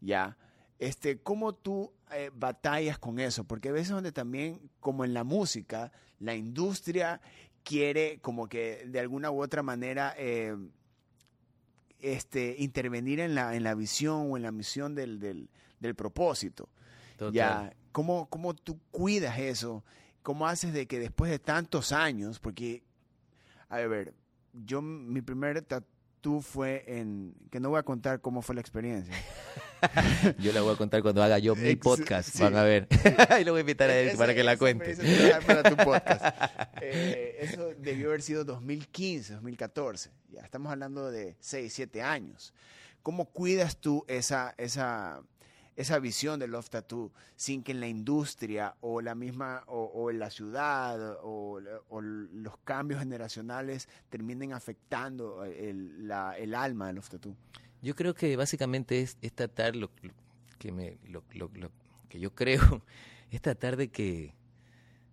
¿ya? 0.00 0.36
Este, 0.78 1.18
¿Cómo 1.18 1.54
tú 1.54 1.92
eh, 2.10 2.30
batallas 2.34 2.98
con 2.98 3.20
eso? 3.20 3.44
Porque 3.44 3.68
a 3.68 3.72
veces 3.72 3.90
donde 3.90 4.12
también, 4.12 4.70
como 4.80 5.04
en 5.04 5.14
la 5.14 5.24
música, 5.24 5.92
la 6.18 6.34
industria 6.34 7.20
quiere 7.62 8.18
como 8.20 8.48
que 8.48 8.84
de 8.86 8.98
alguna 8.98 9.30
u 9.30 9.42
otra 9.42 9.62
manera 9.62 10.14
eh, 10.18 10.56
este, 12.00 12.56
intervenir 12.58 13.20
en 13.20 13.34
la, 13.34 13.54
en 13.54 13.62
la 13.62 13.74
visión 13.74 14.32
o 14.32 14.36
en 14.36 14.42
la 14.42 14.50
misión 14.50 14.94
del, 14.94 15.20
del, 15.20 15.48
del 15.78 15.94
propósito. 15.94 16.68
Total. 17.16 17.32
Ya, 17.32 17.72
¿cómo, 17.92 18.28
¿cómo 18.28 18.54
tú 18.54 18.80
cuidas 18.90 19.38
eso? 19.38 19.84
¿Cómo 20.22 20.48
haces 20.48 20.72
de 20.72 20.86
que 20.86 20.98
después 20.98 21.30
de 21.30 21.38
tantos 21.38 21.92
años, 21.92 22.40
porque, 22.40 22.82
a 23.68 23.78
ver, 23.78 24.14
yo, 24.52 24.82
mi 24.82 25.22
primer 25.22 25.64
tatú 26.22 26.40
fue 26.40 26.84
en, 26.86 27.34
que 27.50 27.58
no 27.58 27.70
voy 27.70 27.80
a 27.80 27.82
contar 27.82 28.20
cómo 28.20 28.42
fue 28.42 28.54
la 28.54 28.60
experiencia. 28.60 29.12
yo 30.38 30.52
la 30.52 30.62
voy 30.62 30.72
a 30.72 30.76
contar 30.76 31.02
cuando 31.02 31.22
haga 31.22 31.38
yo 31.38 31.56
mi 31.56 31.74
podcast, 31.74 32.38
van 32.38 32.56
a 32.56 32.62
ver. 32.62 32.86
y 33.40 33.44
lo 33.44 33.52
voy 33.52 33.58
a 33.58 33.62
invitar 33.62 33.90
a 33.90 33.98
él 33.98 34.16
para 34.16 34.34
que 34.34 34.44
la 34.44 34.56
cuente. 34.56 34.96
Para 35.44 35.62
tu 35.64 35.76
podcast. 35.76 36.24
Eh, 36.80 37.38
eso 37.40 37.72
debió 37.78 38.08
haber 38.08 38.22
sido 38.22 38.44
2015, 38.44 39.34
2014. 39.34 40.10
Ya 40.30 40.42
estamos 40.42 40.70
hablando 40.70 41.10
de 41.10 41.36
6, 41.40 41.72
7 41.72 42.02
años. 42.02 42.54
¿Cómo 43.02 43.24
cuidas 43.26 43.76
tú 43.76 44.04
esa, 44.06 44.54
esa, 44.58 45.22
esa 45.76 45.98
visión 45.98 46.38
del 46.38 46.50
Love 46.50 46.68
Tattoo 46.68 47.12
sin 47.36 47.62
que 47.62 47.72
en 47.72 47.80
la 47.80 47.88
industria 47.88 48.74
o 48.80 49.00
la 49.00 49.14
misma 49.14 49.64
o, 49.66 50.10
en 50.10 50.18
la 50.18 50.30
ciudad 50.30 51.18
o, 51.22 51.60
los 51.60 52.56
cambios 52.64 53.00
generacionales 53.00 53.88
terminen 54.10 54.52
afectando 54.52 55.44
el, 55.44 56.06
la, 56.06 56.36
el 56.36 56.54
alma 56.54 56.86
del 56.88 56.96
Love 56.96 57.08
Tattoo? 57.08 57.36
Yo 57.80 57.96
creo 57.96 58.14
que 58.14 58.36
básicamente 58.36 59.00
es, 59.00 59.16
tratar 59.34 59.74
lo, 59.74 59.90
que 60.58 60.72
me 60.72 60.98
lo, 61.08 61.22
que 62.08 62.20
yo 62.20 62.30
creo 62.34 62.82
es 63.30 63.40
tratar 63.40 63.76
de 63.76 63.88
que 63.88 64.34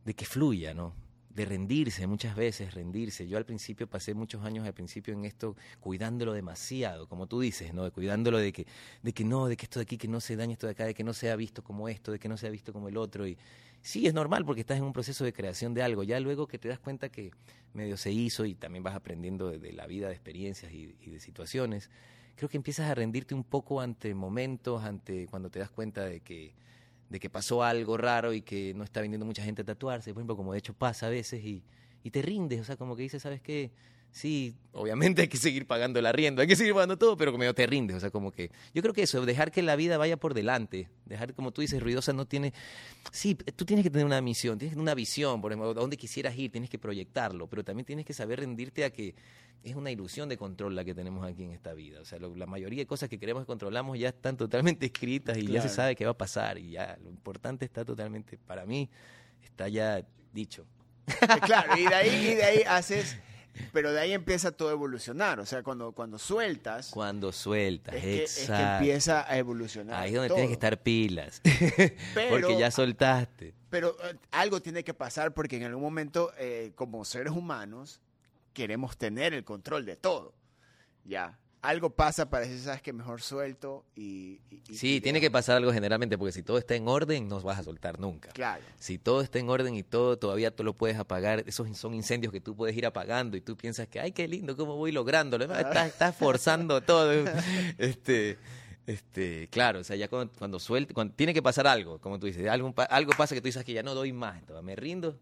de 0.05 0.13
que 0.13 0.25
fluya, 0.25 0.73
¿no? 0.73 0.93
De 1.39 1.45
rendirse 1.45 2.05
muchas 2.05 2.35
veces, 2.35 2.73
rendirse. 2.73 3.25
Yo 3.25 3.37
al 3.37 3.45
principio 3.45 3.87
pasé 3.87 4.13
muchos 4.13 4.43
años 4.43 4.67
al 4.67 4.73
principio 4.73 5.13
en 5.13 5.23
esto 5.23 5.55
cuidándolo 5.79 6.33
demasiado, 6.33 7.07
como 7.07 7.27
tú 7.27 7.39
dices, 7.39 7.73
¿no? 7.73 7.89
Cuidándolo 7.93 8.39
de 8.39 8.51
que, 8.51 8.67
de 9.01 9.13
que 9.13 9.23
no, 9.23 9.47
de 9.47 9.55
que 9.55 9.65
esto 9.65 9.79
de 9.79 9.83
aquí, 9.83 9.97
que 9.97 10.09
no 10.09 10.19
se 10.19 10.35
dañe 10.35 10.51
esto 10.51 10.67
de 10.67 10.71
acá, 10.71 10.83
de 10.83 10.93
que 10.93 11.05
no 11.05 11.13
sea 11.13 11.37
visto 11.37 11.63
como 11.63 11.87
esto, 11.87 12.11
de 12.11 12.19
que 12.19 12.27
no 12.27 12.35
sea 12.35 12.49
visto 12.49 12.73
como 12.73 12.89
el 12.89 12.97
otro. 12.97 13.25
Y 13.25 13.37
sí, 13.81 14.05
es 14.05 14.13
normal 14.13 14.43
porque 14.43 14.59
estás 14.59 14.79
en 14.79 14.83
un 14.83 14.91
proceso 14.91 15.23
de 15.23 15.31
creación 15.31 15.73
de 15.73 15.81
algo. 15.81 16.03
Ya 16.03 16.19
luego 16.19 16.45
que 16.45 16.59
te 16.59 16.67
das 16.67 16.79
cuenta 16.79 17.07
que 17.07 17.31
medio 17.73 17.95
se 17.95 18.11
hizo 18.11 18.43
y 18.43 18.53
también 18.53 18.83
vas 18.83 18.95
aprendiendo 18.95 19.49
de, 19.49 19.71
la 19.71 19.87
vida, 19.87 20.07
de 20.07 20.15
experiencias 20.15 20.73
y, 20.73 20.93
y 20.99 21.09
de 21.09 21.21
situaciones, 21.21 21.89
creo 22.35 22.49
que 22.49 22.57
empiezas 22.57 22.89
a 22.89 22.95
rendirte 22.95 23.33
un 23.33 23.45
poco 23.45 23.79
ante 23.79 24.13
momentos, 24.13 24.83
ante 24.83 25.25
cuando 25.27 25.49
te 25.49 25.59
das 25.59 25.71
cuenta 25.71 26.03
de 26.03 26.19
que 26.19 26.53
de 27.09 27.19
que 27.19 27.29
pasó 27.29 27.63
algo 27.63 27.97
raro 27.97 28.33
y 28.33 28.41
que 28.41 28.73
no 28.75 28.83
está 28.83 29.01
viniendo 29.01 29.25
mucha 29.25 29.43
gente 29.43 29.63
a 29.63 29.65
tatuarse, 29.65 30.13
por 30.13 30.21
ejemplo, 30.21 30.37
como 30.37 30.53
de 30.53 30.59
hecho 30.59 30.73
pasa 30.73 31.07
a 31.07 31.09
veces, 31.09 31.43
y, 31.43 31.63
y 32.03 32.11
te 32.11 32.21
rindes, 32.21 32.61
o 32.61 32.63
sea, 32.63 32.77
como 32.77 32.95
que 32.95 33.03
dices, 33.03 33.21
¿sabes 33.21 33.41
qué? 33.41 33.71
Sí, 34.11 34.55
obviamente 34.71 35.21
hay 35.21 35.27
que 35.27 35.37
seguir 35.37 35.67
pagando 35.67 35.99
el 35.99 36.05
arriendo, 36.05 36.41
hay 36.41 36.47
que 36.47 36.55
seguir 36.55 36.73
pagando 36.73 36.97
todo, 36.97 37.15
pero 37.15 37.31
como 37.31 37.53
te 37.53 37.67
rindes, 37.67 37.97
o 37.97 37.99
sea, 37.99 38.09
como 38.09 38.31
que 38.31 38.51
yo 38.73 38.81
creo 38.81 38.93
que 38.93 39.03
eso, 39.03 39.25
dejar 39.25 39.51
que 39.51 39.61
la 39.61 39.75
vida 39.75 39.97
vaya 39.97 40.17
por 40.17 40.33
delante, 40.33 40.89
dejar, 41.05 41.33
como 41.33 41.51
tú 41.51 41.61
dices, 41.61 41.81
ruidosa 41.81 42.13
no 42.13 42.25
tiene, 42.25 42.53
sí, 43.11 43.35
tú 43.35 43.65
tienes 43.65 43.83
que 43.83 43.89
tener 43.89 44.05
una 44.05 44.21
misión, 44.21 44.57
tienes 44.57 44.71
que 44.71 44.75
tener 44.75 44.83
una 44.83 44.95
visión, 44.95 45.41
por 45.41 45.51
ejemplo, 45.51 45.69
a 45.69 45.73
dónde 45.73 45.97
quisieras 45.97 46.37
ir, 46.37 46.51
tienes 46.51 46.69
que 46.69 46.79
proyectarlo, 46.79 47.47
pero 47.47 47.63
también 47.63 47.85
tienes 47.85 48.05
que 48.05 48.13
saber 48.13 48.39
rendirte 48.39 48.83
a 48.83 48.89
que 48.89 49.15
es 49.63 49.75
una 49.75 49.91
ilusión 49.91 50.29
de 50.29 50.37
control 50.37 50.75
la 50.75 50.85
que 50.85 50.95
tenemos 50.95 51.25
aquí 51.25 51.43
en 51.43 51.51
esta 51.51 51.73
vida. 51.73 51.99
O 51.99 52.05
sea, 52.05 52.17
la 52.19 52.45
mayoría 52.45 52.79
de 52.79 52.87
cosas 52.87 53.09
que 53.09 53.19
queremos 53.19 53.43
que 53.43 53.47
controlamos 53.47 53.99
ya 53.99 54.09
están 54.09 54.37
totalmente 54.37 54.85
escritas 54.85 55.37
y 55.37 55.47
ya 55.47 55.61
se 55.61 55.69
sabe 55.69 55.95
qué 55.95 56.05
va 56.05 56.11
a 56.11 56.17
pasar 56.17 56.57
y 56.57 56.71
ya 56.71 56.97
lo 57.03 57.09
importante 57.09 57.65
está 57.65 57.83
totalmente, 57.83 58.37
para 58.37 58.65
mí, 58.65 58.89
está 59.43 59.67
ya 59.67 60.05
dicho. 60.31 60.65
Claro, 61.45 61.77
y 61.77 61.85
de 61.85 61.95
ahí, 61.95 62.27
y 62.31 62.35
de 62.35 62.43
ahí 62.43 62.63
haces... 62.67 63.17
Pero 63.73 63.91
de 63.91 63.99
ahí 63.99 64.13
empieza 64.13 64.51
todo 64.51 64.69
a 64.69 64.71
evolucionar. 64.71 65.39
O 65.41 65.45
sea, 65.45 65.63
cuando, 65.63 65.91
cuando 65.91 66.17
sueltas. 66.17 66.91
Cuando 66.91 67.33
sueltas, 67.33 67.93
es 67.93 68.01
que, 68.01 68.23
Es 68.23 68.47
que 68.47 68.61
empieza 68.61 69.29
a 69.29 69.37
evolucionar. 69.37 70.01
Ahí 70.01 70.11
es 70.11 70.15
donde 70.15 70.29
tienes 70.29 70.47
que 70.47 70.53
estar 70.53 70.81
pilas. 70.81 71.41
porque 72.29 72.57
ya 72.57 72.71
soltaste. 72.71 73.53
Pero 73.69 73.97
eh, 74.03 74.15
algo 74.31 74.61
tiene 74.61 74.83
que 74.83 74.93
pasar 74.93 75.33
porque 75.33 75.57
en 75.57 75.63
algún 75.63 75.83
momento, 75.83 76.31
eh, 76.37 76.71
como 76.75 77.03
seres 77.03 77.33
humanos, 77.33 77.99
queremos 78.53 78.97
tener 78.97 79.33
el 79.33 79.43
control 79.43 79.85
de 79.85 79.95
todo. 79.95 80.33
Ya. 81.05 81.37
Algo 81.61 81.89
pasa 81.89 82.29
para 82.29 82.45
decir, 82.45 82.61
sabes 82.61 82.81
que 82.81 82.93
mejor 82.93 83.21
suelto 83.21 83.83
y... 83.95 84.39
sí, 84.71 85.01
tiene 85.01 85.19
que 85.19 85.29
pasar 85.29 85.57
algo 85.57 85.73
generalmente, 85.73 86.17
porque 86.17 86.31
si 86.31 86.41
todo 86.41 86.57
está 86.57 86.75
en 86.75 86.87
orden, 86.87 87.27
no 87.27 87.41
vas 87.41 87.59
a 87.59 87.63
soltar 87.63 87.99
nunca. 87.99 88.29
Claro. 88.29 88.63
Si 88.77 88.97
todo 88.97 89.21
está 89.21 89.39
en 89.39 89.49
orden 89.49 89.75
y 89.75 89.83
todo, 89.83 90.17
todavía 90.17 90.55
tú 90.55 90.63
lo 90.63 90.73
puedes 90.73 90.97
apagar, 90.97 91.43
esos 91.47 91.77
son 91.77 91.93
incendios 91.93 92.31
que 92.31 92.39
tú 92.39 92.55
puedes 92.55 92.75
ir 92.77 92.85
apagando 92.85 93.35
y 93.35 93.41
tú 93.41 93.57
piensas 93.57 93.87
que, 93.89 93.99
ay, 93.99 94.13
qué 94.13 94.27
lindo, 94.27 94.55
cómo 94.55 94.77
voy 94.77 94.93
lográndolo. 94.93 95.43
Estás, 95.43 95.87
estás 95.87 96.15
forzando 96.15 96.81
todo. 96.83 97.11
este, 97.77 98.37
este, 98.89 99.47
claro, 99.51 99.79
o 99.79 99.83
sea, 99.83 99.95
ya 99.95 100.07
cuando, 100.07 100.33
cuando 100.39 100.59
suelte, 100.59 100.93
cuando 100.93 101.13
tiene 101.13 101.33
que 101.33 101.43
pasar 101.43 101.67
algo, 101.67 101.99
como 101.99 102.17
tú 102.19 102.25
dices, 102.25 102.47
algo, 102.47 102.73
algo 102.89 103.11
pasa 103.17 103.35
que 103.35 103.41
tú 103.41 103.45
dices 103.45 103.63
que 103.63 103.73
ya 103.73 103.83
no 103.83 103.93
doy 103.93 104.13
más, 104.13 104.39
entonces 104.39 104.63
me 104.63 104.75
rindo, 104.75 105.15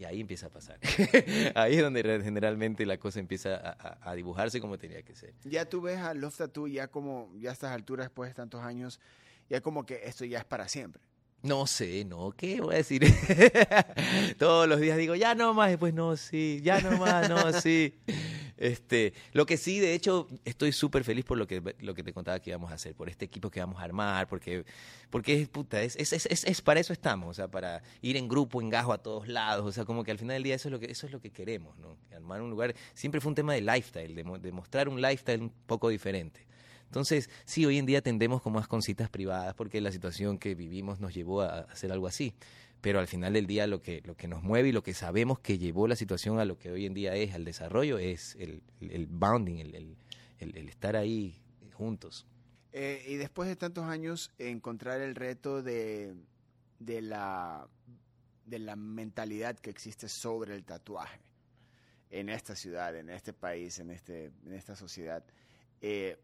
y 0.00 0.06
ahí 0.06 0.20
empieza 0.22 0.46
a 0.46 0.48
pasar. 0.48 0.80
ahí 1.54 1.76
es 1.76 1.82
donde 1.82 2.02
generalmente 2.24 2.86
la 2.86 2.96
cosa 2.96 3.20
empieza 3.20 3.76
a, 4.00 4.14
dibujarse 4.14 4.58
como 4.58 4.78
tenía 4.78 5.02
que 5.02 5.14
ser. 5.14 5.34
Ya 5.44 5.66
tú 5.66 5.82
ves 5.82 5.98
a 5.98 6.14
Love 6.14 6.34
Tattoo 6.34 6.68
ya 6.68 6.88
como, 6.88 7.30
ya 7.36 7.50
a 7.50 7.52
estas 7.52 7.72
alturas, 7.72 8.06
después 8.06 8.30
de 8.30 8.34
tantos 8.34 8.62
años, 8.62 8.98
ya 9.50 9.60
como 9.60 9.84
que 9.84 10.00
esto 10.04 10.24
ya 10.24 10.38
es 10.38 10.46
para 10.46 10.68
siempre. 10.68 11.02
No 11.42 11.66
sé, 11.66 12.06
no, 12.06 12.32
¿qué 12.32 12.62
voy 12.62 12.76
a 12.76 12.78
decir? 12.78 13.02
Todos 14.38 14.66
los 14.66 14.80
días 14.80 14.96
digo, 14.96 15.14
ya 15.16 15.34
no 15.34 15.52
más, 15.52 15.68
después 15.68 15.92
no, 15.92 16.16
sí, 16.16 16.62
ya 16.62 16.80
no 16.80 16.96
más, 16.96 17.28
no, 17.28 17.52
sí. 17.52 17.98
Este, 18.60 19.14
lo 19.32 19.46
que 19.46 19.56
sí, 19.56 19.80
de 19.80 19.94
hecho, 19.94 20.28
estoy 20.44 20.72
súper 20.72 21.02
feliz 21.02 21.24
por 21.24 21.38
lo 21.38 21.46
que, 21.46 21.62
lo 21.80 21.94
que 21.94 22.02
te 22.02 22.12
contaba 22.12 22.40
que 22.40 22.50
íbamos 22.50 22.70
a 22.70 22.74
hacer, 22.74 22.94
por 22.94 23.08
este 23.08 23.24
equipo 23.24 23.50
que 23.50 23.58
vamos 23.58 23.80
a 23.80 23.84
armar, 23.84 24.28
porque, 24.28 24.66
porque 25.08 25.48
puta, 25.50 25.82
es, 25.82 25.96
es, 25.96 26.12
es, 26.12 26.44
es, 26.44 26.60
para 26.60 26.78
eso 26.78 26.92
estamos, 26.92 27.30
o 27.30 27.32
sea, 27.32 27.48
para 27.48 27.82
ir 28.02 28.18
en 28.18 28.28
grupo, 28.28 28.60
en 28.60 28.68
gajo 28.68 28.92
a 28.92 28.98
todos 28.98 29.28
lados, 29.28 29.64
o 29.64 29.72
sea, 29.72 29.86
como 29.86 30.04
que 30.04 30.10
al 30.10 30.18
final 30.18 30.34
del 30.34 30.42
día 30.42 30.56
eso 30.56 30.68
es 30.68 30.72
lo 30.72 30.78
que, 30.78 30.90
eso 30.90 31.06
es 31.06 31.12
lo 31.12 31.22
que 31.22 31.30
queremos, 31.30 31.78
¿no? 31.78 31.96
Armar 32.14 32.42
un 32.42 32.50
lugar, 32.50 32.74
siempre 32.92 33.22
fue 33.22 33.30
un 33.30 33.34
tema 33.34 33.54
de 33.54 33.62
lifestyle, 33.62 34.14
de, 34.14 34.52
mostrar 34.52 34.90
un 34.90 35.00
lifestyle 35.00 35.40
un 35.40 35.52
poco 35.66 35.88
diferente. 35.88 36.46
Entonces, 36.84 37.30
sí, 37.46 37.64
hoy 37.64 37.78
en 37.78 37.86
día 37.86 38.02
tendemos 38.02 38.42
como 38.42 38.58
más 38.58 38.68
con 38.68 38.82
citas 38.82 39.08
privadas 39.08 39.54
porque 39.54 39.80
la 39.80 39.90
situación 39.90 40.38
que 40.38 40.54
vivimos 40.54 41.00
nos 41.00 41.14
llevó 41.14 41.40
a 41.40 41.60
hacer 41.60 41.92
algo 41.92 42.08
así 42.08 42.34
pero 42.80 42.98
al 42.98 43.06
final 43.06 43.32
del 43.34 43.46
día 43.46 43.66
lo 43.66 43.80
que, 43.80 44.02
lo 44.04 44.16
que 44.16 44.28
nos 44.28 44.42
mueve 44.42 44.68
y 44.68 44.72
lo 44.72 44.82
que 44.82 44.94
sabemos 44.94 45.38
que 45.38 45.58
llevó 45.58 45.86
la 45.86 45.96
situación 45.96 46.38
a 46.38 46.44
lo 46.44 46.58
que 46.58 46.70
hoy 46.70 46.86
en 46.86 46.94
día 46.94 47.14
es, 47.14 47.34
al 47.34 47.44
desarrollo, 47.44 47.98
es 47.98 48.36
el, 48.36 48.62
el 48.80 49.06
bounding, 49.06 49.58
el, 49.58 49.96
el, 50.38 50.68
estar 50.68 50.96
ahí 50.96 51.42
juntos. 51.74 52.26
Eh, 52.72 53.04
y 53.06 53.16
después 53.16 53.48
de 53.48 53.56
tantos 53.56 53.84
años, 53.84 54.32
encontrar 54.38 55.00
el 55.00 55.14
reto 55.14 55.62
de, 55.62 56.14
de, 56.78 57.02
la, 57.02 57.68
de 58.46 58.58
la 58.58 58.76
mentalidad 58.76 59.58
que 59.58 59.70
existe 59.70 60.08
sobre 60.08 60.54
el 60.54 60.64
tatuaje 60.64 61.20
en 62.10 62.28
esta 62.28 62.54
ciudad, 62.54 62.96
en 62.96 63.10
este 63.10 63.32
país, 63.32 63.78
en, 63.78 63.90
este, 63.90 64.32
en 64.46 64.52
esta 64.52 64.74
sociedad. 64.74 65.24
Eh, 65.80 66.18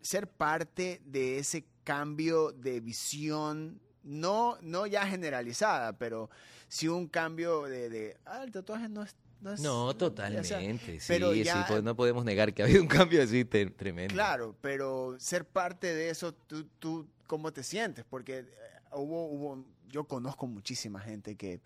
ser 0.00 0.28
parte 0.28 1.00
de 1.04 1.38
ese 1.38 1.64
cambio 1.82 2.52
de 2.52 2.80
visión 2.80 3.80
no, 4.04 4.58
no 4.60 4.86
ya 4.86 5.06
generalizada, 5.06 5.94
pero 5.94 6.30
sí 6.68 6.88
un 6.88 7.08
cambio 7.08 7.62
de, 7.64 7.88
de 7.88 8.16
ah, 8.26 8.42
el 8.44 8.52
tatuaje 8.52 8.88
no 8.88 9.02
es 9.02 9.16
no, 9.60 9.94
totalmente. 9.94 11.00
sí, 11.00 11.00
sí 11.00 11.58
pues 11.68 11.82
no 11.82 11.94
podemos 11.94 12.24
negar 12.24 12.54
que 12.54 12.62
ha 12.62 12.64
habido 12.64 12.80
un 12.80 12.88
cambio 12.88 13.22
así 13.22 13.44
tremendo. 13.44 14.14
Claro, 14.14 14.56
pero 14.60 15.16
ser 15.18 15.44
parte 15.44 15.94
de 15.94 16.08
eso, 16.08 16.32
tú, 16.32 16.64
tú 16.78 17.06
¿cómo 17.26 17.52
te 17.52 17.62
sientes? 17.62 18.04
Porque 18.08 18.38
eh, 18.38 18.46
hubo, 18.92 19.26
hubo, 19.26 19.64
yo 19.88 20.04
conozco 20.04 20.46
muchísima 20.46 21.00
gente 21.00 21.36
que, 21.36 21.60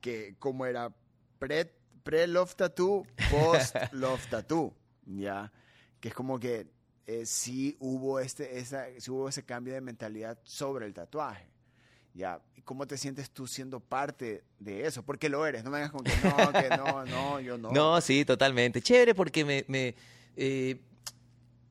que 0.00 0.36
como 0.38 0.64
era 0.64 0.94
pre, 1.38 1.72
pre 2.04 2.28
love 2.28 2.54
tattoo, 2.54 3.04
post 3.30 3.74
love 3.92 4.24
tattoo, 4.28 4.72
ya, 5.06 5.52
que 6.00 6.08
es 6.08 6.14
como 6.14 6.38
que 6.38 6.68
eh, 7.06 7.26
sí 7.26 7.76
hubo 7.80 8.20
este, 8.20 8.58
esa, 8.58 8.86
hubo 9.08 9.28
ese 9.28 9.44
cambio 9.44 9.74
de 9.74 9.80
mentalidad 9.80 10.38
sobre 10.44 10.86
el 10.86 10.94
tatuaje. 10.94 11.46
Ya, 12.14 12.40
¿cómo 12.64 12.86
te 12.86 12.98
sientes 12.98 13.30
tú 13.30 13.46
siendo 13.46 13.80
parte 13.80 14.44
de 14.58 14.86
eso? 14.86 15.02
Porque 15.02 15.28
lo 15.28 15.46
eres, 15.46 15.64
no 15.64 15.70
me 15.70 15.78
hagas 15.78 15.90
con 15.90 16.04
que 16.04 16.12
no, 16.22 16.52
que 16.52 16.68
no, 16.76 17.04
no, 17.06 17.40
yo 17.40 17.56
no. 17.56 17.72
No, 17.72 18.00
sí, 18.00 18.24
totalmente. 18.24 18.82
Chévere 18.82 19.14
porque 19.14 19.44
me, 19.44 19.64
me 19.68 19.94
eh, 20.36 20.78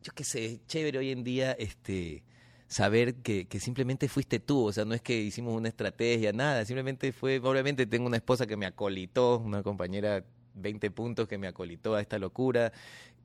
yo 0.02 0.12
qué 0.14 0.24
sé, 0.24 0.62
chévere 0.68 0.98
hoy 0.98 1.12
en 1.12 1.24
día, 1.24 1.52
este, 1.54 2.24
saber 2.68 3.16
que, 3.16 3.48
que, 3.48 3.60
simplemente 3.60 4.08
fuiste 4.08 4.40
tú, 4.40 4.66
o 4.66 4.74
sea, 4.74 4.84
no 4.86 4.94
es 4.96 5.02
que 5.02 5.20
hicimos 5.22 5.56
una 5.56 5.70
estrategia, 5.70 6.34
nada, 6.34 6.66
simplemente 6.66 7.12
fue, 7.12 7.40
obviamente 7.40 7.86
tengo 7.86 8.08
una 8.08 8.18
esposa 8.18 8.48
que 8.48 8.58
me 8.58 8.66
acolitó, 8.66 9.38
una 9.40 9.62
compañera 9.62 10.24
20 10.56 10.92
puntos 10.92 11.28
que 11.28 11.38
me 11.38 11.48
acolitó 11.48 11.96
a 11.96 12.02
esta 12.02 12.18
locura, 12.20 12.72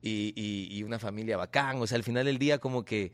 y, 0.01 0.67
y, 0.69 0.83
una 0.83 0.99
familia 0.99 1.37
bacán. 1.37 1.81
O 1.81 1.87
sea, 1.87 1.97
al 1.97 2.03
final 2.03 2.25
del 2.25 2.37
día 2.37 2.59
como 2.59 2.83
que 2.85 3.11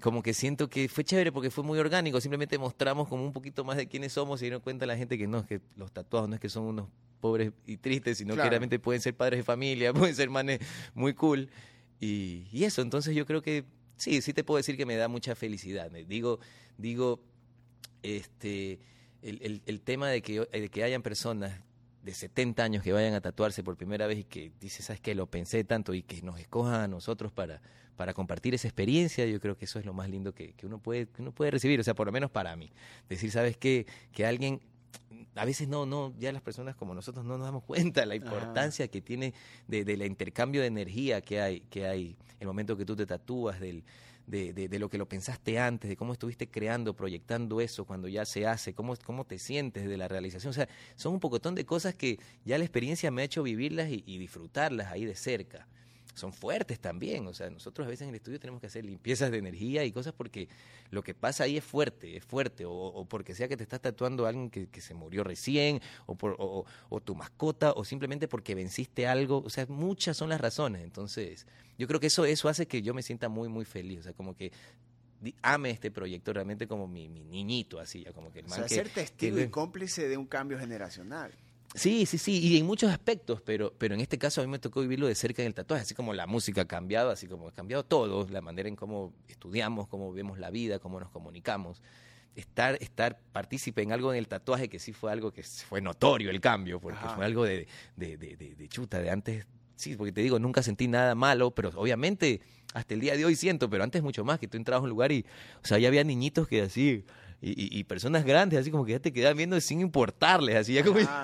como 0.00 0.22
que 0.22 0.34
siento 0.34 0.68
que 0.68 0.88
fue 0.88 1.04
chévere 1.04 1.32
porque 1.32 1.50
fue 1.50 1.64
muy 1.64 1.78
orgánico, 1.78 2.20
simplemente 2.20 2.58
mostramos 2.58 3.08
como 3.08 3.24
un 3.24 3.32
poquito 3.32 3.64
más 3.64 3.78
de 3.78 3.86
quiénes 3.86 4.12
somos 4.12 4.42
y 4.42 4.44
dieron 4.44 4.60
cuenta 4.60 4.84
la 4.84 4.94
gente 4.96 5.16
que 5.16 5.26
no, 5.26 5.38
es 5.38 5.46
que 5.46 5.60
los 5.74 5.90
tatuados 5.90 6.28
no 6.28 6.34
es 6.34 6.40
que 6.40 6.50
son 6.50 6.64
unos 6.64 6.88
pobres 7.20 7.52
y 7.66 7.78
tristes, 7.78 8.18
sino 8.18 8.36
que 8.36 8.48
realmente 8.48 8.78
pueden 8.78 9.00
ser 9.00 9.16
padres 9.16 9.38
de 9.38 9.44
familia, 9.44 9.92
pueden 9.94 10.14
ser 10.14 10.28
manes 10.28 10.60
muy 10.94 11.14
cool. 11.14 11.48
Y, 11.98 12.46
y, 12.52 12.64
eso, 12.64 12.82
entonces 12.82 13.14
yo 13.14 13.24
creo 13.24 13.40
que 13.40 13.64
sí, 13.96 14.20
sí 14.20 14.34
te 14.34 14.44
puedo 14.44 14.58
decir 14.58 14.76
que 14.76 14.84
me 14.84 14.96
da 14.96 15.08
mucha 15.08 15.34
felicidad. 15.34 15.90
Digo, 15.90 16.40
digo, 16.76 17.20
este, 18.02 18.80
el, 19.22 19.40
el, 19.42 19.62
el 19.64 19.80
tema 19.80 20.10
de 20.10 20.20
que, 20.20 20.40
de 20.40 20.68
que 20.68 20.84
hayan 20.84 21.00
personas 21.00 21.62
de 22.06 22.14
70 22.14 22.62
años 22.62 22.84
que 22.84 22.92
vayan 22.92 23.14
a 23.14 23.20
tatuarse 23.20 23.64
por 23.64 23.76
primera 23.76 24.06
vez 24.06 24.20
y 24.20 24.24
que 24.24 24.52
dice, 24.60 24.80
¿sabes 24.80 25.00
qué? 25.00 25.16
Lo 25.16 25.26
pensé 25.26 25.64
tanto 25.64 25.92
y 25.92 26.04
que 26.04 26.22
nos 26.22 26.38
escojan 26.38 26.80
a 26.80 26.86
nosotros 26.86 27.32
para, 27.32 27.60
para 27.96 28.14
compartir 28.14 28.54
esa 28.54 28.68
experiencia, 28.68 29.26
yo 29.26 29.40
creo 29.40 29.58
que 29.58 29.64
eso 29.64 29.80
es 29.80 29.84
lo 29.84 29.92
más 29.92 30.08
lindo 30.08 30.32
que, 30.32 30.52
que 30.52 30.66
uno, 30.66 30.78
puede, 30.78 31.08
que 31.08 31.20
uno 31.20 31.32
puede 31.32 31.50
recibir, 31.50 31.80
o 31.80 31.82
sea, 31.82 31.94
por 31.94 32.06
lo 32.06 32.12
menos 32.12 32.30
para 32.30 32.54
mí. 32.54 32.70
Decir, 33.08 33.32
¿sabes 33.32 33.56
qué? 33.56 33.86
Que 34.12 34.24
alguien 34.24 34.60
a 35.34 35.44
veces 35.44 35.66
no, 35.66 35.84
no, 35.84 36.14
ya 36.16 36.30
las 36.30 36.42
personas 36.42 36.76
como 36.76 36.94
nosotros 36.94 37.24
no 37.24 37.38
nos 37.38 37.46
damos 37.46 37.64
cuenta 37.66 38.02
de 38.02 38.06
la 38.06 38.14
importancia 38.14 38.86
que 38.86 39.02
tiene 39.02 39.34
de, 39.66 39.84
del 39.84 40.06
intercambio 40.06 40.60
de 40.60 40.68
energía 40.68 41.20
que 41.20 41.40
hay, 41.40 41.60
que 41.62 41.88
hay 41.88 42.16
el 42.38 42.46
momento 42.46 42.76
que 42.76 42.84
tú 42.84 42.94
te 42.94 43.04
tatúas, 43.04 43.58
del, 43.58 43.82
de, 44.26 44.52
de, 44.52 44.78
lo 44.78 44.88
que 44.88 44.98
lo 44.98 45.08
pensaste 45.08 45.58
antes, 45.58 45.88
de 45.88 45.96
cómo 45.96 46.12
estuviste 46.12 46.48
creando, 46.48 46.94
proyectando 46.94 47.60
eso 47.60 47.84
cuando 47.84 48.08
ya 48.08 48.24
se 48.24 48.46
hace, 48.46 48.74
cómo, 48.74 48.94
cómo 49.04 49.24
te 49.24 49.38
sientes 49.38 49.88
de 49.88 49.96
la 49.96 50.08
realización. 50.08 50.50
O 50.50 50.54
sea, 50.54 50.68
son 50.96 51.14
un 51.14 51.20
pocotón 51.20 51.54
de 51.54 51.64
cosas 51.64 51.94
que 51.94 52.18
ya 52.44 52.58
la 52.58 52.64
experiencia 52.64 53.10
me 53.10 53.22
ha 53.22 53.24
hecho 53.24 53.42
vivirlas 53.42 53.88
y 53.90 54.18
disfrutarlas 54.18 54.92
ahí 54.92 55.04
de 55.04 55.14
cerca 55.14 55.66
son 56.16 56.32
fuertes 56.32 56.80
también. 56.80 57.26
O 57.26 57.34
sea, 57.34 57.50
nosotros 57.50 57.86
a 57.86 57.90
veces 57.90 58.04
en 58.04 58.08
el 58.08 58.14
estudio 58.16 58.40
tenemos 58.40 58.60
que 58.60 58.66
hacer 58.66 58.84
limpiezas 58.84 59.30
de 59.30 59.38
energía 59.38 59.84
y 59.84 59.92
cosas 59.92 60.14
porque 60.14 60.48
lo 60.90 61.02
que 61.02 61.14
pasa 61.14 61.44
ahí 61.44 61.58
es 61.58 61.64
fuerte, 61.64 62.16
es 62.16 62.24
fuerte. 62.24 62.64
O, 62.66 63.06
porque 63.08 63.34
sea 63.34 63.48
que 63.48 63.56
te 63.56 63.62
estás 63.62 63.80
tatuando 63.80 64.24
a 64.24 64.30
alguien 64.30 64.50
que, 64.50 64.80
se 64.80 64.94
murió 64.94 65.24
recién, 65.24 65.80
o, 66.06 66.14
por, 66.14 66.36
o, 66.38 67.00
tu 67.00 67.14
mascota, 67.14 67.72
o 67.72 67.84
simplemente 67.84 68.28
porque 68.28 68.54
venciste 68.54 69.06
algo. 69.06 69.42
O 69.44 69.50
sea, 69.50 69.66
muchas 69.66 70.16
son 70.16 70.30
las 70.30 70.40
razones. 70.40 70.82
Entonces, 70.82 71.46
yo 71.78 71.86
creo 71.86 72.00
que 72.00 72.06
eso, 72.06 72.24
eso 72.24 72.48
hace 72.48 72.66
que 72.66 72.80
yo 72.80 72.94
me 72.94 73.02
sienta 73.02 73.28
muy, 73.28 73.48
muy 73.48 73.66
feliz. 73.66 74.00
O 74.00 74.02
sea, 74.04 74.12
como 74.14 74.34
que 74.34 74.52
ame 75.42 75.70
este 75.70 75.90
proyecto 75.90 76.32
realmente 76.32 76.66
como 76.66 76.88
mi, 76.88 77.08
niñito, 77.08 77.78
así, 77.78 78.04
ya 78.04 78.12
como 78.12 78.32
que 78.32 78.40
el 78.40 78.46
o 78.46 78.48
sea, 78.48 78.68
ser 78.68 78.88
testigo 78.88 79.38
y 79.38 79.48
cómplice 79.48 80.08
de 80.08 80.16
un 80.16 80.26
cambio 80.26 80.58
generacional. 80.58 81.32
Sí, 81.76 82.06
sí, 82.06 82.16
sí, 82.16 82.38
y 82.38 82.56
en 82.56 82.64
muchos 82.64 82.90
aspectos, 82.90 83.42
pero, 83.42 83.74
pero 83.76 83.94
en 83.94 84.00
este 84.00 84.16
caso 84.18 84.40
a 84.40 84.44
mí 84.44 84.50
me 84.50 84.58
tocó 84.58 84.80
vivirlo 84.80 85.06
de 85.06 85.14
cerca 85.14 85.42
en 85.42 85.48
el 85.48 85.54
tatuaje, 85.54 85.82
así 85.82 85.94
como 85.94 86.14
la 86.14 86.26
música 86.26 86.62
ha 86.62 86.64
cambiado, 86.64 87.10
así 87.10 87.26
como 87.26 87.48
ha 87.48 87.52
cambiado 87.52 87.84
todo, 87.84 88.26
la 88.30 88.40
manera 88.40 88.66
en 88.66 88.76
cómo 88.76 89.12
estudiamos, 89.28 89.86
cómo 89.86 90.10
vemos 90.10 90.38
la 90.38 90.50
vida, 90.50 90.78
cómo 90.78 90.98
nos 90.98 91.10
comunicamos. 91.10 91.82
Estar, 92.34 92.78
estar 92.80 93.18
partícipe 93.32 93.82
en 93.82 93.92
algo 93.92 94.12
en 94.12 94.18
el 94.18 94.26
tatuaje 94.26 94.68
que 94.68 94.78
sí 94.78 94.92
fue 94.94 95.12
algo 95.12 95.32
que 95.32 95.42
fue 95.42 95.82
notorio 95.82 96.30
el 96.30 96.40
cambio, 96.40 96.80
porque 96.80 97.06
fue 97.14 97.26
algo 97.26 97.44
de, 97.44 97.66
de, 97.94 98.16
de, 98.16 98.36
de, 98.36 98.68
chuta, 98.68 98.98
de 98.98 99.10
antes, 99.10 99.46
sí, 99.74 99.96
porque 99.96 100.12
te 100.12 100.22
digo, 100.22 100.38
nunca 100.38 100.62
sentí 100.62 100.88
nada 100.88 101.14
malo, 101.14 101.50
pero 101.50 101.70
obviamente 101.76 102.40
hasta 102.72 102.94
el 102.94 103.00
día 103.00 103.16
de 103.16 103.24
hoy 103.26 103.36
siento, 103.36 103.68
pero 103.68 103.84
antes 103.84 104.02
mucho 104.02 104.24
más, 104.24 104.38
que 104.38 104.48
tú 104.48 104.56
entrabas 104.56 104.80
a 104.80 104.84
un 104.84 104.90
lugar 104.90 105.12
y, 105.12 105.26
o 105.62 105.66
sea, 105.66 105.78
ya 105.78 105.88
había 105.88 106.04
niñitos 106.04 106.48
que 106.48 106.62
así 106.62 107.04
y, 107.40 107.78
y, 107.78 107.84
personas 107.84 108.24
grandes, 108.24 108.58
así 108.58 108.70
como 108.70 108.84
que 108.84 108.92
ya 108.92 108.98
te 108.98 109.12
quedan 109.12 109.36
viendo 109.36 109.60
sin 109.60 109.80
importarles, 109.80 110.56
así 110.56 110.72
ya 110.72 110.82
como... 110.82 110.98
Ah, 111.00 111.22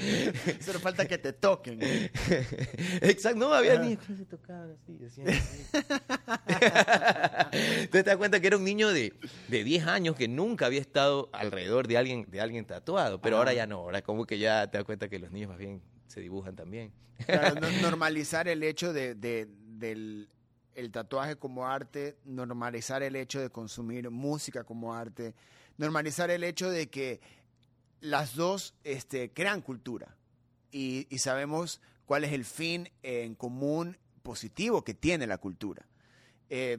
solo 0.60 0.80
falta 0.80 1.06
que 1.06 1.18
te 1.18 1.34
toquen. 1.34 1.78
Exacto, 3.02 3.38
no, 3.38 3.52
había 3.52 3.78
niños 3.78 4.02
que 4.06 4.16
se 4.16 4.24
tocaban 4.24 4.72
así, 4.72 4.92
Entonces 4.92 5.24
te 7.90 8.02
das 8.02 8.16
cuenta 8.16 8.40
que 8.40 8.46
era 8.46 8.56
un 8.56 8.64
niño 8.64 8.88
de, 8.88 9.12
de 9.48 9.64
10 9.64 9.86
años 9.86 10.16
que 10.16 10.26
nunca 10.26 10.66
había 10.66 10.80
estado 10.80 11.28
alrededor 11.32 11.86
de 11.86 11.98
alguien, 11.98 12.24
de 12.30 12.40
alguien 12.40 12.64
tatuado, 12.64 13.20
pero 13.20 13.36
ahora 13.36 13.52
ya 13.52 13.66
no, 13.66 13.76
ahora 13.76 14.00
como 14.00 14.24
que 14.24 14.38
ya 14.38 14.70
te 14.70 14.78
das 14.78 14.84
cuenta 14.84 15.08
que 15.08 15.18
los 15.18 15.30
niños 15.30 15.50
más 15.50 15.58
bien 15.58 15.82
se 16.06 16.20
dibujan 16.20 16.56
también. 16.56 16.92
Claro, 17.26 17.60
normalizar 17.82 18.48
el 18.48 18.62
hecho 18.62 18.92
de, 18.94 19.14
de, 19.14 19.46
del 19.48 20.28
el 20.74 20.90
tatuaje 20.90 21.36
como 21.36 21.66
arte, 21.66 22.16
normalizar 22.24 23.02
el 23.02 23.16
hecho 23.16 23.40
de 23.40 23.50
consumir 23.50 24.10
música 24.10 24.64
como 24.64 24.94
arte, 24.94 25.34
normalizar 25.76 26.30
el 26.30 26.44
hecho 26.44 26.70
de 26.70 26.88
que 26.88 27.20
las 28.00 28.34
dos 28.34 28.74
este, 28.84 29.30
crean 29.30 29.60
cultura 29.60 30.16
y, 30.70 31.06
sabemos 31.18 31.80
cuál 32.06 32.24
es 32.24 32.32
el 32.32 32.44
fin 32.44 32.90
en 33.02 33.34
común 33.34 33.96
positivo 34.22 34.82
que 34.82 34.94
tiene 34.94 35.26
la 35.26 35.38
cultura. 35.38 35.86
Eh, 36.48 36.78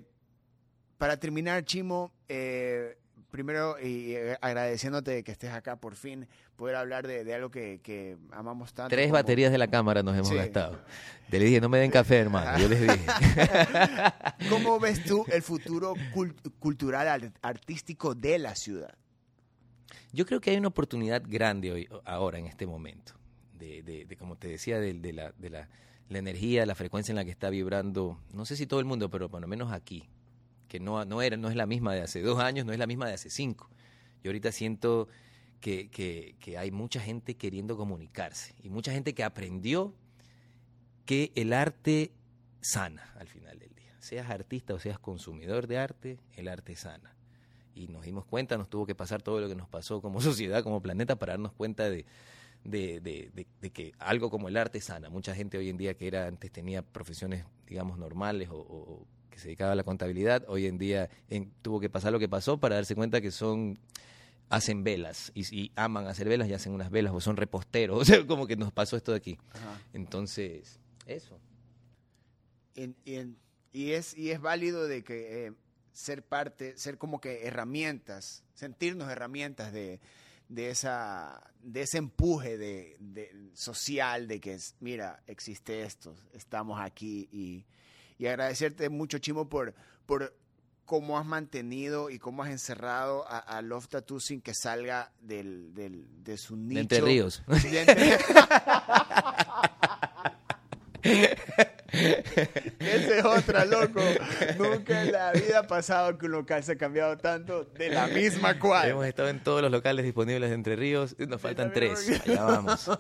para 0.97 1.17
terminar, 1.17 1.65
Chimo, 1.65 2.11
eh, 2.27 2.97
primero 3.34 3.77
y 3.81 4.13
eh, 4.13 4.38
agradeciéndote 4.41 5.23
que 5.23 5.31
estés 5.31 5.49
acá 5.49 5.75
por 5.75 5.95
fin, 5.95 6.27
poder 6.55 6.75
hablar 6.75 7.07
de, 7.07 7.34
algo 7.34 7.49
que, 7.49 8.15
amamos 8.31 8.75
tanto. 8.75 8.95
Tres 8.95 9.11
baterías 9.11 9.51
de 9.51 9.57
la 9.57 9.67
cámara 9.67 10.03
nos 10.03 10.15
hemos 10.15 10.31
gastado. 10.31 10.79
Te 11.31 11.39
le 11.39 11.45
dije, 11.45 11.59
no 11.59 11.67
me 11.67 11.79
den 11.79 11.89
café, 11.89 12.19
hermano. 12.19 12.59
Yo 12.59 12.69
les 12.69 12.81
dije. 12.81 12.99
¿Cómo 14.49 14.79
ves 14.79 15.03
tú 15.03 15.25
el 15.29 15.41
futuro 15.41 15.95
cultural, 16.59 17.34
artístico 17.41 18.13
de 18.13 18.38
la 18.38 18.53
ciudad? 18.53 18.93
Yo 20.11 20.27
creo 20.27 20.39
que 20.39 20.51
hay 20.51 20.57
una 20.57 20.67
oportunidad 20.67 21.23
grande 21.25 21.71
hoy, 21.71 21.89
ahora, 22.05 22.38
en 22.38 22.45
este 22.45 22.67
momento. 22.67 23.13
De, 23.51 23.81
de, 23.81 24.15
como 24.15 24.38
te 24.38 24.47
decía, 24.47 24.79
de, 24.79 24.93
la, 25.11 25.31
de 25.31 25.49
la, 25.49 25.69
la 26.07 26.19
energía, 26.19 26.67
la 26.67 26.75
frecuencia 26.75 27.11
en 27.11 27.15
la 27.15 27.25
que 27.25 27.31
está 27.31 27.49
vibrando, 27.49 28.19
no 28.31 28.45
sé 28.45 28.55
si 28.55 28.67
todo 28.67 28.79
el 28.79 28.86
mundo, 28.86 29.09
pero 29.09 29.27
por 29.27 29.41
lo 29.41 29.47
menos 29.47 29.71
aquí, 29.71 30.07
que 30.74 30.80
no, 30.80 31.21
era, 31.21 31.38
no 31.38 31.49
es 31.49 31.55
la 31.55 31.67
misma 31.67 31.93
de 31.93 32.01
hace 32.01 32.24
dos 32.24 32.39
años, 32.39 32.65
no 32.65 32.74
es 32.74 32.80
la 32.80 32.88
misma 32.88 33.05
de 33.05 33.13
hace 33.13 33.30
cinco. 33.30 33.69
Yo 34.24 34.32
ahorita 34.32 34.51
siento 34.51 35.07
que, 35.61 35.88
que, 35.91 36.57
hay 36.57 36.71
mucha 36.71 36.99
gente 36.99 37.38
queriendo 37.38 37.78
comunicarse 37.78 38.55
y 38.63 38.71
mucha 38.71 38.91
gente 38.91 39.13
que 39.13 39.24
aprendió 39.24 39.93
que 41.05 41.32
el 41.36 41.53
arte 41.53 42.11
sana 42.61 43.13
al 43.19 43.28
final 43.28 43.59
del 43.59 43.76
día. 43.76 43.93
Seas 43.99 44.32
artista 44.32 44.74
o 44.74 44.80
seas 44.80 44.97
consumidor 44.97 45.67
de 45.67 45.78
arte, 45.78 46.19
el 46.34 46.47
arte 46.47 46.76
sana. 46.76 47.15
Y 47.76 47.88
nos 47.88 48.03
dimos 48.03 48.26
cuenta, 48.26 48.57
nos 48.57 48.67
tuvo 48.67 48.88
que 48.88 48.95
pasar 48.95 49.21
todo 49.21 49.41
lo 49.41 49.47
que 49.47 49.55
nos 49.55 49.69
pasó 49.69 50.01
como 50.01 50.21
sociedad, 50.21 50.63
como 50.63 50.82
planeta, 50.82 51.17
para 51.17 51.34
darnos 51.34 51.53
cuenta 51.53 51.88
de, 51.88 52.07
de, 52.63 52.99
de, 52.99 53.45
de, 53.61 53.69
que 53.69 53.91
algo 53.99 54.32
como 54.32 54.47
el 54.47 54.57
arte 54.57 54.82
sana. 54.82 55.11
Mucha 55.11 55.36
gente 55.36 55.59
hoy 55.59 55.69
en 55.69 55.78
día 55.78 55.93
que 55.93 56.07
era 56.07 56.26
antes 56.26 56.51
tenía 56.51 56.82
profesiones, 56.82 57.45
digamos, 57.67 57.99
normales 57.99 58.49
o 58.51 59.05
que 59.34 59.39
se 59.39 59.47
dedicaba 59.47 59.71
a 59.71 59.75
la 59.75 59.84
contabilidad, 59.84 60.45
hoy 60.47 60.67
en 60.67 60.77
día 60.77 61.09
tuvo 61.63 61.79
que 61.79 61.89
pasar 61.89 62.11
lo 62.11 62.19
que 62.19 62.29
pasó 62.29 62.59
para 62.59 62.75
darse 62.75 62.93
cuenta 62.93 63.19
que 63.19 63.31
son 63.31 63.79
hacen 64.49 64.84
velas 64.84 65.31
y, 65.34 65.71
aman 65.75 66.05
hacer 66.05 66.29
velas 66.29 66.47
y 66.47 66.53
hacen 66.53 66.73
unas 66.73 66.91
velas 66.91 67.13
o 67.13 67.19
son 67.19 67.36
reposteros, 67.36 67.99
o 68.01 68.05
sea, 68.05 68.25
como 68.27 68.45
que 68.45 68.55
nos 68.55 68.71
pasó 68.71 68.95
esto 68.95 69.11
de 69.11 69.17
aquí. 69.17 69.38
Entonces, 69.91 70.79
eso. 71.07 71.39
y, 72.75 73.91
es, 73.91 74.15
y 74.15 74.29
es 74.29 74.39
válido 74.39 74.88
de 74.88 75.03
que 75.03 75.47
eh, 75.47 75.53
ser 75.93 76.23
parte, 76.23 76.77
ser 76.77 76.99
como 76.99 77.19
que 77.19 77.47
herramientas, 77.47 78.43
sentirnos 78.53 79.09
herramientas 79.09 79.73
de, 79.73 79.99
de, 80.47 80.69
esa, 80.69 81.51
de 81.63 81.81
ese 81.81 81.97
empuje 81.97 82.59
de, 82.59 82.97
de, 82.99 83.49
social 83.53 84.27
de 84.27 84.39
que, 84.39 84.59
mira, 84.79 85.23
existe 85.25 85.81
esto, 85.81 86.15
estamos 86.34 86.79
aquí 86.79 87.27
y 87.31 87.65
y 88.18 88.28
agradecerte 88.28 88.89
mucho, 88.89 89.20
Chimo, 89.20 89.49
por, 89.49 89.74
por 90.05 90.36
cómo 90.86 91.18
has 91.18 91.26
mantenido 91.26 92.09
y 92.09 92.20
cómo 92.20 92.43
has 92.43 92.49
encerrado 92.49 93.26
a, 93.28 93.61
Love 93.61 93.88
Tattoo 93.88 94.20
sin 94.20 94.41
que 94.41 94.53
salga 94.53 95.11
del, 95.22 95.74
del, 95.74 96.05
de 96.24 96.38
su 96.38 96.55
nicho. 96.55 96.76
De 96.76 96.82
entre 96.82 97.01
ríos. 97.01 97.43
Esa 101.93 103.18
es 103.18 103.26
otra, 103.26 103.66
loco. 103.66 104.01
Nunca 104.57 105.03
en 105.03 105.11
la 105.11 105.32
vida 105.32 105.59
ha 105.59 105.68
pasado 105.68 106.18
que 106.18 106.26
un 106.26 106.32
local 106.32 106.64
se 106.64 106.72
ha 106.74 106.78
cambiado 106.78 107.18
tanto 107.18 107.66
de 107.66 107.89
la 107.89 108.07
misma 108.07 108.57
cual. 108.57 108.89
Hemos 108.89 109.05
estado 109.05 109.30
en 109.30 109.43
todos 109.43 109.61
los 109.61 109.72
locales 109.72 110.03
disponibles 110.03 110.49
de 110.49 110.55
Entre 110.55 110.76
Ríos. 110.76 111.16
Nos 111.20 111.39
faltan 111.39 111.72
tres. 111.72 112.22
Allá 112.26 112.43
vamos. 112.43 112.89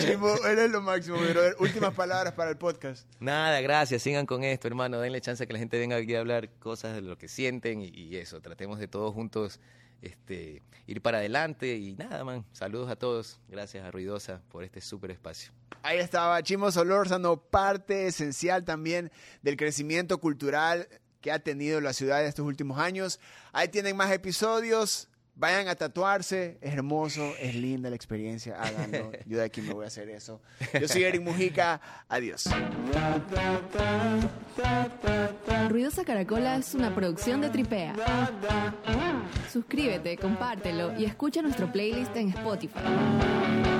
Chimo, 0.00 0.34
eres 0.46 0.70
lo 0.70 0.80
máximo, 0.80 1.18
brother. 1.18 1.54
Últimas 1.58 1.92
palabras 1.92 2.32
para 2.32 2.50
el 2.50 2.56
podcast. 2.56 3.06
Nada, 3.20 3.60
gracias. 3.60 4.02
Sigan 4.02 4.24
con 4.24 4.42
esto, 4.42 4.66
hermano. 4.68 5.00
Denle 5.00 5.20
chance 5.20 5.44
a 5.44 5.46
que 5.46 5.52
la 5.52 5.58
gente 5.58 5.78
venga 5.78 5.96
aquí 5.96 6.14
a 6.14 6.20
hablar 6.20 6.48
cosas 6.58 6.94
de 6.94 7.02
lo 7.02 7.18
que 7.18 7.28
sienten 7.28 7.82
y, 7.82 8.16
eso. 8.16 8.40
Tratemos 8.40 8.78
de 8.78 8.88
todos 8.88 9.12
juntos 9.12 9.60
este, 10.00 10.62
ir 10.86 11.02
para 11.02 11.18
adelante 11.18 11.76
y 11.76 11.94
nada, 11.94 12.24
man. 12.24 12.46
Saludos 12.52 12.90
a 12.90 12.96
todos. 12.96 13.38
Gracias 13.48 13.84
a 13.84 13.90
Ruidosa 13.90 14.40
por 14.48 14.64
este 14.64 14.80
súper 14.80 15.10
espacio. 15.10 15.52
Ahí 15.82 15.98
estaba 15.98 16.42
Chimo 16.42 16.72
Solórzano, 16.72 17.36
parte 17.36 18.06
esencial 18.06 18.64
también 18.64 19.12
del 19.42 19.58
crecimiento 19.58 20.18
cultural 20.18 20.88
que 21.20 21.32
ha 21.32 21.38
tenido 21.38 21.82
la 21.82 21.92
ciudad 21.92 22.22
en 22.22 22.28
estos 22.28 22.46
últimos 22.46 22.78
años. 22.78 23.20
Ahí 23.52 23.68
tienen 23.68 23.94
más 23.94 24.10
episodios. 24.10 25.10
Vayan 25.38 25.68
a 25.68 25.74
tatuarse, 25.74 26.56
es 26.62 26.72
hermoso, 26.72 27.34
es 27.38 27.54
linda 27.54 27.90
la 27.90 27.96
experiencia, 27.96 28.56
háganlo. 28.58 29.12
Yo 29.26 29.36
de 29.36 29.44
aquí 29.44 29.60
me 29.60 29.74
voy 29.74 29.84
a 29.84 29.88
hacer 29.88 30.08
eso. 30.08 30.40
Yo 30.80 30.88
soy 30.88 31.04
Eric 31.04 31.20
Mujica, 31.20 31.78
adiós. 32.08 32.48
Ruidosa 35.68 36.04
Caracola 36.06 36.56
es 36.56 36.74
una 36.74 36.94
producción 36.94 37.42
de 37.42 37.50
Tripea. 37.50 37.94
Suscríbete, 39.52 40.16
compártelo 40.16 40.98
y 40.98 41.04
escucha 41.04 41.42
nuestro 41.42 41.70
playlist 41.70 42.16
en 42.16 42.30
Spotify. 42.30 43.75